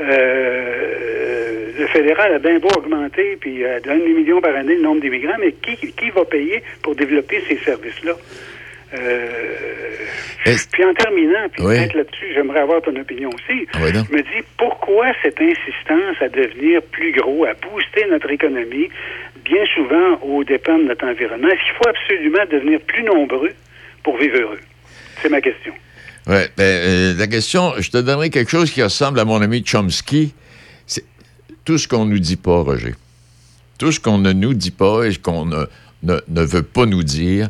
Euh, 0.00 1.70
le 1.78 1.86
fédéral 1.88 2.34
a 2.34 2.38
bien 2.38 2.58
beau 2.58 2.68
augmenter, 2.76 3.36
puis 3.40 3.64
euh, 3.64 3.80
donne 3.80 4.00
des 4.04 4.12
millions 4.12 4.40
par 4.40 4.54
année 4.54 4.76
le 4.76 4.82
nombre 4.82 5.00
d'immigrants, 5.00 5.36
mais 5.40 5.52
qui, 5.52 5.76
qui 5.76 6.10
va 6.10 6.24
payer 6.24 6.62
pour 6.82 6.94
développer 6.94 7.42
ces 7.48 7.56
services-là? 7.58 8.12
Euh, 8.94 9.26
puis 10.72 10.84
en 10.84 10.94
terminant, 10.94 11.48
puis 11.52 11.62
Oui. 11.62 11.76
peut-être 11.76 11.94
là-dessus, 11.94 12.26
j'aimerais 12.34 12.60
avoir 12.60 12.80
ton 12.80 12.96
opinion 12.96 13.28
aussi. 13.30 13.66
Ah 13.74 13.78
oui. 13.82 13.90
Je 13.92 14.16
me 14.16 14.22
dis, 14.22 14.46
pourquoi 14.56 15.08
cette 15.22 15.40
insistance 15.40 16.16
à 16.20 16.28
devenir 16.28 16.80
plus 16.82 17.12
gros, 17.12 17.44
à 17.44 17.54
booster 17.54 18.06
notre 18.08 18.30
économie, 18.30 18.88
bien 19.44 19.64
souvent 19.74 20.18
aux 20.22 20.44
dépens 20.44 20.78
de 20.78 20.84
notre 20.84 21.06
environnement? 21.06 21.48
Est-ce 21.48 21.64
qu'il 21.64 21.74
faut 21.74 21.88
absolument 21.88 22.44
devenir 22.50 22.80
plus 22.80 23.02
nombreux 23.02 23.52
pour 24.04 24.16
vivre 24.16 24.38
heureux? 24.38 24.60
C'est 25.22 25.28
ma 25.28 25.40
question. 25.40 25.72
Ouais, 26.26 26.50
ben, 26.56 26.64
euh, 26.64 27.14
la 27.16 27.26
question, 27.26 27.72
je 27.78 27.90
te 27.90 27.98
donnerai 27.98 28.30
quelque 28.30 28.50
chose 28.50 28.70
qui 28.70 28.82
ressemble 28.82 29.18
à 29.18 29.24
mon 29.24 29.40
ami 29.40 29.64
Chomsky. 29.64 30.34
C'est 30.86 31.04
tout 31.64 31.78
ce 31.78 31.88
qu'on 31.88 32.04
nous 32.04 32.18
dit 32.18 32.36
pas, 32.36 32.60
Roger. 32.60 32.94
Tout 33.78 33.92
ce 33.92 34.00
qu'on 34.00 34.18
ne 34.18 34.32
nous 34.32 34.54
dit 34.54 34.70
pas 34.70 35.04
et 35.04 35.14
qu'on 35.16 35.46
ne, 35.46 35.64
ne, 36.02 36.18
ne 36.28 36.42
veut 36.42 36.62
pas 36.62 36.86
nous 36.86 37.02
dire. 37.02 37.48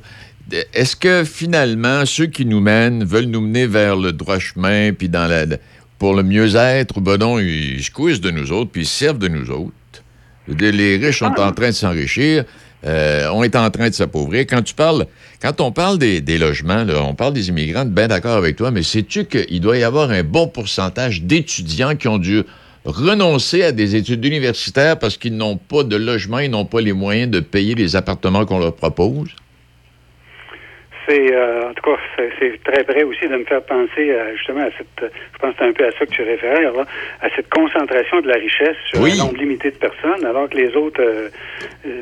Est-ce 0.72 0.96
que 0.96 1.24
finalement, 1.24 2.06
ceux 2.06 2.26
qui 2.26 2.46
nous 2.46 2.60
mènent 2.60 3.04
veulent 3.04 3.24
nous 3.24 3.40
mener 3.40 3.66
vers 3.66 3.96
le 3.96 4.12
droit 4.12 4.38
chemin, 4.38 4.92
puis 4.92 5.08
dans 5.08 5.26
la, 5.26 5.44
pour 5.98 6.14
le 6.14 6.22
mieux-être, 6.22 6.98
ou 6.98 7.00
ben 7.00 7.18
non, 7.18 7.38
ils 7.38 7.82
se 7.82 8.20
de 8.20 8.30
nous 8.30 8.52
autres, 8.52 8.70
puis 8.70 8.82
ils 8.82 8.86
se 8.86 8.98
servent 8.98 9.18
de 9.18 9.28
nous 9.28 9.50
autres. 9.50 9.72
Les 10.46 10.96
riches 10.96 11.18
sont 11.18 11.38
en 11.38 11.52
train 11.52 11.68
de 11.68 11.74
s'enrichir, 11.74 12.44
euh, 12.86 13.28
on 13.32 13.42
est 13.42 13.56
en 13.56 13.70
train 13.70 13.88
de 13.88 13.94
s'appauvrir. 13.94 14.46
Quand 14.46 15.60
on 15.60 15.72
parle 15.72 15.98
des, 15.98 16.38
logements, 16.38 16.84
on 17.00 17.14
parle 17.14 17.32
des 17.32 17.48
immigrants, 17.48 17.84
bien 17.84 18.08
d'accord 18.08 18.36
avec 18.36 18.56
toi, 18.56 18.70
mais 18.70 18.82
sais-tu 18.82 19.24
qu'il 19.24 19.60
doit 19.60 19.78
y 19.78 19.82
avoir 19.82 20.10
un 20.10 20.22
bon 20.22 20.46
pourcentage 20.48 21.22
d'étudiants 21.22 21.96
qui 21.96 22.08
ont 22.08 22.18
dû 22.18 22.42
renoncer 22.84 23.64
à 23.64 23.72
des 23.72 23.96
études 23.96 24.24
universitaires 24.24 24.98
parce 24.98 25.16
qu'ils 25.16 25.36
n'ont 25.36 25.56
pas 25.56 25.82
de 25.82 25.96
logement, 25.96 26.38
ils 26.38 26.50
n'ont 26.50 26.64
pas 26.64 26.80
les 26.80 26.92
moyens 26.92 27.30
de 27.30 27.40
payer 27.40 27.74
les 27.74 27.96
appartements 27.96 28.46
qu'on 28.46 28.58
leur 28.58 28.74
propose? 28.74 29.28
C'est, 31.08 31.34
euh, 31.34 31.70
en 31.70 31.74
tout 31.74 31.82
cas, 31.90 31.96
c'est- 32.38 32.62
très 32.64 32.84
près 32.84 33.02
aussi 33.02 33.26
de 33.28 33.36
me 33.36 33.44
faire 33.44 33.62
penser 33.62 34.12
à, 34.14 34.34
justement 34.36 34.60
à 34.62 34.70
cette, 34.76 34.86
euh, 35.04 35.08
je 35.32 35.38
pense 35.38 35.52
que 35.52 35.56
c'est 35.60 35.64
un 35.68 35.72
peu 35.72 35.86
à 35.86 35.90
ça 35.92 36.04
que 36.04 36.10
tu 36.10 36.22
réfères, 36.22 36.72
là, 36.74 36.84
à 37.22 37.28
cette 37.34 37.48
concentration 37.48 38.20
de 38.20 38.28
la 38.28 38.34
richesse 38.34 38.76
sur 38.90 39.00
Oui. 39.00 39.12
un 39.12 39.24
nombre 39.24 39.38
limité 39.38 39.70
de 39.70 39.76
personnes, 39.76 40.24
alors 40.26 40.48
que 40.50 40.56
les 40.56 40.74
autres, 40.76 41.00
euh, 41.00 41.28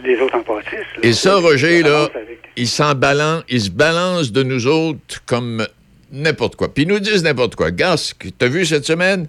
les 0.05 0.19
autres 0.21 0.35
en 0.35 0.43
pâtissent. 0.43 0.73
là. 0.73 1.03
Et 1.05 1.13
ça, 1.13 1.37
Roger, 1.37 1.83
là, 1.83 2.09
avec- 2.15 2.41
ils 2.57 2.67
s'en 2.67 2.95
balancent, 2.95 3.45
ils 3.49 3.61
se 3.61 3.71
balancent 3.71 4.33
de 4.33 4.43
nous 4.43 4.67
autres 4.67 5.23
comme 5.25 5.65
n'importe 6.13 6.57
quoi. 6.57 6.73
Puis 6.75 6.83
ils 6.83 6.89
nous 6.89 6.99
disent 6.99 7.23
n'importe 7.23 7.55
quoi. 7.55 7.71
Gas, 7.71 8.15
t'as 8.39 8.49
vu 8.49 8.65
cette 8.65 8.85
semaine? 8.87 9.29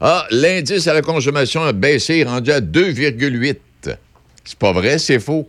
Ah, 0.00 0.26
l'indice 0.30 0.86
à 0.88 0.94
la 0.94 1.02
consommation 1.02 1.62
a 1.64 1.72
baissé, 1.72 2.22
rendu 2.24 2.50
à 2.52 2.60
2,8. 2.60 3.60
C'est 4.44 4.58
pas 4.58 4.72
vrai, 4.72 4.98
c'est 4.98 5.18
faux. 5.18 5.46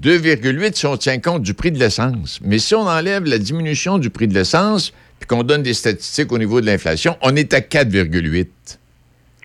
2,8 0.00 0.74
si 0.74 0.86
on 0.86 0.96
tient 0.96 1.18
compte 1.20 1.42
du 1.42 1.54
prix 1.54 1.70
de 1.72 1.78
l'essence. 1.78 2.40
Mais 2.44 2.58
si 2.58 2.74
on 2.74 2.80
enlève 2.86 3.24
la 3.24 3.38
diminution 3.38 3.98
du 3.98 4.10
prix 4.10 4.26
de 4.28 4.34
l'essence, 4.34 4.92
puis 5.20 5.26
qu'on 5.28 5.42
donne 5.42 5.62
des 5.62 5.74
statistiques 5.74 6.32
au 6.32 6.38
niveau 6.38 6.60
de 6.60 6.66
l'inflation, 6.66 7.16
on 7.22 7.34
est 7.36 7.54
à 7.54 7.60
4,8. 7.60 8.46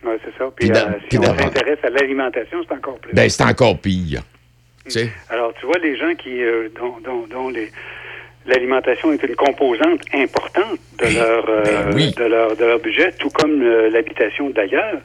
Oui, 0.04 0.14
c'est 0.24 0.38
ça. 0.38 0.50
Puis, 0.56 0.72
euh, 0.72 0.74
puis 1.08 1.08
si 1.12 1.18
on 1.20 1.24
s'intéresse 1.38 1.80
à 1.84 1.89
l'alimentation, 1.89 2.58
c'est 2.68 2.76
encore 2.76 2.97
plus. 3.00 3.14
Ben, 3.14 3.30
c'est 3.30 3.43
encore 3.43 3.78
pire. 3.80 4.24
Sais? 4.88 5.12
Alors, 5.30 5.54
tu 5.60 5.66
vois, 5.68 5.78
les 5.78 5.95
gens 5.97 6.16
qui, 6.16 6.41
euh, 6.41 6.70
dont, 6.80 6.95
dont- 7.06 7.28
dont 7.28 7.50
les- 7.50 7.72
l'alimentation 8.47 9.14
est 9.14 9.22
une 9.22 9.36
composante 9.36 10.00
importante 10.14 10.80
de, 10.97 11.04
Ben, 11.06 11.14
leur, 11.14 11.47
euh, 11.50 11.64
ben 11.64 11.93
oui. 11.95 12.12
de, 12.18 12.24
leur, 12.24 12.56
de 12.56 12.66
leur 12.66 12.80
budget, 12.80 13.12
tout 13.20 13.30
comme 13.30 13.62
l'habitation 13.91 14.50
d'ailleurs, 14.50 15.00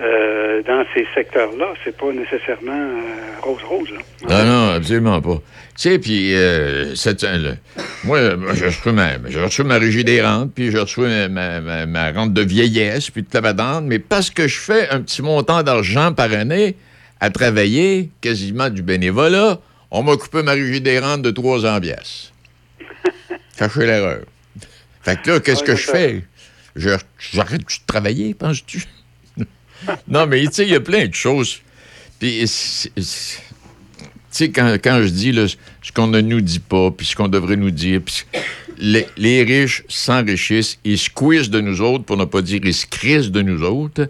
euh, 0.00 0.62
dans 0.62 0.84
ces 0.94 1.06
secteurs-là, 1.14 1.74
c'est 1.84 1.96
pas 1.96 2.12
nécessairement 2.12 2.72
euh, 2.72 3.40
rose-rose. 3.42 3.88
Non, 4.28 4.44
non, 4.44 4.68
absolument 4.70 5.20
pas. 5.20 5.36
Tu 5.76 5.90
sais, 5.90 5.98
puis, 5.98 6.34
euh, 6.34 6.94
c'est 6.94 7.22
un- 7.24 7.38
le- 7.38 7.56
moi, 8.04 8.36
moi, 8.36 8.54
je 8.54 8.64
reçois 8.66 8.92
ma, 8.92 9.10
je 9.28 9.38
reçois 9.38 9.64
ma 9.64 9.78
régie 9.78 10.04
des 10.04 10.22
rentes, 10.22 10.52
puis 10.54 10.70
je 10.70 10.78
reçois 10.78 11.28
ma, 11.28 11.60
ma- 11.86 12.12
rente 12.12 12.32
de 12.32 12.42
vieillesse, 12.42 13.10
puis 13.10 13.24
toute 13.24 13.34
la 13.34 13.40
badante, 13.42 13.84
mais 13.84 13.98
parce 13.98 14.30
que 14.30 14.48
je 14.48 14.58
fais 14.58 14.88
un 14.90 15.00
petit 15.00 15.22
montant 15.22 15.62
d'argent 15.62 16.12
par 16.14 16.32
année 16.32 16.76
à 17.20 17.30
travailler, 17.30 18.10
quasiment 18.20 18.70
du 18.70 18.82
bénévolat, 18.82 19.58
on 19.90 20.02
m'a 20.02 20.16
coupé 20.16 20.42
ma 20.42 20.52
régie 20.52 20.80
des 20.80 20.98
rentes 20.98 21.22
de 21.22 21.30
300 21.30 21.80
piastres. 21.80 22.32
Caché 23.56 23.80
l'erreur. 23.86 24.20
Fait 25.02 25.20
que 25.20 25.30
là, 25.32 25.40
qu'est-ce 25.40 25.62
que 25.64 25.76
je 25.76 25.86
fais? 25.90 26.22
Je- 26.76 26.90
J'arrête 27.32 27.60
de 27.60 27.66
travailler, 27.86 28.32
penses-tu? 28.34 28.82
non, 30.08 30.26
mais 30.26 30.44
tu 30.46 30.52
sais, 30.52 30.62
il 30.64 30.72
y 30.72 30.74
a 30.74 30.80
plein 30.80 31.06
de 31.06 31.14
choses. 31.14 31.60
Puis, 32.18 32.44
tu 32.94 33.02
sais, 34.30 34.50
quand, 34.50 34.76
quand 34.82 35.02
je 35.02 35.08
dis 35.08 35.34
ce 35.82 35.92
qu'on 35.92 36.06
ne 36.06 36.20
nous 36.20 36.40
dit 36.40 36.60
pas, 36.60 36.90
puis 36.90 37.06
ce 37.06 37.16
qu'on 37.16 37.28
devrait 37.28 37.56
nous 37.56 37.70
dire, 37.70 38.00
puis 38.04 38.24
les, 38.78 39.06
les 39.16 39.42
riches 39.42 39.84
s'enrichissent, 39.88 40.78
ils 40.84 40.98
squeezent 40.98 41.50
de 41.50 41.60
nous 41.60 41.80
autres, 41.80 42.04
pour 42.04 42.16
ne 42.16 42.24
pas 42.24 42.42
dire 42.42 42.60
ils 42.64 42.74
se 42.74 42.86
crissent 42.86 43.30
de 43.30 43.42
nous 43.42 43.62
autres, 43.62 44.08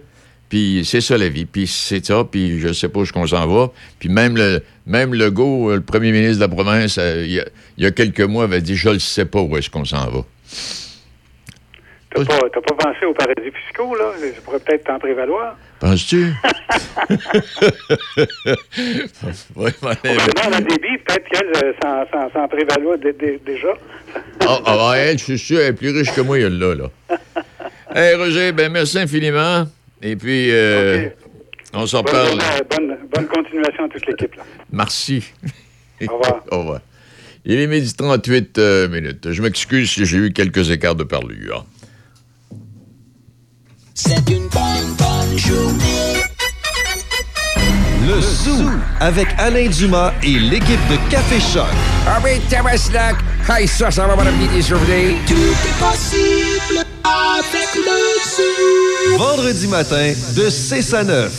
puis 0.49 0.83
c'est 0.85 0.99
ça 0.99 1.17
la 1.17 1.29
vie, 1.29 1.45
puis 1.45 1.65
c'est 1.65 2.05
ça, 2.05 2.27
puis 2.29 2.59
je 2.59 2.73
sais 2.73 2.89
pas 2.89 2.99
où 2.99 3.03
est-ce 3.03 3.13
qu'on 3.13 3.25
s'en 3.25 3.47
va. 3.47 3.71
Puis 3.99 4.09
même 4.09 4.35
le 4.35 4.61
même 4.85 5.13
Legault, 5.13 5.69
euh, 5.69 5.75
le 5.75 5.81
premier 5.81 6.11
ministre 6.11 6.35
de 6.35 6.41
la 6.41 6.49
province, 6.49 6.97
euh, 6.97 7.23
il 7.25 7.31
y, 7.31 7.39
a, 7.39 7.45
il 7.77 7.83
y 7.85 7.87
a 7.87 7.91
quelques 7.91 8.21
mois, 8.21 8.43
avait 8.43 8.61
dit 8.61 8.75
«Je 8.77 8.89
ne 8.89 8.99
sais 8.99 9.25
pas 9.25 9.41
où 9.41 9.55
est-ce 9.55 9.69
qu'on 9.69 9.85
s'en 9.85 10.09
va 10.09 10.25
T'as 12.13 12.25
pas, 12.25 12.49
pas 12.49 12.75
pensé 12.77 13.05
aux 13.05 13.13
paradis 13.13 13.51
fiscaux, 13.65 13.95
là? 13.95 14.11
Je 14.21 14.41
pourrais 14.41 14.59
peut-être 14.59 14.83
t'en 14.85 14.99
prévaloir.». 14.99 15.55
Penses-tu? 15.79 16.27
oui, 19.55 19.71
la 19.81 20.61
débit, 20.61 20.97
peut-être 21.05 21.27
qu'elle 21.29 21.51
euh, 21.63 21.73
s'en- 21.81 22.47
prévaloir 22.47 22.97
dé- 22.97 23.13
dé- 23.13 23.39
déjà. 23.45 23.73
Ah, 24.41 24.59
ah, 24.65 24.89
ouais, 24.91 24.99
elle, 24.99 25.17
je 25.19 25.23
suis 25.23 25.39
sûr, 25.39 25.59
elle 25.59 25.67
est 25.67 25.73
plus 25.73 25.89
riche 25.91 26.13
que 26.13 26.21
moi, 26.21 26.37
elle, 26.39 26.57
là, 26.59 26.75
là. 26.75 26.89
Hey, 27.93 28.15
Roger, 28.15 28.53
ben 28.53 28.71
merci 28.71 28.99
infiniment. 28.99 29.65
Et 30.01 30.15
puis, 30.15 30.49
euh, 30.51 31.09
on 31.73 31.85
s'en 31.85 32.03
parle. 32.03 32.27
journée, 32.27 32.43
bonne, 32.69 32.97
bonne 33.13 33.27
continuation 33.27 33.83
à 33.83 33.89
toute 33.89 34.05
l'équipe. 34.07 34.33
là. 34.35 34.43
Merci. 34.71 35.25
Au 36.07 36.17
revoir. 36.17 36.43
Au 36.51 36.59
revoir. 36.59 36.79
Il 37.43 37.59
est 37.59 37.67
midi 37.67 37.93
38 37.93 38.57
euh, 38.59 38.87
minutes. 38.87 39.31
Je 39.33 39.41
m'excuse 39.41 39.89
si 39.91 40.05
j'ai 40.05 40.17
eu 40.17 40.31
quelques 40.31 40.71
écarts 40.71 40.95
de 40.95 41.03
parlure. 41.03 41.65
C'est 44.03 44.29
une 44.31 44.47
bonne, 44.47 44.95
bonne 44.97 45.37
journée. 45.37 46.23
Le 48.07 48.19
Zoo 48.19 48.67
avec 48.99 49.27
Alain 49.37 49.67
Dumas 49.67 50.11
et 50.23 50.39
l'équipe 50.39 50.79
de 50.89 50.97
Café 51.11 51.39
Choc. 51.39 51.67
Ah 52.07 52.19
oui, 52.23 52.41
Tabaslac! 52.49 53.17
Hey, 53.47 53.67
ça, 53.67 53.91
ça 53.91 54.07
va, 54.07 54.15
mon 54.15 54.25
ami 54.25 54.47
des 54.47 54.63
journées. 54.63 55.17
Tout 55.27 55.33
est 55.33 55.79
possible 55.79 56.83
avec 57.03 57.75
le 57.75 59.11
Zoo. 59.11 59.17
Vendredi 59.19 59.67
matin 59.67 60.13
de 60.35 60.49
6 60.49 60.93
à 60.95 61.03
9. 61.03 61.31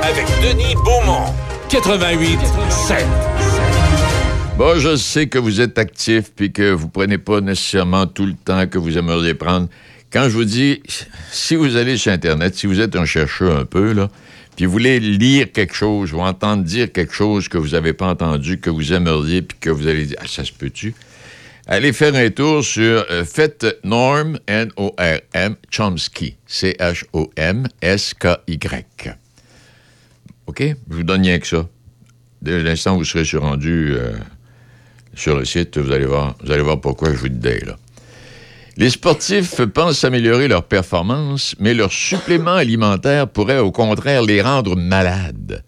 avec 0.03 0.25
Denis 0.43 0.75
Beaumont. 0.83 1.33
88 1.69 2.37
7. 2.69 3.05
Bon, 4.59 4.77
je 4.77 4.97
sais 4.97 5.27
que 5.27 5.39
vous 5.39 5.61
êtes 5.61 5.77
actif 5.77 6.33
puis 6.35 6.51
que 6.51 6.69
vous 6.73 6.89
prenez 6.89 7.17
pas 7.17 7.39
nécessairement 7.39 8.07
tout 8.07 8.25
le 8.25 8.33
temps 8.33 8.67
que 8.67 8.77
vous 8.77 8.97
aimeriez 8.97 9.33
prendre. 9.33 9.69
Quand 10.11 10.25
je 10.25 10.33
vous 10.35 10.43
dis, 10.43 10.83
si 11.31 11.55
vous 11.55 11.77
allez 11.77 11.95
sur 11.95 12.11
Internet, 12.11 12.55
si 12.55 12.67
vous 12.67 12.81
êtes 12.81 12.97
un 12.97 13.05
chercheur 13.05 13.57
un 13.57 13.63
peu, 13.63 13.93
là, 13.93 14.09
puis 14.57 14.65
vous 14.65 14.73
voulez 14.73 14.99
lire 14.99 15.49
quelque 15.53 15.73
chose 15.73 16.11
ou 16.11 16.19
entendre 16.19 16.65
dire 16.65 16.91
quelque 16.91 17.13
chose 17.13 17.47
que 17.47 17.57
vous 17.57 17.69
n'avez 17.69 17.93
pas 17.93 18.07
entendu, 18.07 18.59
que 18.59 18.69
vous 18.69 18.91
aimeriez, 18.91 19.43
puis 19.43 19.57
que 19.61 19.69
vous 19.69 19.87
allez 19.87 20.07
dire, 20.07 20.17
ah, 20.19 20.27
ça 20.27 20.43
se 20.43 20.51
peut-tu? 20.51 20.93
Allez 21.65 21.93
faire 21.93 22.13
un 22.15 22.29
tour 22.29 22.61
sur 22.61 23.05
euh, 23.09 23.23
Faites 23.23 23.65
Norm, 23.85 24.39
N-O-R-M, 24.45 25.55
Chomsky, 25.71 26.35
C-H-O-M-S-K-Y. 26.47 27.55
OK? 30.47 30.59
Je 30.59 30.95
vous 30.97 31.03
donne 31.03 31.21
rien 31.21 31.39
que 31.39 31.47
ça. 31.47 31.65
Dès 32.41 32.61
l'instant 32.61 32.95
où 32.95 32.97
vous 32.97 33.05
serez 33.05 33.37
rendu 33.37 33.93
euh, 33.93 34.11
sur 35.19 35.37
le 35.37 35.45
site, 35.45 35.77
vous 35.77 35.91
allez 35.91 36.05
voir, 36.05 36.35
vous 36.43 36.51
allez 36.51 36.61
voir 36.61 36.79
pourquoi 36.79 37.11
je 37.11 37.17
vous 37.17 37.29
dis 37.29 37.59
là. 37.65 37.77
Les 38.77 38.89
sportifs 38.89 39.61
pensent 39.65 40.05
améliorer 40.05 40.47
leur 40.47 40.63
performance, 40.63 41.53
mais 41.59 41.73
leurs 41.73 41.91
suppléments 41.91 42.53
alimentaires 42.55 43.27
pourraient 43.27 43.59
au 43.59 43.71
contraire 43.71 44.21
les 44.21 44.41
rendre 44.41 44.77
malades. 44.77 45.63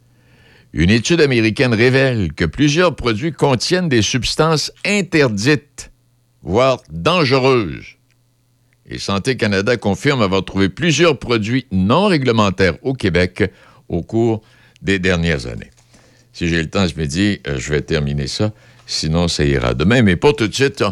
Une 0.71 0.89
étude 0.89 1.19
américaine 1.19 1.73
révèle 1.73 2.31
que 2.31 2.45
plusieurs 2.45 2.95
produits 2.95 3.33
contiennent 3.33 3.89
des 3.89 4.01
substances 4.01 4.71
interdites, 4.85 5.91
voire 6.41 6.81
dangereuses. 6.89 7.97
Et 8.89 8.97
Santé 8.97 9.35
Canada 9.35 9.75
confirme 9.75 10.21
avoir 10.21 10.45
trouvé 10.45 10.69
plusieurs 10.69 11.19
produits 11.19 11.65
non 11.71 12.07
réglementaires 12.07 12.77
au 12.83 12.93
Québec 12.93 13.51
au 13.89 14.01
cours 14.01 14.41
des 14.81 14.99
dernières 14.99 15.47
années. 15.47 15.71
Si 16.31 16.47
j'ai 16.47 16.61
le 16.61 16.69
temps 16.69 16.87
ce 16.87 16.97
midi, 16.97 17.41
euh, 17.47 17.57
je 17.59 17.69
vais 17.73 17.81
terminer 17.81 18.27
ça. 18.27 18.53
Sinon, 18.85 19.27
ça 19.27 19.43
ira 19.43 19.73
demain. 19.73 20.01
Mais 20.01 20.15
pas 20.15 20.33
tout 20.33 20.47
de 20.47 20.53
suite. 20.53 20.83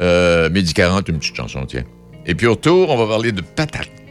Euh, 0.00 0.48
midi 0.50 0.72
40, 0.72 1.08
une 1.08 1.18
petite 1.18 1.36
chanson, 1.36 1.66
tiens. 1.66 1.84
Et 2.26 2.34
puis 2.34 2.46
au 2.46 2.52
retour, 2.52 2.90
on 2.90 2.96
va 2.96 3.06
parler 3.06 3.32
de 3.32 3.42
patates. 3.42 4.01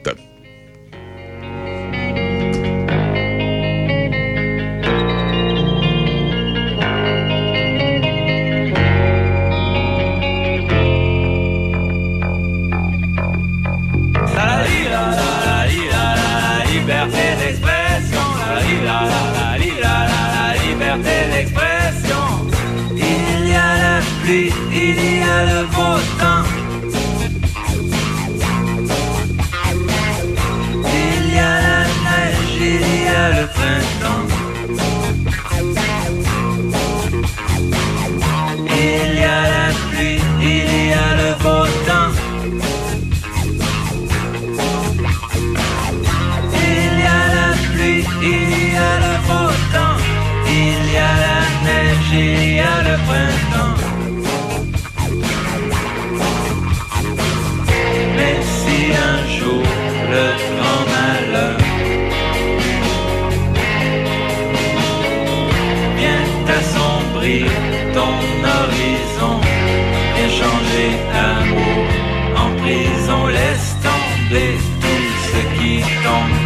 Tomber 74.31 74.57
tout 74.79 75.03
ce 75.31 75.59
qui 75.59 75.81
tombe 76.03 76.37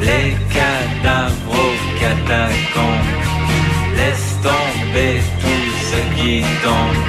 les 0.00 0.36
cadavres 0.52 1.32
aux 1.50 2.00
catacombes. 2.00 3.12
Laisse 3.96 4.36
tomber 4.42 5.20
tout 5.40 5.68
ce 5.90 6.00
qui 6.16 6.42
tombe 6.62 7.02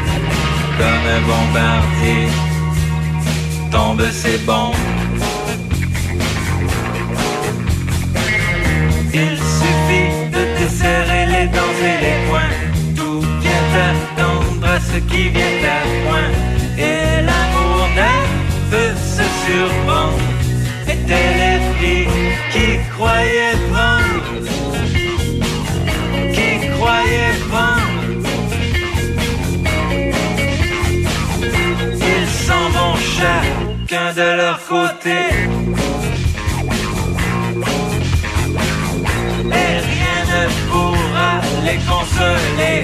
comme 0.77 1.05
un 1.15 1.21
bombardier. 1.29 2.27
Tombe, 3.71 4.05
c'est 4.11 4.45
bon. 4.45 4.71
Il 9.13 9.37
suffit 9.37 10.11
de 10.31 10.41
te 10.57 10.65
serrer 10.71 11.25
les 11.25 11.47
dents 11.47 11.77
et 11.83 11.97
les 12.05 12.19
poings. 12.29 12.57
Tout 12.95 13.21
vient 13.41 13.69
attendre 13.89 14.65
à 14.65 14.79
ce 14.79 14.97
qui 15.11 15.29
vient 15.29 15.59
à 15.65 15.81
point. 16.05 16.29
Et 16.77 17.21
l'amour 17.21 17.68
se 19.19 19.27
surprendre. 19.45 20.17
Étaient 20.87 21.33
les 21.41 21.59
filles 21.77 22.07
qui 22.53 22.67
croyaient 22.93 23.59
prendre. 23.71 24.25
Qui 26.35 26.49
croyaient 26.75 27.39
prendre. 27.51 28.01
Ils 32.13 32.29
s'en 32.45 32.65
vont 32.75 32.97
chacun 33.17 34.09
de 34.21 34.27
leur 34.41 34.59
côté. 34.67 35.19
Et 39.61 39.73
rien 39.93 40.19
ne 40.33 40.43
pourra 40.69 41.31
les 41.65 41.79
consoler, 41.91 42.79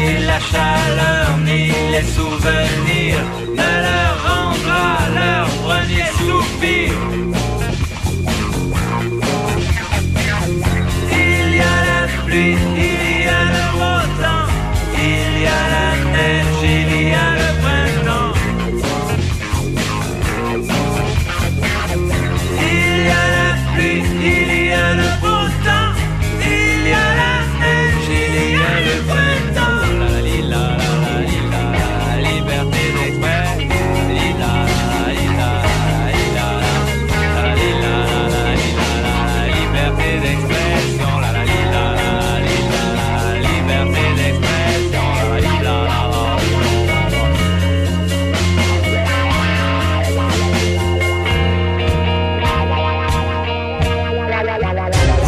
ni 0.00 0.24
la 0.26 0.38
chaleur, 0.40 1.36
ni 1.44 1.72
les 1.92 2.06
souvenirs 2.16 3.24
ne 3.58 3.70
leur 3.84 4.14
rendra 4.28 4.88
leur 5.18 5.46
premier 5.64 6.08
soupir. 6.24 7.19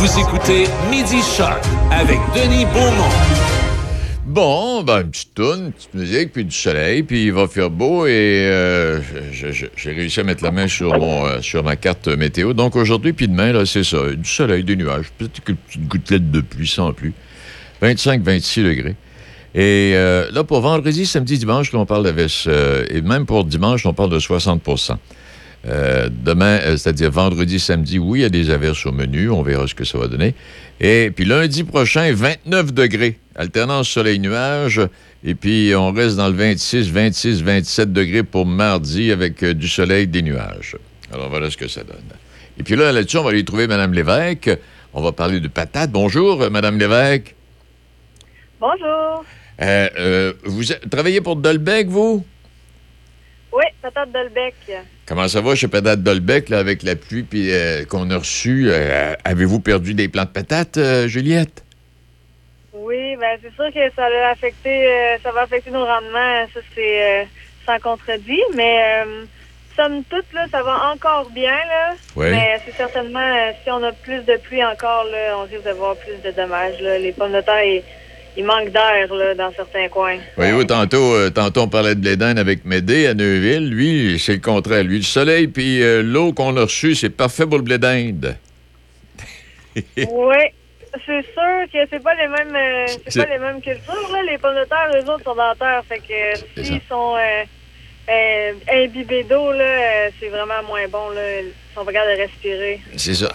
Vous 0.03 0.19
écoutez 0.19 0.65
Midi 0.91 1.23
Shark 1.23 1.63
avec 1.93 2.19
Denis 2.35 2.65
Beaumont. 2.65 3.09
Bon, 4.27 4.83
ben, 4.83 5.03
une 5.03 5.11
petite 5.13 5.33
toune, 5.33 5.67
une 5.67 5.73
petite 5.73 5.95
musique, 5.95 6.33
puis 6.33 6.45
du 6.45 6.57
soleil, 6.57 7.05
puis 7.05 7.27
il 7.27 7.33
va 7.33 7.47
faire 7.47 7.71
beau 7.71 8.05
et 8.07 8.11
euh, 8.11 8.99
j'ai 9.31 9.93
réussi 9.93 10.19
à 10.19 10.25
mettre 10.25 10.43
la 10.43 10.51
main 10.51 10.67
sur, 10.67 10.99
mon, 10.99 11.25
euh, 11.25 11.41
sur 11.41 11.63
ma 11.63 11.77
carte 11.77 12.09
météo. 12.09 12.53
Donc 12.53 12.75
aujourd'hui, 12.75 13.13
puis 13.13 13.29
demain, 13.29 13.53
là, 13.53 13.65
c'est 13.65 13.85
ça, 13.85 14.11
du 14.11 14.29
soleil, 14.29 14.65
des 14.65 14.75
nuages, 14.75 15.07
peut-être 15.17 15.41
quelques 15.41 15.59
petites 15.59 15.87
gouttelettes 15.87 16.33
de 16.33 16.41
pluie 16.41 16.67
sans 16.67 16.93
pluie. 16.93 17.13
25-26 17.81 18.65
degrés. 18.65 18.97
Et 19.55 19.93
euh, 19.95 20.29
là, 20.33 20.43
pour 20.43 20.63
vendredi, 20.63 21.07
samedi, 21.07 21.39
dimanche, 21.39 21.73
on 21.75 21.87
parle 21.87 22.13
de... 22.13 22.93
et 22.93 23.03
même 23.03 23.25
pour 23.25 23.45
dimanche, 23.45 23.87
on 23.87 23.95
parle 23.95 24.11
de 24.11 24.19
60 24.19 24.65
euh, 25.69 26.09
demain, 26.11 26.59
euh, 26.63 26.77
c'est-à-dire 26.77 27.11
vendredi, 27.11 27.61
samedi, 27.61 27.99
oui, 27.99 28.21
il 28.21 28.23
y 28.23 28.25
a 28.25 28.29
des 28.29 28.51
averses 28.51 28.85
au 28.85 28.93
menu. 28.93 29.31
On 29.31 29.43
verra 29.43 29.67
ce 29.69 29.75
que 29.75 29.85
ça 29.85 29.97
va 29.99 30.09
donner. 30.09 30.35
Et 30.81 31.13
puis 31.15 31.25
lundi 31.25 31.63
prochain, 31.63 32.13
29 32.13 32.73
degrés. 32.73 33.19
Alternance 33.37 33.89
soleil-nuage. 33.89 34.81
Et 35.25 35.35
puis 35.35 35.73
on 35.77 35.93
reste 35.93 36.17
dans 36.17 36.29
le 36.29 36.35
26, 36.35 36.91
26, 36.91 37.43
27 37.43 37.93
degrés 37.93 38.25
pour 38.25 38.45
mardi 38.45 39.13
avec 39.13 39.43
euh, 39.45 39.55
du 39.55 39.69
soleil, 39.69 40.09
des 40.09 40.23
nuages. 40.23 40.77
Alors 41.13 41.29
voilà 41.31 41.49
ce 41.49 41.57
que 41.57 41.69
ça 41.69 41.85
donne. 41.85 41.97
Et 42.59 42.65
puis 42.65 42.75
là, 42.75 42.91
là-dessus, 42.91 43.19
on 43.19 43.23
va 43.23 43.31
aller 43.31 43.45
trouver 43.45 43.69
Mme 43.69 43.95
Lévesque. 43.95 44.51
On 44.95 45.01
va 45.01 45.13
parler 45.13 45.41
de 45.41 45.49
patates. 45.49 45.91
Bonjour, 45.91 46.51
Mme 46.51 46.79
Lévesque. 46.79 47.35
Bonjour. 48.61 49.25
Vous 50.45 50.65
travaillez 50.91 51.21
pour 51.21 51.37
Dolbec, 51.37 51.89
vous? 51.89 52.25
Oui, 53.53 53.65
patate 53.83 54.11
Dolbec. 54.13 54.55
Comment 55.07 55.29
ça 55.29 55.41
va 55.43 55.55
chez 55.55 55.69
Patate 55.69 56.03
Dolbec, 56.03 56.49
là, 56.49 56.59
avec 56.59 56.83
la 56.83 56.97
pluie 56.97 57.23
puis, 57.23 57.53
euh, 57.53 57.85
qu'on 57.85 58.11
a 58.11 58.17
reçue? 58.17 58.69
Euh, 58.71 59.15
Avez-vous 59.25 59.61
perdu 59.61 59.93
des 59.93 60.09
plants 60.09 60.25
de 60.25 60.31
patates, 60.31 60.79
euh, 60.79 61.07
Juliette? 61.07 61.63
Oui, 62.73 63.17
ben 63.17 63.39
c'est 63.43 63.55
sûr 63.55 63.73
que 63.73 63.95
ça 63.95 64.09
va 64.09 64.31
affecter, 64.31 64.89
ça 65.23 65.31
va 65.31 65.43
affecter 65.43 65.71
nos 65.71 65.85
rendements. 65.85 66.47
Ça 66.55 66.61
c'est 66.75 67.03
euh, 67.03 67.25
sans 67.67 67.79
contredit, 67.79 68.41
mais 68.55 69.05
somme 69.77 70.03
toute 70.05 70.33
là, 70.33 70.47
ça 70.51 70.63
va 70.63 70.93
encore 70.95 71.29
bien 71.31 71.53
là. 71.53 71.95
Oui. 72.17 72.31
Mais 72.31 72.59
c'est 72.65 72.75
certainement 72.75 73.53
si 73.63 73.71
on 73.71 73.83
a 73.85 73.93
plus 73.93 74.23
de 74.23 74.37
pluie 74.39 74.65
encore 74.65 75.05
là, 75.05 75.37
on 75.39 75.43
risque 75.43 75.65
d'avoir 75.65 75.97
plus 75.97 76.17
de 76.25 76.35
dommages 76.35 76.81
là. 76.81 76.99
Les 76.99 77.13
pommes 77.13 77.33
de 77.33 77.43
terre, 77.43 77.83
il 78.37 78.45
manque 78.45 78.71
d'air 78.71 79.13
là, 79.13 79.35
dans 79.35 79.53
certains 79.53 79.89
coins. 79.89 80.19
Voyez-vous, 80.37 80.65
tantôt, 80.65 81.15
euh, 81.15 81.31
tantôt, 81.31 81.63
on 81.63 81.69
parlait 81.69 81.95
de 81.95 82.01
blé 82.01 82.17
d'Inde 82.17 82.39
avec 82.39 82.65
Médé 82.65 83.07
à 83.07 83.15
Neuville. 83.15 83.69
Lui, 83.69 84.19
c'est 84.19 84.35
le 84.35 84.41
contraire. 84.41 84.85
Lui, 84.85 84.99
le 84.99 85.05
soleil 85.05 85.49
puis 85.49 85.83
euh, 85.83 86.03
l'eau 86.03 86.33
qu'on 86.33 86.57
a 86.57 86.63
reçue, 86.63 86.95
c'est 86.95 87.11
parfait 87.11 87.47
pour 87.47 87.59
le 87.59 87.65
blé 87.65 87.79
d'Inde. 87.79 88.37
Oui, 89.75 90.37
c'est 91.07 91.23
sûr 91.33 91.65
que 91.73 91.79
c'est 91.91 92.03
pas 92.03 92.15
les 92.15 92.29
mêmes 92.29 92.55
euh, 92.55 92.87
c'est 93.09 93.27
pas 93.27 93.33
les 93.33 93.39
mêmes 93.39 93.63
cultures. 93.63 94.13
Là. 94.13 94.23
Les 94.31 94.37
pommes 94.37 94.55
de 94.55 94.65
terre, 94.65 94.91
eux 94.95 95.11
autres 95.11 95.25
sont 95.25 95.35
dans 95.35 95.49
la 95.49 95.55
terre. 95.55 95.83
Fait 95.89 95.99
que 95.99 96.63
s'ils 96.63 96.83
sont 96.91 97.17
imbibés 98.71 99.25
d'eau, 99.25 99.51
là, 99.53 100.11
c'est 100.21 100.29
vraiment 100.29 100.63
moins 100.69 100.87
bon. 100.89 101.09
Là. 101.11 101.23
Ils 101.73 101.79
sont 101.79 101.85
pas 101.87 101.93
capables 101.93 102.17
de 102.17 102.23
respirer. 102.23 102.81
C'est 102.97 103.15
ça. 103.15 103.33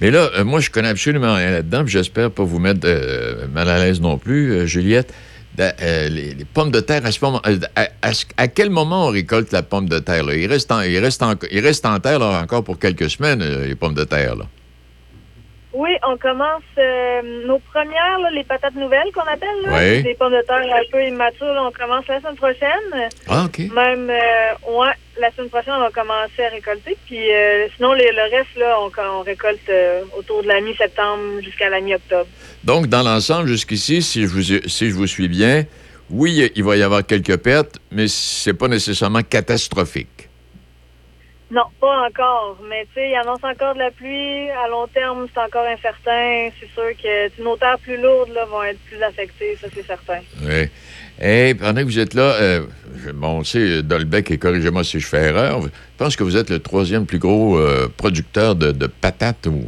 Mais 0.00 0.10
là, 0.10 0.30
euh, 0.36 0.44
moi, 0.44 0.60
je 0.60 0.68
connais 0.68 0.88
absolument 0.88 1.34
rien 1.34 1.52
là-dedans, 1.52 1.84
puis 1.84 1.92
j'espère 1.92 2.30
pas 2.30 2.44
vous 2.44 2.58
mettre 2.58 2.80
euh, 2.84 3.46
mal 3.48 3.68
à 3.68 3.78
l'aise 3.78 4.00
non 4.00 4.18
plus, 4.18 4.52
euh, 4.52 4.66
Juliette. 4.66 5.14
Les, 5.56 6.36
pommes 6.52 6.70
de 6.70 6.80
terre, 6.80 7.04
à, 7.04 7.10
ce 7.10 7.24
moment, 7.24 7.40
à, 7.74 8.48
quel 8.48 8.70
moment 8.70 9.06
on 9.06 9.10
récolte 9.10 9.52
la 9.52 9.62
pomme 9.62 9.88
de 9.88 9.98
terre? 9.98 10.24
Là? 10.24 10.34
Il, 10.34 10.46
reste 10.46 10.70
en, 10.70 10.82
il, 10.82 10.98
reste 10.98 11.22
en, 11.22 11.34
il 11.50 11.60
reste 11.60 11.86
en 11.86 11.98
terre 11.98 12.20
encore 12.20 12.62
pour 12.62 12.78
quelques 12.78 13.10
semaines, 13.10 13.42
les 13.42 13.74
pommes 13.74 13.94
de 13.94 14.04
terre. 14.04 14.36
Là. 14.36 14.44
Oui, 15.80 15.90
on 16.04 16.16
commence 16.16 16.64
euh, 16.76 17.46
nos 17.46 17.60
premières, 17.60 18.18
là, 18.20 18.30
les 18.34 18.42
patates 18.42 18.74
nouvelles 18.74 19.12
qu'on 19.14 19.20
appelle, 19.32 19.62
là, 19.62 19.78
Oui. 19.78 20.02
des 20.02 20.14
pommes 20.14 20.32
de 20.32 20.42
terre 20.44 20.56
un 20.58 20.90
peu 20.90 21.00
immatures. 21.06 21.54
là, 21.54 21.62
on 21.68 21.70
commence 21.70 22.04
la 22.08 22.18
semaine 22.20 22.34
prochaine. 22.34 23.08
Ah, 23.28 23.44
OK. 23.44 23.60
Même, 23.72 24.10
euh, 24.10 24.72
ouais, 24.72 24.90
la 25.20 25.30
semaine 25.30 25.48
prochaine, 25.50 25.74
on 25.76 25.80
va 25.80 25.90
commencer 25.92 26.42
à 26.44 26.48
récolter. 26.48 26.96
Puis 27.06 27.32
euh, 27.32 27.68
sinon, 27.76 27.92
les- 27.92 28.10
le 28.10 28.36
reste, 28.36 28.56
là, 28.56 28.76
on, 28.80 28.90
on 29.20 29.22
récolte 29.22 29.70
autour 30.18 30.42
de 30.42 30.48
la 30.48 30.60
mi-septembre 30.60 31.40
jusqu'à 31.44 31.68
la 31.70 31.80
mi-octobre. 31.80 32.26
Donc, 32.64 32.88
dans 32.88 33.04
l'ensemble, 33.04 33.46
jusqu'ici, 33.46 34.02
si 34.02 34.22
je, 34.22 34.26
vous, 34.26 34.42
si 34.68 34.90
je 34.90 34.94
vous 34.94 35.06
suis 35.06 35.28
bien, 35.28 35.64
oui, 36.10 36.50
il 36.56 36.64
va 36.64 36.76
y 36.76 36.82
avoir 36.82 37.06
quelques 37.06 37.36
pertes, 37.36 37.76
mais 37.92 38.08
c'est 38.08 38.54
pas 38.54 38.66
nécessairement 38.66 39.22
catastrophique. 39.22 40.17
Non, 41.50 41.64
pas 41.80 42.06
encore. 42.06 42.58
Mais 42.68 42.84
tu 42.86 43.00
sais, 43.00 43.10
il 43.10 43.14
annonce 43.16 43.42
encore 43.42 43.74
de 43.74 43.78
la 43.78 43.90
pluie. 43.90 44.50
À 44.50 44.68
long 44.68 44.86
terme, 44.86 45.26
c'est 45.32 45.40
encore 45.40 45.66
incertain. 45.66 46.50
C'est 46.60 46.70
sûr 46.74 46.90
que 47.02 47.42
nos 47.42 47.56
terres 47.56 47.78
plus 47.78 47.96
lourdes 48.00 48.30
là, 48.34 48.44
vont 48.44 48.62
être 48.62 48.80
plus 48.80 49.02
affectées, 49.02 49.56
ça 49.60 49.68
c'est 49.74 49.86
certain. 49.86 50.20
Oui. 50.42 50.68
Et 51.20 51.54
pendant 51.54 51.80
que 51.80 51.86
vous 51.86 51.98
êtes 51.98 52.14
là, 52.14 52.34
euh, 52.34 52.66
bon, 53.14 53.38
on 53.38 53.44
sait, 53.44 53.82
Dolbec, 53.82 54.30
et 54.30 54.38
corrigez-moi 54.38 54.84
si 54.84 55.00
je 55.00 55.06
fais 55.06 55.28
erreur, 55.28 55.62
je 55.62 55.68
pense 55.96 56.14
que 56.14 56.22
vous 56.22 56.36
êtes 56.36 56.50
le 56.50 56.60
troisième 56.60 57.06
plus 57.06 57.18
gros 57.18 57.58
euh, 57.58 57.88
producteur 57.96 58.54
de, 58.54 58.86
patates 58.86 59.48
au, 59.48 59.64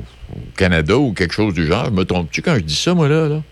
Canada 0.56 0.96
ou 0.96 1.12
quelque 1.12 1.34
chose 1.34 1.54
du 1.54 1.66
genre. 1.66 1.90
Me 1.90 2.04
trompes-tu 2.04 2.40
quand 2.40 2.54
je 2.54 2.60
dis 2.60 2.76
ça, 2.76 2.94
moi, 2.94 3.08
là? 3.08 3.42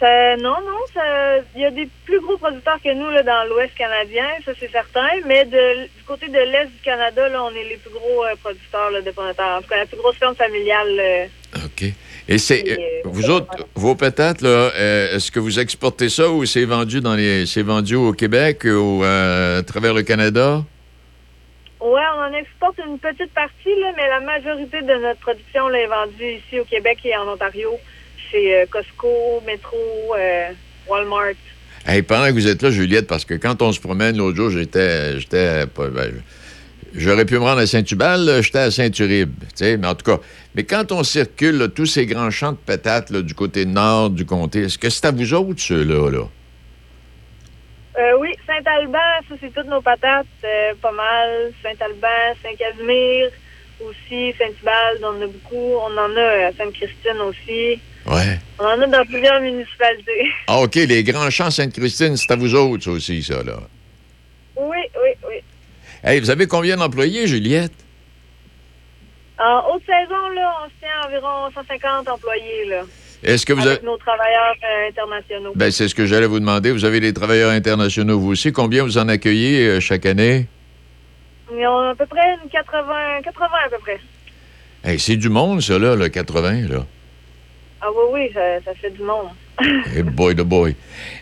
Ça- 0.00 0.36
non, 0.36 0.54
non, 0.64 0.78
ça- 0.94 1.38
il 1.56 1.60
y 1.62 1.64
a 1.64 1.70
des 1.72 1.88
plus 2.04 2.20
gros 2.20 2.36
producteurs 2.36 2.78
que 2.84 2.94
nous 2.94 3.10
là, 3.10 3.22
dans 3.24 3.48
l'Ouest 3.48 3.74
canadien, 3.76 4.26
ça 4.44 4.52
c'est 4.60 4.70
certain. 4.70 5.08
Mais 5.26 5.44
de- 5.44 5.84
du 5.86 6.04
côté 6.06 6.28
de 6.28 6.38
l'Est 6.38 6.66
du 6.66 6.80
Canada, 6.84 7.28
là, 7.28 7.42
on 7.42 7.50
est 7.50 7.64
les 7.64 7.76
plus 7.78 7.90
gros 7.90 8.24
euh, 8.24 8.34
producteurs 8.40 8.90
là, 8.92 9.00
de 9.00 9.10
pommes 9.10 9.26
de 9.28 9.32
terre. 9.32 9.56
En 9.58 9.62
tout 9.62 9.68
cas, 9.68 9.78
la 9.78 9.86
plus 9.86 9.96
grosse 9.96 10.16
ferme 10.16 10.36
familiale. 10.36 10.88
euh, 11.00 11.26
OK. 11.64 11.82
Et 12.28 12.38
c'est. 12.38 12.62
euh, 12.70 12.76
vous 13.04 13.28
autres, 13.30 13.66
vos 13.74 13.96
patates, 13.96 14.40
là, 14.42 14.48
euh, 14.76 15.16
est-ce 15.16 15.32
que 15.32 15.40
vous 15.40 15.58
exportez 15.58 16.08
ça 16.10 16.28
ou 16.28 16.44
c'est 16.44 16.64
vendu 16.64 17.00
dans 17.00 17.14
les. 17.16 17.46
C'est 17.46 17.62
vendu 17.62 17.96
au 17.96 18.12
Québec 18.12 18.62
ou 18.66 19.02
à 19.04 19.62
travers 19.66 19.94
le 19.94 20.02
Canada? 20.02 20.62
Ouais, 21.80 22.02
on 22.16 22.20
en 22.20 22.32
exporte 22.34 22.78
une 22.86 22.98
petite 22.98 23.32
partie, 23.34 23.74
là, 23.80 23.92
mais 23.96 24.08
la 24.08 24.20
majorité 24.20 24.82
de 24.82 24.94
notre 24.94 25.20
production 25.20 25.68
là, 25.68 25.78
est 25.80 25.86
vendue 25.86 26.34
ici 26.34 26.60
au 26.60 26.64
Québec 26.64 26.98
et 27.04 27.16
en 27.16 27.28
Ontario. 27.28 27.70
Chez 28.30 28.54
euh, 28.62 28.66
Costco, 28.70 29.42
Metro, 29.46 29.76
euh, 30.18 30.48
Walmart. 30.88 31.34
Hey, 31.86 32.02
pendant 32.02 32.26
que 32.26 32.32
vous 32.32 32.46
êtes 32.48 32.62
là, 32.62 32.70
Juliette, 32.70 33.06
parce 33.06 33.24
que 33.24 33.34
quand 33.34 33.62
on 33.62 33.72
se 33.72 33.80
promène 33.80 34.16
l'autre 34.16 34.36
jour, 34.36 34.50
j'étais. 34.50 35.18
j'étais 35.20 35.66
pas- 35.66 35.88
ben, 35.88 36.22
J'aurais 36.94 37.26
pu 37.26 37.34
me 37.34 37.40
rendre 37.40 37.60
à 37.60 37.66
Saint-Hubal, 37.66 38.24
là, 38.24 38.40
j'étais 38.40 38.58
à 38.60 38.70
Saint-Uribe. 38.70 39.34
tu 39.40 39.46
sais, 39.56 39.76
Mais 39.76 39.86
en 39.86 39.94
tout 39.94 40.04
cas, 40.10 40.20
mais 40.54 40.64
quand 40.64 40.90
on 40.90 41.02
circule 41.04 41.58
là, 41.58 41.68
tous 41.68 41.84
ces 41.86 42.06
grands 42.06 42.30
champs 42.30 42.52
de 42.52 42.56
patates 42.56 43.10
là, 43.10 43.20
du 43.20 43.34
côté 43.34 43.66
nord 43.66 44.08
du 44.10 44.24
comté, 44.24 44.62
est-ce 44.62 44.78
que 44.78 44.88
c'est 44.88 45.04
à 45.06 45.10
vous 45.10 45.34
autres, 45.34 45.60
ceux-là? 45.60 46.10
Là? 46.10 46.24
Euh, 47.98 48.12
oui, 48.20 48.30
Saint-Alban, 48.46 48.98
ça 49.28 49.34
c'est 49.40 49.52
toutes 49.52 49.66
nos 49.66 49.82
patates, 49.82 50.26
euh, 50.44 50.72
pas 50.80 50.92
mal. 50.92 51.52
Saint-Alban, 51.62 52.34
Saint-Casimir 52.42 53.30
aussi, 53.80 54.32
Saint-Hubald, 54.38 55.02
on 55.02 55.06
en 55.08 55.22
a 55.22 55.26
beaucoup. 55.26 55.74
On 55.86 55.92
en 55.98 56.16
a 56.16 56.46
à 56.48 56.52
Sainte-Christine 56.56 57.20
aussi. 57.26 57.80
Ouais. 58.08 58.38
On 58.58 58.64
en 58.64 58.80
a 58.80 58.86
dans 58.86 59.04
plusieurs 59.04 59.40
municipalités. 59.40 60.30
Ah, 60.46 60.60
OK, 60.60 60.74
les 60.76 61.04
grands 61.04 61.30
champs 61.30 61.50
Sainte-Christine, 61.50 62.16
c'est 62.16 62.30
à 62.32 62.36
vous 62.36 62.54
autres, 62.54 62.84
ça 62.84 62.90
aussi, 62.90 63.22
ça, 63.22 63.42
là. 63.42 63.58
oui, 64.56 64.78
oui, 65.02 65.10
oui. 65.28 65.34
Hey, 66.02 66.20
vous 66.20 66.30
avez 66.30 66.46
combien 66.46 66.76
d'employés, 66.76 67.26
Juliette? 67.26 67.72
En 69.38 69.62
haute 69.70 69.82
saison, 69.84 70.28
là, 70.34 70.52
on 70.64 70.68
se 70.68 70.74
tient 70.80 70.88
à 71.02 71.06
environ 71.06 71.50
150 71.54 72.08
employés, 72.08 72.64
là. 72.68 72.82
Est-ce 73.22 73.44
que 73.44 73.52
vous 73.52 73.60
avec 73.66 73.78
avez. 73.78 73.86
nos 73.86 73.96
travailleurs 73.96 74.54
euh, 74.64 74.88
internationaux. 74.88 75.52
Ben, 75.56 75.70
c'est 75.72 75.88
ce 75.88 75.94
que 75.94 76.06
j'allais 76.06 76.26
vous 76.26 76.38
demander. 76.40 76.70
Vous 76.70 76.84
avez 76.84 77.00
des 77.00 77.12
travailleurs 77.12 77.50
internationaux, 77.50 78.18
vous 78.18 78.30
aussi. 78.30 78.52
Combien 78.52 78.84
vous 78.84 78.96
en 78.96 79.08
accueillez 79.08 79.66
euh, 79.66 79.80
chaque 79.80 80.06
année? 80.06 80.46
Ils 81.52 81.66
ont 81.66 81.90
à 81.90 81.94
peu 81.96 82.06
près 82.06 82.36
une 82.42 82.48
80, 82.48 83.22
80 83.24 83.46
à 83.66 83.68
peu 83.70 83.78
près. 83.78 84.00
Hey, 84.84 84.98
c'est 85.00 85.16
du 85.16 85.28
monde, 85.28 85.60
ça, 85.60 85.78
là, 85.78 85.96
le 85.96 86.08
80, 86.08 86.68
là. 86.68 86.86
Ah 87.80 87.86
oui, 87.90 88.04
oui, 88.12 88.30
ça, 88.34 88.40
ça 88.64 88.74
fait 88.74 88.90
du 88.90 89.02
monde. 89.02 89.28
Hey 89.94 90.02
boy 90.02 90.34
de 90.34 90.42
boy. 90.42 90.74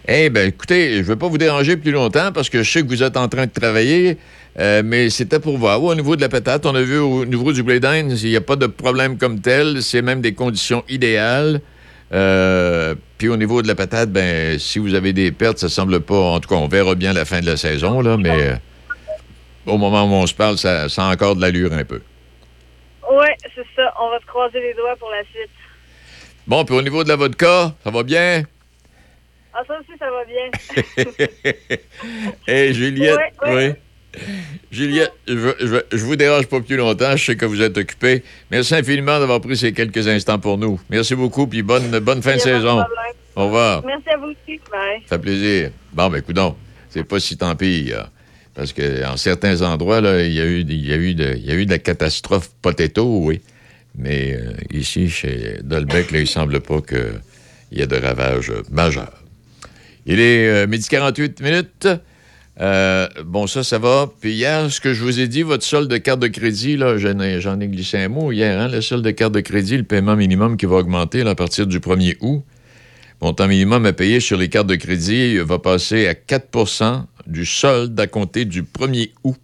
Eh 0.07 0.29
ben 0.29 0.49
écoutez, 0.49 0.95
je 0.95 0.99
ne 0.99 1.05
vais 1.05 1.17
pas 1.17 1.29
vous 1.29 1.39
déranger 1.39 1.77
plus 1.77 1.91
longtemps 1.91 2.33
parce 2.33 2.51
que 2.51 2.63
je 2.63 2.71
sais 2.71 2.83
que 2.83 2.89
vous 2.89 3.03
êtes 3.03 3.17
en 3.17 3.29
train 3.29 3.47
de 3.47 3.51
travailler, 3.51 4.19
euh, 4.59 4.83
mais 4.85 5.09
c'était 5.11 5.41
pour 5.41 5.57
voir. 5.57 5.83
Ouais, 5.83 5.93
au 5.93 5.95
niveau 5.95 6.17
de 6.17 6.21
la 6.21 6.29
patate, 6.29 6.67
on 6.67 6.75
a 6.75 6.83
vu 6.83 6.99
au 6.99 7.25
niveau 7.25 7.53
du 7.53 7.63
blé 7.63 7.81
d'Inde, 7.81 8.13
il 8.23 8.29
n'y 8.29 8.37
a 8.37 8.41
pas 8.41 8.57
de 8.57 8.67
problème 8.67 9.17
comme 9.17 9.41
tel. 9.41 9.83
C'est 9.83 10.03
même 10.03 10.21
des 10.21 10.35
conditions 10.35 10.85
idéales. 10.89 11.61
Euh, 12.13 12.95
puis 13.19 13.29
au 13.29 13.37
niveau 13.37 13.63
de 13.63 13.69
la 13.69 13.75
patate, 13.75 14.11
ben 14.11 14.59
si 14.59 14.79
vous 14.79 14.95
avez 14.95 15.13
des 15.13 15.33
pertes, 15.33 15.59
ça 15.59 15.69
semble 15.69 16.01
pas. 16.01 16.15
En 16.15 16.41
tout 16.41 16.49
cas, 16.49 16.57
on 16.57 16.69
verra 16.69 16.95
bien 16.95 17.13
la 17.13 17.25
fin 17.25 17.41
de 17.41 17.47
la 17.47 17.57
saison, 17.57 18.01
là, 18.01 18.17
mais 18.17 18.31
euh, 18.31 18.55
au 19.67 19.79
moment 19.79 20.05
où 20.05 20.13
on 20.15 20.27
se 20.27 20.35
parle, 20.35 20.59
ça, 20.59 20.89
ça 20.89 21.07
a 21.07 21.13
encore 21.13 21.37
de 21.37 21.41
l'allure 21.41 21.73
un 21.73 21.85
peu. 21.85 22.01
Oui, 23.11 23.29
c'est 23.55 23.67
ça. 23.75 23.93
On 24.01 24.11
va 24.11 24.21
se 24.21 24.27
croiser 24.27 24.61
les 24.61 24.75
doigts 24.75 24.97
pour 24.99 25.11
la 25.11 25.23
suite. 25.25 25.51
Bon, 26.47 26.65
puis 26.65 26.75
au 26.75 26.83
niveau 26.83 27.03
de 27.03 27.09
la 27.09 27.17
vodka, 27.17 27.75
ça 27.83 27.91
va 27.91 28.03
bien? 28.03 28.45
Ah, 29.53 29.63
ça 29.67 29.75
aussi, 29.81 29.99
ça 29.99 30.07
va 30.11 30.25
bien. 30.25 31.77
Hé, 32.47 32.73
Juliette, 32.75 33.19
oui. 33.47 33.73
Juliette, 34.71 35.13
je, 35.27 35.35
je, 35.61 35.97
je 35.97 36.05
vous 36.05 36.17
dérange 36.17 36.47
pas 36.47 36.61
plus 36.61 36.77
longtemps. 36.77 37.17
Je 37.17 37.25
sais 37.25 37.37
que 37.37 37.47
vous 37.47 37.61
êtes 37.63 37.77
occupé. 37.77 38.23
Merci 38.51 38.75
infiniment 38.75 39.19
d'avoir 39.19 39.41
pris 39.41 39.57
ces 39.57 39.73
quelques 39.73 40.07
instants 40.09 40.39
pour 40.39 40.57
nous. 40.59 40.81
Merci 40.89 41.15
beaucoup, 41.15 41.47
puis 41.47 41.63
bonne, 41.63 41.99
bonne 42.01 42.23
fin 42.23 42.35
de 42.35 42.41
saison. 42.41 42.83
Au 43.35 43.45
revoir. 43.47 43.85
Merci 43.85 44.09
à 44.11 44.17
vous 44.17 44.27
aussi. 44.29 44.61
Bye. 44.71 45.03
Ça 45.07 45.17
fait 45.17 45.23
plaisir. 45.23 45.71
Bon, 45.93 46.09
ben, 46.09 46.19
écoute 46.19 46.39
c'est 46.89 47.05
pas 47.05 47.21
si 47.21 47.37
tant 47.37 47.55
pis. 47.57 47.85
là. 47.85 48.09
Parce 48.55 48.73
que 48.73 49.05
en 49.07 49.19
certains 49.19 49.61
endroits, 49.61 49.99
il 49.99 50.33
y, 50.33 50.41
a 50.41 50.47
eu, 50.47 50.61
il 50.61 50.73
y, 50.73 50.89
y 50.89 50.93
a 51.51 51.55
eu 51.55 51.67
de 51.67 51.71
la 51.71 51.79
catastrophe 51.79 52.51
potato, 52.63 53.19
oui. 53.23 53.43
Mais 53.97 54.35
euh, 54.35 54.53
ici, 54.73 55.09
chez 55.09 55.59
Dolbec, 55.63 56.11
là, 56.11 56.21
il 56.21 56.27
semble 56.27 56.61
pas 56.61 56.81
qu'il 56.83 57.21
y 57.73 57.81
ait 57.81 57.87
de 57.87 57.97
ravages 57.97 58.53
majeurs. 58.71 59.23
Il 60.05 60.21
est 60.21 60.49
euh, 60.49 60.67
midi 60.67 60.87
48 60.89 61.41
minutes. 61.41 61.89
Euh, 62.61 63.09
bon, 63.25 63.47
ça, 63.47 63.63
ça 63.63 63.79
va. 63.79 64.11
Puis 64.21 64.33
hier, 64.33 64.71
ce 64.71 64.81
que 64.81 64.95
je 64.95 65.03
vous 65.03 65.21
ai 65.21 65.29
dit, 65.29 65.43
votre 65.43 65.65
solde 65.65 65.91
de 65.91 65.97
carte 65.97 66.21
de 66.21 66.29
crédit, 66.29 66.77
là, 66.77 66.97
j'en 66.97 67.21
ai, 67.21 67.69
glissé 67.69 67.99
un 67.99 68.09
mot 68.09 68.33
hier, 68.33 68.61
hein, 68.61 68.69
le 68.69 68.81
solde 68.81 69.05
de 69.05 69.11
carte 69.11 69.33
de 69.33 69.41
crédit, 69.41 69.77
le 69.77 69.85
paiement 69.85 70.17
minimum 70.17 70.57
qui 70.57 70.67
va 70.67 70.77
augmenter 70.77 71.23
à 71.23 71.35
partir 71.35 71.67
du 71.67 71.81
1er 71.81 72.17
août. 72.21 72.45
Montant 73.23 73.49
minimum 73.49 73.87
à 73.87 73.93
payer 73.95 74.21
sur 74.21 74.37
les 74.37 74.51
cartes 74.51 74.67
de 74.67 74.75
crédit 74.75 75.39
va 75.39 75.59
passer 75.59 76.07
à 76.07 76.13
4% 76.13 77.05
du 77.27 77.47
solde 77.47 77.99
à 77.99 78.07
compter 78.07 78.45
du 78.45 78.63
1er 78.63 79.13
août. 79.25 79.37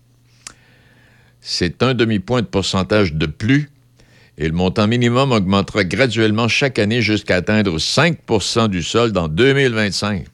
C'est 1.41 1.83
un 1.83 1.95
demi-point 1.95 2.43
de 2.43 2.47
pourcentage 2.47 3.15
de 3.15 3.27
plus 3.27 3.72
et 4.43 4.49
le 4.49 4.55
montant 4.55 4.89
minimum 4.89 5.31
augmentera 5.31 5.85
graduellement 5.85 6.49
chaque 6.49 6.81
année 6.81 7.01
jusqu'à 7.01 7.37
atteindre 7.37 7.79
5% 7.79 8.67
du 8.69 8.83
solde 8.83 9.17
en 9.17 9.29
2025. 9.29 10.27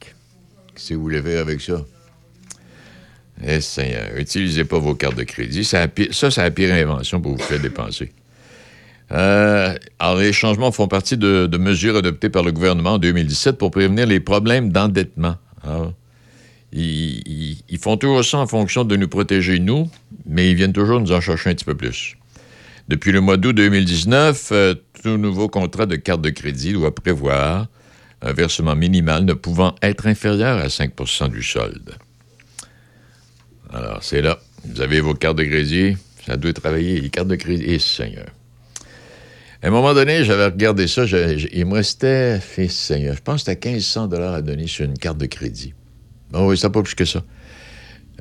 Qu'est-ce 0.75 0.89
que 0.89 0.95
vous 0.95 1.03
voulez 1.03 1.21
faire 1.21 1.43
avec 1.43 1.61
ça? 1.61 1.85
Eh, 3.47 3.61
Seigneur, 3.61 4.17
utilisez 4.17 4.65
pas 4.65 4.79
vos 4.79 4.95
cartes 4.95 5.19
de 5.19 5.25
crédit. 5.25 5.63
Ça, 5.63 5.89
c'est 6.11 6.37
la 6.39 6.51
pire 6.51 6.73
invention 6.73 7.21
pour 7.21 7.37
vous 7.37 7.43
faire 7.43 7.61
dépenser. 7.61 8.11
Euh, 9.13 9.75
alors, 9.99 10.17
les 10.17 10.33
changements 10.33 10.73
font 10.73 10.89
partie 10.89 11.19
de, 11.19 11.47
mesures 11.59 11.97
adoptées 11.97 12.31
par 12.31 12.43
le 12.45 12.53
gouvernement 12.53 12.93
en 12.95 12.99
2017 12.99 13.59
pour 13.59 13.71
prévenir 13.71 14.07
les 14.07 14.21
problèmes 14.21 14.73
d'endettement. 14.73 15.37
Ils- 16.73 17.59
ils 17.69 17.79
font 17.79 17.99
toujours 17.99 18.25
ça 18.25 18.39
en 18.39 18.47
fonction 18.47 18.85
de 18.85 18.97
nous 18.97 19.09
protéger, 19.09 19.59
nous, 19.59 19.91
mais 20.25 20.51
ils 20.51 20.55
viennent 20.55 20.73
toujours 20.73 20.99
nous 20.99 21.13
en 21.13 21.21
chercher 21.21 21.51
un 21.51 21.55
petit 21.55 21.65
peu 21.67 21.75
plus. 21.75 22.18
Depuis 22.89 23.13
le 23.13 23.21
mois 23.21 23.37
d'août 23.37 23.53
2019, 23.53 24.49
euh, 24.53 24.75
tout 25.03 25.19
nouveau 25.19 25.49
contrat 25.49 25.85
de 25.85 25.97
carte 25.97 26.23
de 26.23 26.31
crédit 26.31 26.73
doit 26.73 26.95
prévoir 26.95 27.67
un 28.23 28.33
versement 28.33 28.75
minimal 28.75 29.25
ne 29.25 29.35
pouvant 29.35 29.75
être 29.83 30.07
inférieur 30.07 30.59
à 30.59 30.69
5% 30.69 31.31
du 31.31 31.43
solde. 31.43 31.95
Alors, 33.73 34.03
c'est 34.03 34.23
là. 34.23 34.39
Vous 34.65 34.81
avez 34.81 35.01
vos 35.01 35.15
cartes 35.15 35.37
de 35.37 35.45
crédit. 35.45 35.97
Ça 36.27 36.39
doit 36.39 36.53
travailler. 36.55 37.01
Les 37.01 37.11
cartes 37.11 37.29
de 37.29 37.37
crédit. 37.37 37.65
Eh, 37.67 37.79
Seigneur. 37.79 38.29
À 39.63 39.67
un 39.67 39.71
moment 39.71 39.93
donné, 39.93 40.25
j'avais 40.25 40.47
regardé 40.47 40.87
ça. 40.87 41.05
il 41.05 41.67
me 41.67 41.75
restait, 41.75 42.41
fils 42.41 42.73
Seigneur, 42.73 43.17
je 43.17 43.21
pense 43.21 43.43
que 43.43 43.51
c'était 43.51 43.71
1500 43.71 44.11
à 44.13 44.41
donner 44.41 44.67
sur 44.67 44.85
une 44.85 44.97
carte 44.97 45.19
de 45.19 45.27
crédit. 45.27 45.75
Oh 46.33 46.47
oui, 46.49 46.57
c'était 46.57 46.71
pas 46.71 46.83
plus 46.83 46.95
que 46.95 47.05
ça. 47.05 47.23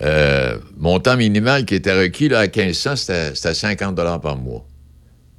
Euh, 0.02 0.60
montant 0.78 1.18
minimal 1.18 1.66
qui 1.66 1.76
était 1.76 1.98
requis 1.98 2.30
là, 2.30 2.40
à 2.40 2.48
1500, 2.48 2.96
c'était 2.96 3.34
c'était 3.36 3.54
50 3.54 3.96
par 4.22 4.38
mois. 4.38 4.66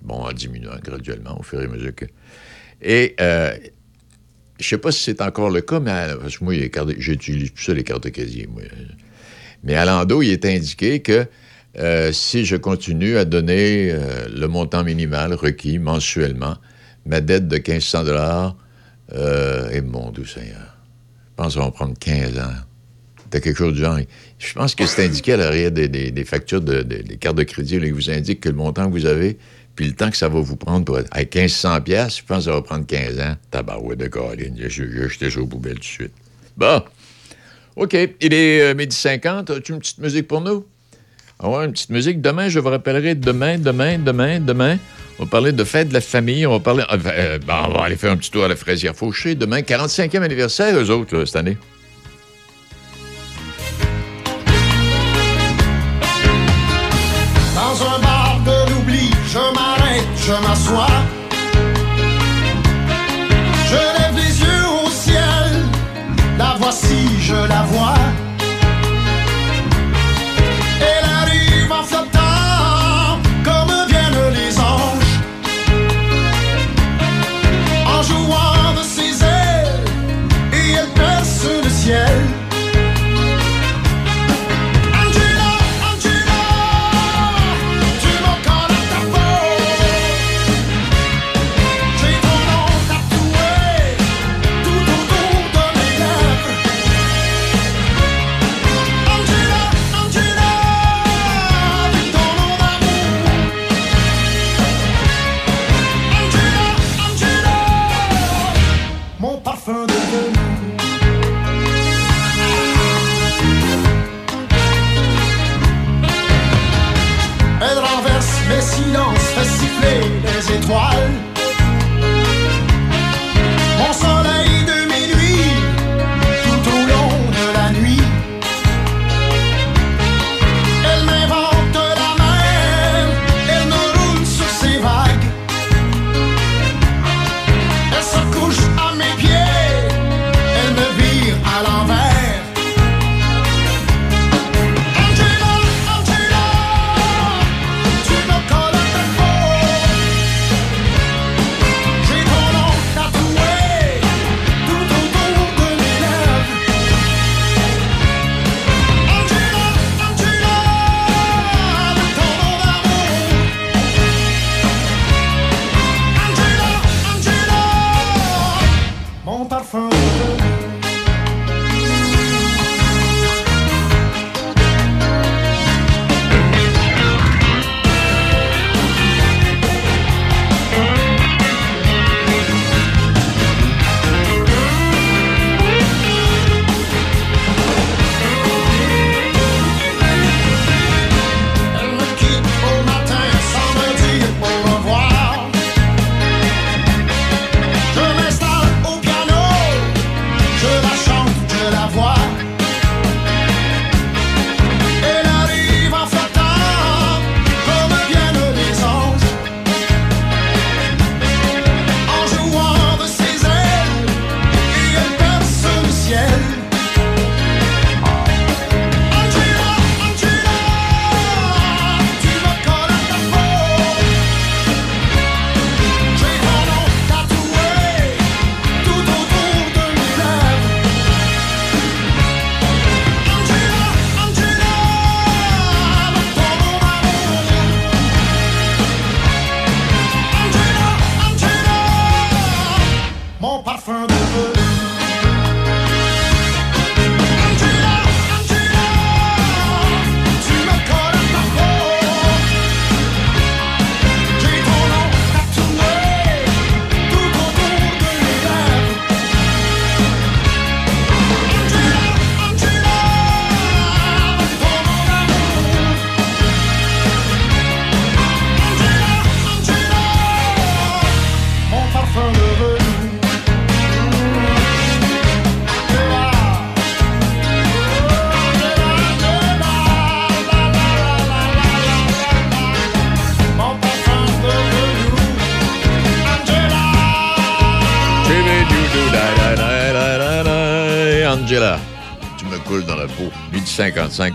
Bon, 0.03 0.15
en 0.17 0.33
diminuant 0.33 0.79
graduellement 0.83 1.39
au 1.39 1.43
fur 1.43 1.61
et 1.61 1.65
à 1.65 1.69
mesure 1.69 1.95
que. 1.95 2.07
Et 2.83 3.15
euh, 3.21 3.53
je 4.59 4.67
sais 4.67 4.79
pas 4.79 4.91
si 4.91 5.03
c'est 5.03 5.21
encore 5.23 5.51
le 5.51 5.61
cas, 5.61 5.79
mais 5.81 5.91
à- 5.91 6.17
parce 6.17 6.39
que 6.39 6.45
moi, 6.45 6.55
j'utilise 6.99 7.51
plus 7.51 7.65
ça, 7.65 7.75
les 7.75 7.85
cartes 7.85 8.05
de 8.05 8.09
crédit. 8.09 8.47
moi. 8.49 8.63
Mais 9.63 9.75
à 9.75 9.85
l'endo, 9.85 10.23
il 10.23 10.31
est 10.31 10.45
indiqué 10.45 11.01
que 11.01 11.27
euh, 11.79 12.13
si 12.13 12.45
je 12.45 12.57
continue 12.57 13.17
à 13.17 13.25
donner 13.25 13.91
euh, 13.93 14.29
le 14.35 14.49
montant 14.49 14.83
minimal 14.83 15.35
requis 15.35 15.79
mensuellement, 15.79 16.57
ma 17.07 17.21
dette 17.21 17.47
de 17.49 17.57
1500 17.57 18.05
dollars 18.05 18.57
est 19.13 19.81
mon 19.81 20.11
doux 20.11 20.27
Seigneur. 20.27 20.77
Je 21.31 21.35
pense 21.37 21.55
ça 21.55 21.61
va 21.61 21.71
prendre 21.71 21.97
15 21.99 22.39
ans. 22.39 22.53
C'était 23.23 23.41
quelque 23.41 23.57
chose 23.59 23.75
du 23.75 23.81
genre? 23.81 23.99
Je 24.39 24.53
pense 24.55 24.75
que 24.75 24.87
c'est 24.87 25.05
indiqué 25.05 25.33
à 25.33 25.37
l'arrière 25.37 25.71
des, 25.73 25.89
des- 25.89 26.25
factures 26.25 26.61
de- 26.61 26.83
de- 26.83 27.03
des 27.03 27.17
cartes 27.17 27.37
de 27.37 27.43
crédit. 27.43 27.79
Là, 27.81 27.87
il 27.87 27.95
vous 27.95 28.09
indique 28.11 28.41
que 28.41 28.49
le 28.49 28.55
montant 28.55 28.87
que 28.87 28.93
vous 28.93 29.07
avez, 29.07 29.37
puis 29.75 29.87
le 29.87 29.93
temps 29.95 30.11
que 30.11 30.17
ça 30.17 30.29
va 30.29 30.41
vous 30.41 30.57
prendre 30.57 30.85
pour 30.85 30.99
être 30.99 31.09
à 31.11 31.21
1500 31.21 31.81
pièces, 31.81 32.19
je 32.19 32.23
pense 32.25 32.39
que 32.39 32.45
ça 32.45 32.53
va 32.53 32.63
prendre 32.63 32.87
15 32.87 33.19
ans. 33.21 33.35
Tabarouette 33.51 33.99
de 33.99 34.07
Caroline. 34.07 34.55
J'ai 34.57 34.69
jeté 35.09 35.31
ça 35.31 35.41
aux 35.41 35.47
poubelles 35.47 35.75
tout 35.75 35.81
de 35.81 35.85
suite. 35.85 36.13
Bon. 36.57 36.83
OK. 37.77 37.95
Il 38.21 38.33
est 38.35 38.61
euh, 38.61 38.75
midi 38.75 38.95
50. 38.97 39.51
As-tu 39.51 39.73
une 39.73 39.79
petite 39.81 39.99
musique 39.99 40.27
pour 40.29 40.41
nous? 40.41 40.65
Ah 41.41 41.49
ouais, 41.49 41.65
une 41.67 41.73
petite 41.73 41.91
musique. 41.91 42.21
Demain, 42.21 42.49
je 42.49 42.59
vous 42.59 42.69
rappellerai 42.69 43.15
demain, 43.15 43.59
demain, 43.59 43.99
demain, 43.99 44.41
demain. 44.41 44.79
On 45.21 45.25
va 45.25 45.31
parler 45.31 45.53
de 45.53 45.63
fête 45.65 45.89
de 45.89 45.95
la 45.95 46.01
famille. 46.01 46.45
On 46.47 46.51
va 46.53 46.61
parler. 46.61 46.85
euh, 46.93 47.39
ben, 47.39 47.63
on 47.69 47.73
va 47.73 47.85
aller 47.85 47.97
faire 47.97 48.11
un 48.13 48.17
petit 48.17 48.31
tour 48.31 48.45
à 48.45 48.49
la 48.49 48.57
fraisière 48.57 48.95
Fauché. 48.97 49.35
Demain, 49.37 49.61
45e 49.61 50.23
anniversaire, 50.23 50.77
eux 50.77 50.91
autres, 50.91 51.17
là, 51.17 51.27
cette 51.27 51.37
année. 51.37 51.57
Dans 57.79 57.85
un 57.85 57.99
bar 58.01 58.41
de 58.45 58.73
l'oubli, 58.73 59.11
je 59.27 59.39
m'arrête, 59.39 60.09
je 60.17 60.33
m'assois. 60.33 60.87
Je 63.67 63.77
lève 63.77 64.17
les 64.17 64.41
yeux 64.41 64.67
au 64.85 64.91
ciel, 64.91 65.65
la 66.39 66.57
voici, 66.59 67.09
je 67.21 67.35
la 67.35 67.63
vois. 67.63 68.28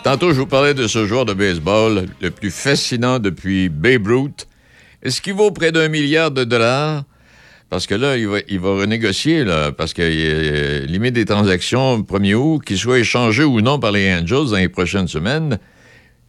Tantôt, 0.04 0.32
je 0.32 0.40
vous 0.40 0.48
parlais 0.48 0.74
de 0.74 0.88
ce 0.88 1.06
joueur 1.06 1.26
de 1.26 1.34
baseball 1.34 2.06
le 2.22 2.32
plus 2.32 2.50
fascinant 2.50 3.20
depuis 3.20 3.68
Babe 3.68 4.08
Ruth. 4.08 4.48
Est-ce 5.02 5.22
qu'il 5.22 5.34
vaut 5.34 5.52
près 5.52 5.74
d'un 5.74 5.90
milliard 5.90 6.32
de 6.32 6.46
dollars? 6.46 7.04
Parce 7.70 7.86
que 7.86 7.94
là, 7.94 8.16
il 8.16 8.60
va, 8.60 8.70
renégocier, 8.70 9.44
là, 9.44 9.74
parce 9.74 9.94
que 9.94 10.86
limite 10.86 11.16
des 11.16 11.26
transactions 11.26 12.00
1er 12.04 12.36
août, 12.36 12.64
qu'ils 12.64 12.78
soient 12.78 13.00
échangés 13.00 13.44
ou 13.44 13.60
non 13.60 13.80
par 13.80 13.92
les 13.92 14.14
Angels 14.14 14.52
dans 14.52 14.56
les 14.56 14.70
prochaines 14.70 15.10
semaines, 15.10 15.60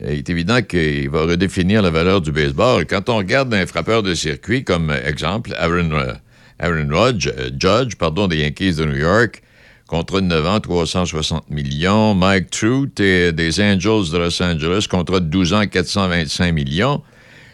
il 0.01 0.09
est 0.09 0.29
évident 0.29 0.61
qu'il 0.63 1.09
va 1.09 1.23
redéfinir 1.23 1.83
la 1.83 1.91
valeur 1.91 2.21
du 2.21 2.33
baseball. 2.33 2.85
Quand 2.85 3.09
on 3.11 3.19
regarde 3.19 3.55
un 3.55 3.67
frappeur 3.67 4.03
de 4.03 4.15
circuit, 4.15 4.65
comme 4.65 4.91
exemple 4.91 5.55
Aaron, 5.57 5.91
Aaron 6.59 6.89
Rodge, 6.91 7.29
euh, 7.29 7.51
Judge 7.57 7.95
pardon, 7.95 8.27
des 8.27 8.39
Yankees 8.39 8.75
de 8.75 8.87
New 8.87 8.97
York, 8.97 9.44
contrat 9.87 10.21
de 10.21 10.27
9 10.27 10.47
ans, 10.47 10.61
360 10.61 11.51
millions. 11.51 12.15
Mike 12.15 12.51
Trout 12.51 12.99
et 13.01 13.33
des 13.33 13.61
Angels 13.61 14.11
de 14.13 14.19
Los 14.19 14.43
Angeles, 14.43 14.87
contrat 14.91 15.21
de 15.21 15.27
12 15.27 15.53
ans, 15.55 15.67
425 15.67 16.53
millions. 16.53 17.03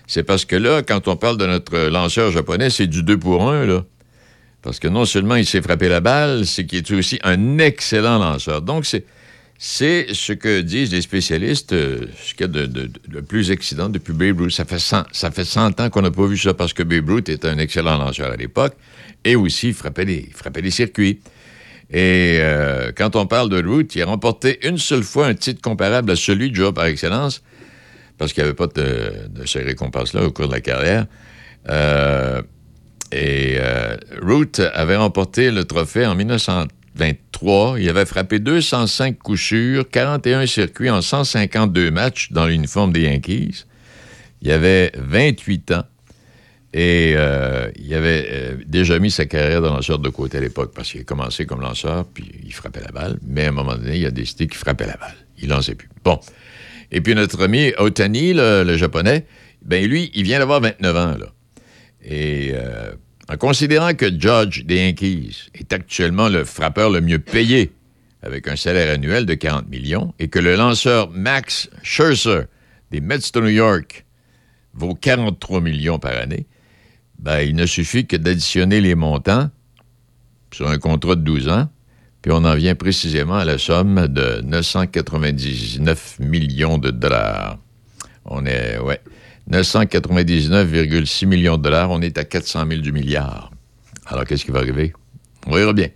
C'est 0.06 0.22
parce 0.22 0.44
que 0.44 0.56
là, 0.56 0.82
quand 0.82 1.08
on 1.08 1.16
parle 1.16 1.38
de 1.38 1.46
notre 1.46 1.88
lanceur 1.88 2.32
japonais, 2.32 2.70
c'est 2.70 2.86
du 2.86 3.02
2 3.02 3.18
pour 3.18 3.48
1, 3.48 3.66
là. 3.66 3.84
Parce 4.62 4.78
que 4.78 4.88
non 4.88 5.04
seulement 5.04 5.36
il 5.36 5.46
s'est 5.46 5.62
frappé 5.62 5.88
la 5.88 6.00
balle, 6.00 6.44
c'est 6.46 6.66
qu'il 6.66 6.78
est 6.78 6.90
aussi 6.90 7.18
un 7.22 7.58
excellent 7.58 8.18
lanceur. 8.18 8.60
Donc, 8.60 8.84
c'est, 8.84 9.04
ce 10.12 10.32
que 10.32 10.60
disent 10.60 10.92
les 10.92 11.00
spécialistes, 11.00 11.72
euh, 11.72 12.06
ce 12.22 12.34
qu'il 12.34 12.46
y 12.46 12.48
de, 12.48 13.20
plus 13.20 13.50
excitant 13.50 13.88
depuis 13.88 14.12
Babe 14.12 14.40
Ruth. 14.40 14.50
Ça 14.50 14.64
fait 14.64 14.78
100, 14.78 15.04
ça 15.12 15.30
fait 15.30 15.44
100 15.44 15.80
ans 15.80 15.90
qu'on 15.90 16.02
n'a 16.02 16.10
pas 16.10 16.26
vu 16.26 16.36
ça 16.36 16.54
parce 16.54 16.72
que 16.72 16.82
Babe 16.82 17.08
Ruth 17.08 17.28
était 17.28 17.48
un 17.48 17.58
excellent 17.58 17.96
lanceur 17.96 18.32
à 18.32 18.36
l'époque 18.36 18.74
et 19.24 19.36
aussi 19.36 19.68
il 19.68 19.74
frappait 19.74 20.04
les 20.04 20.70
circuits. 20.70 21.20
Et 21.92 22.38
euh, 22.40 22.92
quand 22.96 23.16
on 23.16 23.26
parle 23.26 23.48
de 23.48 23.62
Ruth, 23.62 23.94
il 23.96 24.02
a 24.02 24.06
remporté 24.06 24.66
une 24.66 24.78
seule 24.78 25.02
fois 25.02 25.26
un 25.26 25.34
titre 25.34 25.60
comparable 25.60 26.10
à 26.12 26.16
celui 26.16 26.50
de 26.50 26.56
joueur 26.56 26.72
par 26.72 26.86
excellence 26.86 27.42
parce 28.20 28.34
qu'il 28.34 28.42
n'y 28.42 28.50
avait 28.50 28.56
pas 28.56 28.66
de, 28.66 29.28
de 29.30 29.46
ces 29.46 29.62
récompenses-là 29.62 30.24
au 30.24 30.30
cours 30.30 30.46
de 30.46 30.52
la 30.52 30.60
carrière. 30.60 31.06
Euh, 31.70 32.42
et 33.12 33.56
euh, 33.58 33.96
Root 34.22 34.60
avait 34.74 34.96
remporté 34.96 35.50
le 35.50 35.64
trophée 35.64 36.04
en 36.04 36.14
1923. 36.14 37.80
Il 37.80 37.88
avait 37.88 38.04
frappé 38.04 38.38
205 38.38 39.18
coups 39.18 39.40
sûrs, 39.40 39.88
41 39.88 40.46
circuits 40.46 40.90
en 40.90 41.00
152 41.00 41.90
matchs 41.90 42.30
dans 42.30 42.46
l'uniforme 42.46 42.92
des 42.92 43.04
Yankees. 43.04 43.64
Il 44.42 44.50
avait 44.52 44.92
28 44.96 45.72
ans 45.72 45.84
et 46.72 47.14
euh, 47.16 47.70
il 47.76 47.92
avait 47.94 48.28
euh, 48.30 48.56
déjà 48.64 48.98
mis 49.00 49.10
sa 49.10 49.26
carrière 49.26 49.60
de 49.60 49.66
lanceur 49.66 49.98
de 49.98 50.08
côté 50.08 50.38
à 50.38 50.40
l'époque 50.40 50.72
parce 50.74 50.90
qu'il 50.92 51.00
a 51.00 51.04
commencé 51.04 51.44
comme 51.44 51.60
lanceur, 51.60 52.06
puis 52.06 52.30
il 52.44 52.52
frappait 52.52 52.80
la 52.80 52.92
balle. 52.92 53.18
Mais 53.26 53.46
à 53.46 53.48
un 53.48 53.52
moment 53.52 53.74
donné, 53.74 53.98
il 53.98 54.06
a 54.06 54.12
décidé 54.12 54.46
qu'il 54.46 54.58
frappait 54.58 54.86
la 54.86 54.96
balle. 54.96 55.16
Il 55.38 55.48
lançait 55.48 55.74
plus. 55.74 55.88
Bon. 56.04 56.20
Et 56.92 57.00
puis 57.00 57.14
notre 57.14 57.42
ami 57.42 57.72
Otani, 57.78 58.34
le, 58.34 58.76
japonais, 58.76 59.26
ben 59.62 59.84
lui, 59.84 60.12
il 60.14 60.22
vient 60.22 60.38
d'avoir 60.38 60.60
29 60.60 60.96
ans, 60.96 61.16
là. 61.18 61.26
Et 62.02 62.52
euh, 62.54 62.92
en 63.28 63.36
considérant 63.36 63.92
que 63.94 64.06
Judge 64.06 64.64
des 64.64 64.86
Yankees 64.86 65.50
est 65.54 65.72
actuellement 65.72 66.28
le 66.28 66.44
frappeur 66.44 66.88
le 66.90 67.00
mieux 67.00 67.18
payé, 67.18 67.72
avec 68.22 68.48
un 68.48 68.56
salaire 68.56 68.94
annuel 68.94 69.26
de 69.26 69.34
40 69.34 69.68
millions, 69.68 70.14
et 70.18 70.28
que 70.28 70.38
le 70.38 70.56
lanceur 70.56 71.10
Max 71.10 71.68
Scherzer 71.82 72.44
des 72.90 73.00
Mets 73.00 73.18
de 73.18 73.40
New 73.40 73.48
York 73.48 74.04
vaut 74.74 74.94
43 74.94 75.60
millions 75.60 75.98
par 75.98 76.16
année, 76.16 76.46
ben, 77.22 77.40
il 77.40 77.54
ne 77.54 77.66
suffit 77.66 78.06
que 78.06 78.16
d'additionner 78.16 78.80
les 78.80 78.94
montants 78.94 79.50
sur 80.52 80.68
un 80.68 80.78
contrat 80.78 81.16
de 81.16 81.22
12 81.22 81.48
ans, 81.48 81.68
puis 82.22 82.32
on 82.32 82.44
en 82.44 82.54
vient 82.54 82.74
précisément 82.74 83.36
à 83.36 83.44
la 83.44 83.58
somme 83.58 84.08
de 84.08 84.40
999 84.42 86.18
millions 86.20 86.78
de 86.78 86.90
dollars. 86.90 87.58
On 88.24 88.44
est, 88.44 88.78
ouais, 88.78 89.00
999,6 89.50 91.26
millions 91.26 91.56
de 91.56 91.62
dollars. 91.62 91.90
On 91.90 92.00
est 92.02 92.18
à 92.18 92.24
400 92.24 92.66
000 92.68 92.80
du 92.80 92.92
milliard. 92.92 93.50
Alors, 94.06 94.24
qu'est-ce 94.24 94.44
qui 94.44 94.50
va 94.50 94.60
arriver? 94.60 94.92
On 95.46 95.54
verra 95.54 95.72
bien. 95.72 95.88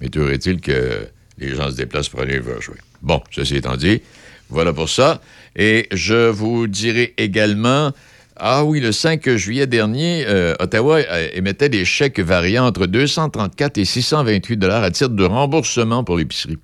Mais 0.00 0.08
toujours 0.08 0.30
est-il 0.30 0.60
que 0.60 1.08
les 1.38 1.54
gens 1.54 1.70
se 1.70 1.76
déplacent 1.76 2.08
pour 2.08 2.20
aller 2.20 2.38
voir 2.38 2.60
jouer. 2.60 2.76
Bon, 3.02 3.22
ceci 3.30 3.56
étant 3.56 3.76
dit, 3.76 4.02
voilà 4.48 4.72
pour 4.72 4.88
ça. 4.88 5.20
Et 5.56 5.88
je 5.92 6.28
vous 6.28 6.66
dirai 6.66 7.14
également, 7.16 7.92
ah 8.36 8.64
oui, 8.64 8.80
le 8.80 8.90
5 8.90 9.36
juillet 9.36 9.68
dernier, 9.68 10.24
euh, 10.26 10.54
Ottawa 10.58 10.98
euh, 10.98 11.28
émettait 11.34 11.68
des 11.68 11.84
chèques 11.84 12.18
variant 12.18 12.66
entre 12.66 12.86
234 12.86 13.78
et 13.78 13.84
628 13.84 14.56
dollars 14.56 14.82
à 14.82 14.90
titre 14.90 15.10
de 15.10 15.24
remboursement 15.24 16.02
pour 16.02 16.16
l'épicerie, 16.16 16.58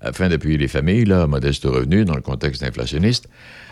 afin 0.00 0.28
d'appuyer 0.28 0.58
les 0.58 0.66
familles 0.66 1.04
là, 1.04 1.22
à 1.22 1.26
modeste 1.28 1.64
revenu 1.64 2.04
dans 2.04 2.16
le 2.16 2.20
contexte 2.20 2.64
inflationniste. 2.64 3.28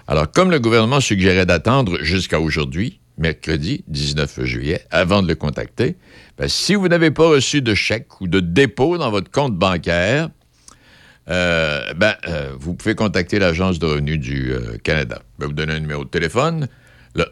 Alors, 0.06 0.30
comme 0.30 0.52
le 0.52 0.60
gouvernement 0.60 1.00
suggérait 1.00 1.46
d'attendre 1.46 1.98
jusqu'à 2.00 2.38
aujourd'hui, 2.38 3.00
mercredi 3.18 3.82
19 3.88 4.44
juillet, 4.44 4.86
avant 4.92 5.20
de 5.20 5.26
le 5.26 5.34
contacter, 5.34 5.96
ben, 6.38 6.46
si 6.46 6.76
vous 6.76 6.86
n'avez 6.86 7.10
pas 7.10 7.28
reçu 7.28 7.60
de 7.60 7.74
chèque 7.74 8.20
ou 8.20 8.28
de 8.28 8.38
dépôt 8.38 8.98
dans 8.98 9.10
votre 9.10 9.32
compte 9.32 9.56
bancaire, 9.56 10.28
euh, 11.28 11.92
ben, 11.94 12.14
vous 12.58 12.74
pouvez 12.74 12.94
contacter 12.94 13.40
l'Agence 13.40 13.80
de 13.80 13.86
revenus 13.86 14.20
du 14.20 14.52
Canada. 14.84 15.22
Vous 15.38 15.52
donner 15.52 15.74
un 15.74 15.80
numéro 15.80 16.04
de 16.04 16.08
téléphone, 16.08 16.68
le 17.14 17.24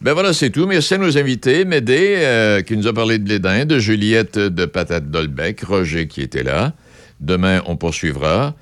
Ben 0.00 0.12
voilà, 0.12 0.34
c'est 0.34 0.50
tout. 0.50 0.66
Merci 0.66 0.94
à 0.94 0.98
nos 0.98 1.16
invités. 1.16 1.64
Médée, 1.64 2.16
euh, 2.18 2.62
qui 2.62 2.76
nous 2.76 2.86
a 2.86 2.92
parlé 2.92 3.18
de 3.18 3.28
l'édin, 3.28 3.64
de 3.64 3.78
Juliette 3.78 4.38
de 4.38 4.66
Patate 4.66 5.10
Dolbec, 5.10 5.62
Roger 5.62 6.08
qui 6.08 6.20
était 6.20 6.42
là. 6.42 6.74
Demain, 7.20 7.62
on 7.66 7.76
poursuivra. 7.76 8.54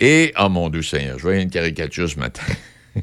Et, 0.00 0.32
oh 0.38 0.48
mon 0.48 0.70
Dieu 0.70 0.82
Seigneur, 0.82 1.18
je 1.18 1.22
voyais 1.22 1.42
une 1.42 1.50
caricature 1.50 2.08
ce 2.08 2.18
matin. 2.18 2.42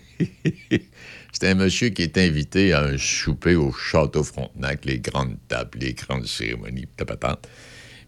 C'était 1.31 1.49
un 1.49 1.55
monsieur 1.55 1.89
qui 1.89 2.03
était 2.03 2.21
invité 2.21 2.73
à 2.73 2.83
un 2.83 2.97
souper 2.97 3.55
au 3.55 3.71
Château 3.71 4.23
Frontenac, 4.23 4.85
les 4.85 4.99
grandes 4.99 5.37
tables, 5.47 5.79
les 5.79 5.93
grandes 5.93 6.25
cérémonies, 6.25 6.85
patente. 6.85 7.47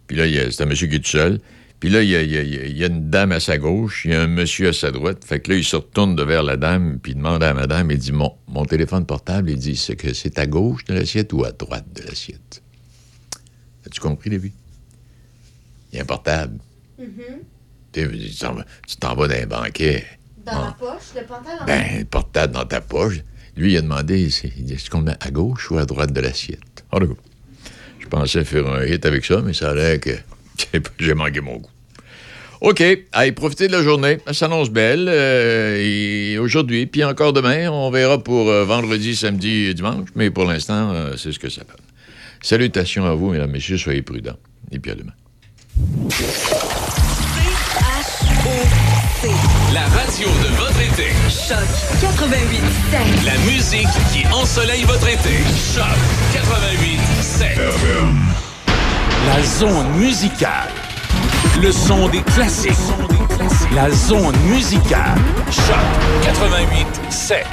Puis 0.08 0.18
là, 0.18 0.26
il 0.28 0.34
y 0.34 0.40
a- 0.40 0.52
c'est 0.52 0.64
un 0.64 0.68
monsieur 0.68 0.88
qui 0.88 0.96
est 0.96 1.00
tout 1.00 1.10
seul. 1.10 1.40
Puis 1.80 1.90
là, 1.90 2.02
il 2.02 2.10
y, 2.10 2.16
a, 2.16 2.22
il 2.22 2.32
y 2.32 2.38
a- 2.38 2.42
il 2.44 2.78
y 2.78 2.84
a 2.84 2.88
une 2.88 3.10
dame 3.10 3.32
à 3.34 3.40
sa 3.40 3.58
gauche, 3.58 4.04
il 4.06 4.12
y 4.12 4.14
a 4.16 4.22
un 4.22 4.28
monsieur 4.28 4.70
à 4.70 4.74
sa 4.74 4.92
droite. 4.92 5.24
Fait 5.26 5.40
que 5.40 5.52
là, 5.52 5.58
il 5.58 5.64
se 5.64 5.76
retourne 5.76 6.16
de 6.16 6.24
vers 6.24 6.42
la 6.42 6.56
dame, 6.58 7.00
puis 7.02 7.12
il 7.12 7.16
demande 7.16 7.44
à 7.44 7.48
la 7.48 7.54
madame, 7.54 7.92
il 7.92 7.98
dit, 7.98 8.12
mon, 8.14 8.34
mon 8.48 8.66
téléphone 8.66 9.06
portable, 9.06 9.50
il 9.52 9.58
dit, 9.60 9.76
c'est 9.76 9.96
que 9.96 10.14
c'est 10.14 10.40
à 10.40 10.48
gauche 10.48 10.86
de 10.86 10.94
l'assiette 10.94 11.34
ou 11.34 11.44
à 11.44 11.52
droite 11.52 11.86
de 11.94 12.04
l'assiette? 12.04 12.62
As-tu 13.86 14.00
compris, 14.00 14.30
Lévi? 14.30 14.52
Il 15.92 15.98
y 15.98 16.00
a 16.00 16.04
un 16.04 16.06
portable. 16.06 16.60
Tu 17.92 18.02
sais, 18.02 18.10
tu 18.10 18.36
t'en 18.38 18.54
vas- 18.54 18.66
tu 18.88 18.96
t'en 18.98 19.16
vas 19.16 19.28
dans 19.28 19.36
un 19.36 19.46
banquet. 19.46 20.06
Dans 20.46 20.66
la 20.66 20.72
poche, 20.80 21.14
le 21.16 21.24
pantalon. 21.26 21.66
Ben, 21.66 22.00
le 22.00 22.06
portable 22.06 22.54
dans 22.54 22.66
ta 22.66 22.82
poche. 22.82 23.20
Lui, 23.58 23.74
il 23.74 23.78
a 23.78 23.82
demandé, 23.82 24.30
c'est- 24.30 24.52
il 24.58 24.66
dit, 24.66 24.74
est-ce 24.74 24.90
qu'on 24.90 25.02
met 25.02 25.16
à 25.20 25.32
gauche 25.32 25.72
ou 25.72 25.78
à 25.78 25.86
droite 25.86 26.12
de 26.14 26.20
l'assiette? 26.22 26.84
En 26.92 27.00
tout 27.00 27.08
cas, 27.16 27.22
je 28.06 28.10
pensais 28.10 28.44
faire 28.44 28.68
un 28.68 28.86
hit 28.86 29.06
avec 29.06 29.26
ça, 29.26 29.42
mais 29.44 29.54
ça 29.54 29.72
a 29.72 29.74
l'air 29.74 30.00
que 30.00 30.12
j'ai 31.00 31.14
manqué 31.14 31.42
mon 31.42 31.58
goût. 31.58 31.70
OK, 32.62 32.82
allez, 33.12 33.32
profitez 33.32 33.68
de 33.68 33.74
la 33.74 33.84
journée. 33.84 34.20
Ça 34.28 34.34
s'annonce 34.34 34.70
belle. 34.70 35.08
euh, 35.10 36.40
aujourd'hui, 36.40 36.86
puis 36.86 37.04
encore 37.04 37.34
demain, 37.34 37.70
on 37.70 37.92
verra 37.92 38.24
pour 38.24 38.50
euh, 38.50 38.64
vendredi, 38.64 39.16
samedi 39.16 39.66
et 39.66 39.74
dimanche. 39.74 40.08
Mais 40.16 40.30
pour 40.30 40.46
l'instant, 40.46 40.92
euh, 40.94 41.16
c'est 41.18 41.32
ce 41.32 41.40
que 41.40 41.50
ça 41.50 41.62
donne. 41.62 41.76
Salutations 42.42 43.06
à 43.06 43.14
vous, 43.14 43.32
mesdames, 43.32 43.52
messieurs. 43.52 43.78
Soyez 43.78 44.02
prudents. 44.02 44.38
Et 44.72 44.80
puis 44.80 44.92
à 44.92 44.96
demain. 44.96 45.14
Été. 50.96 51.12
Choc 51.30 51.58
88 52.02 52.62
La 53.26 53.38
musique 53.52 53.88
qui 54.12 54.26
ensoleille 54.34 54.84
votre 54.84 55.08
été. 55.08 55.44
Choc 55.74 55.84
88 56.34 57.00
7. 57.22 57.60
La 59.28 59.44
zone 59.44 59.90
musicale. 59.98 60.70
Le 61.62 61.72
son 61.72 62.08
des 62.10 62.22
classiques. 62.22 62.72
La 63.74 63.90
zone 63.92 64.36
musicale. 64.48 65.18
Choc 65.52 66.24
88 66.24 66.88
7. 67.10 67.46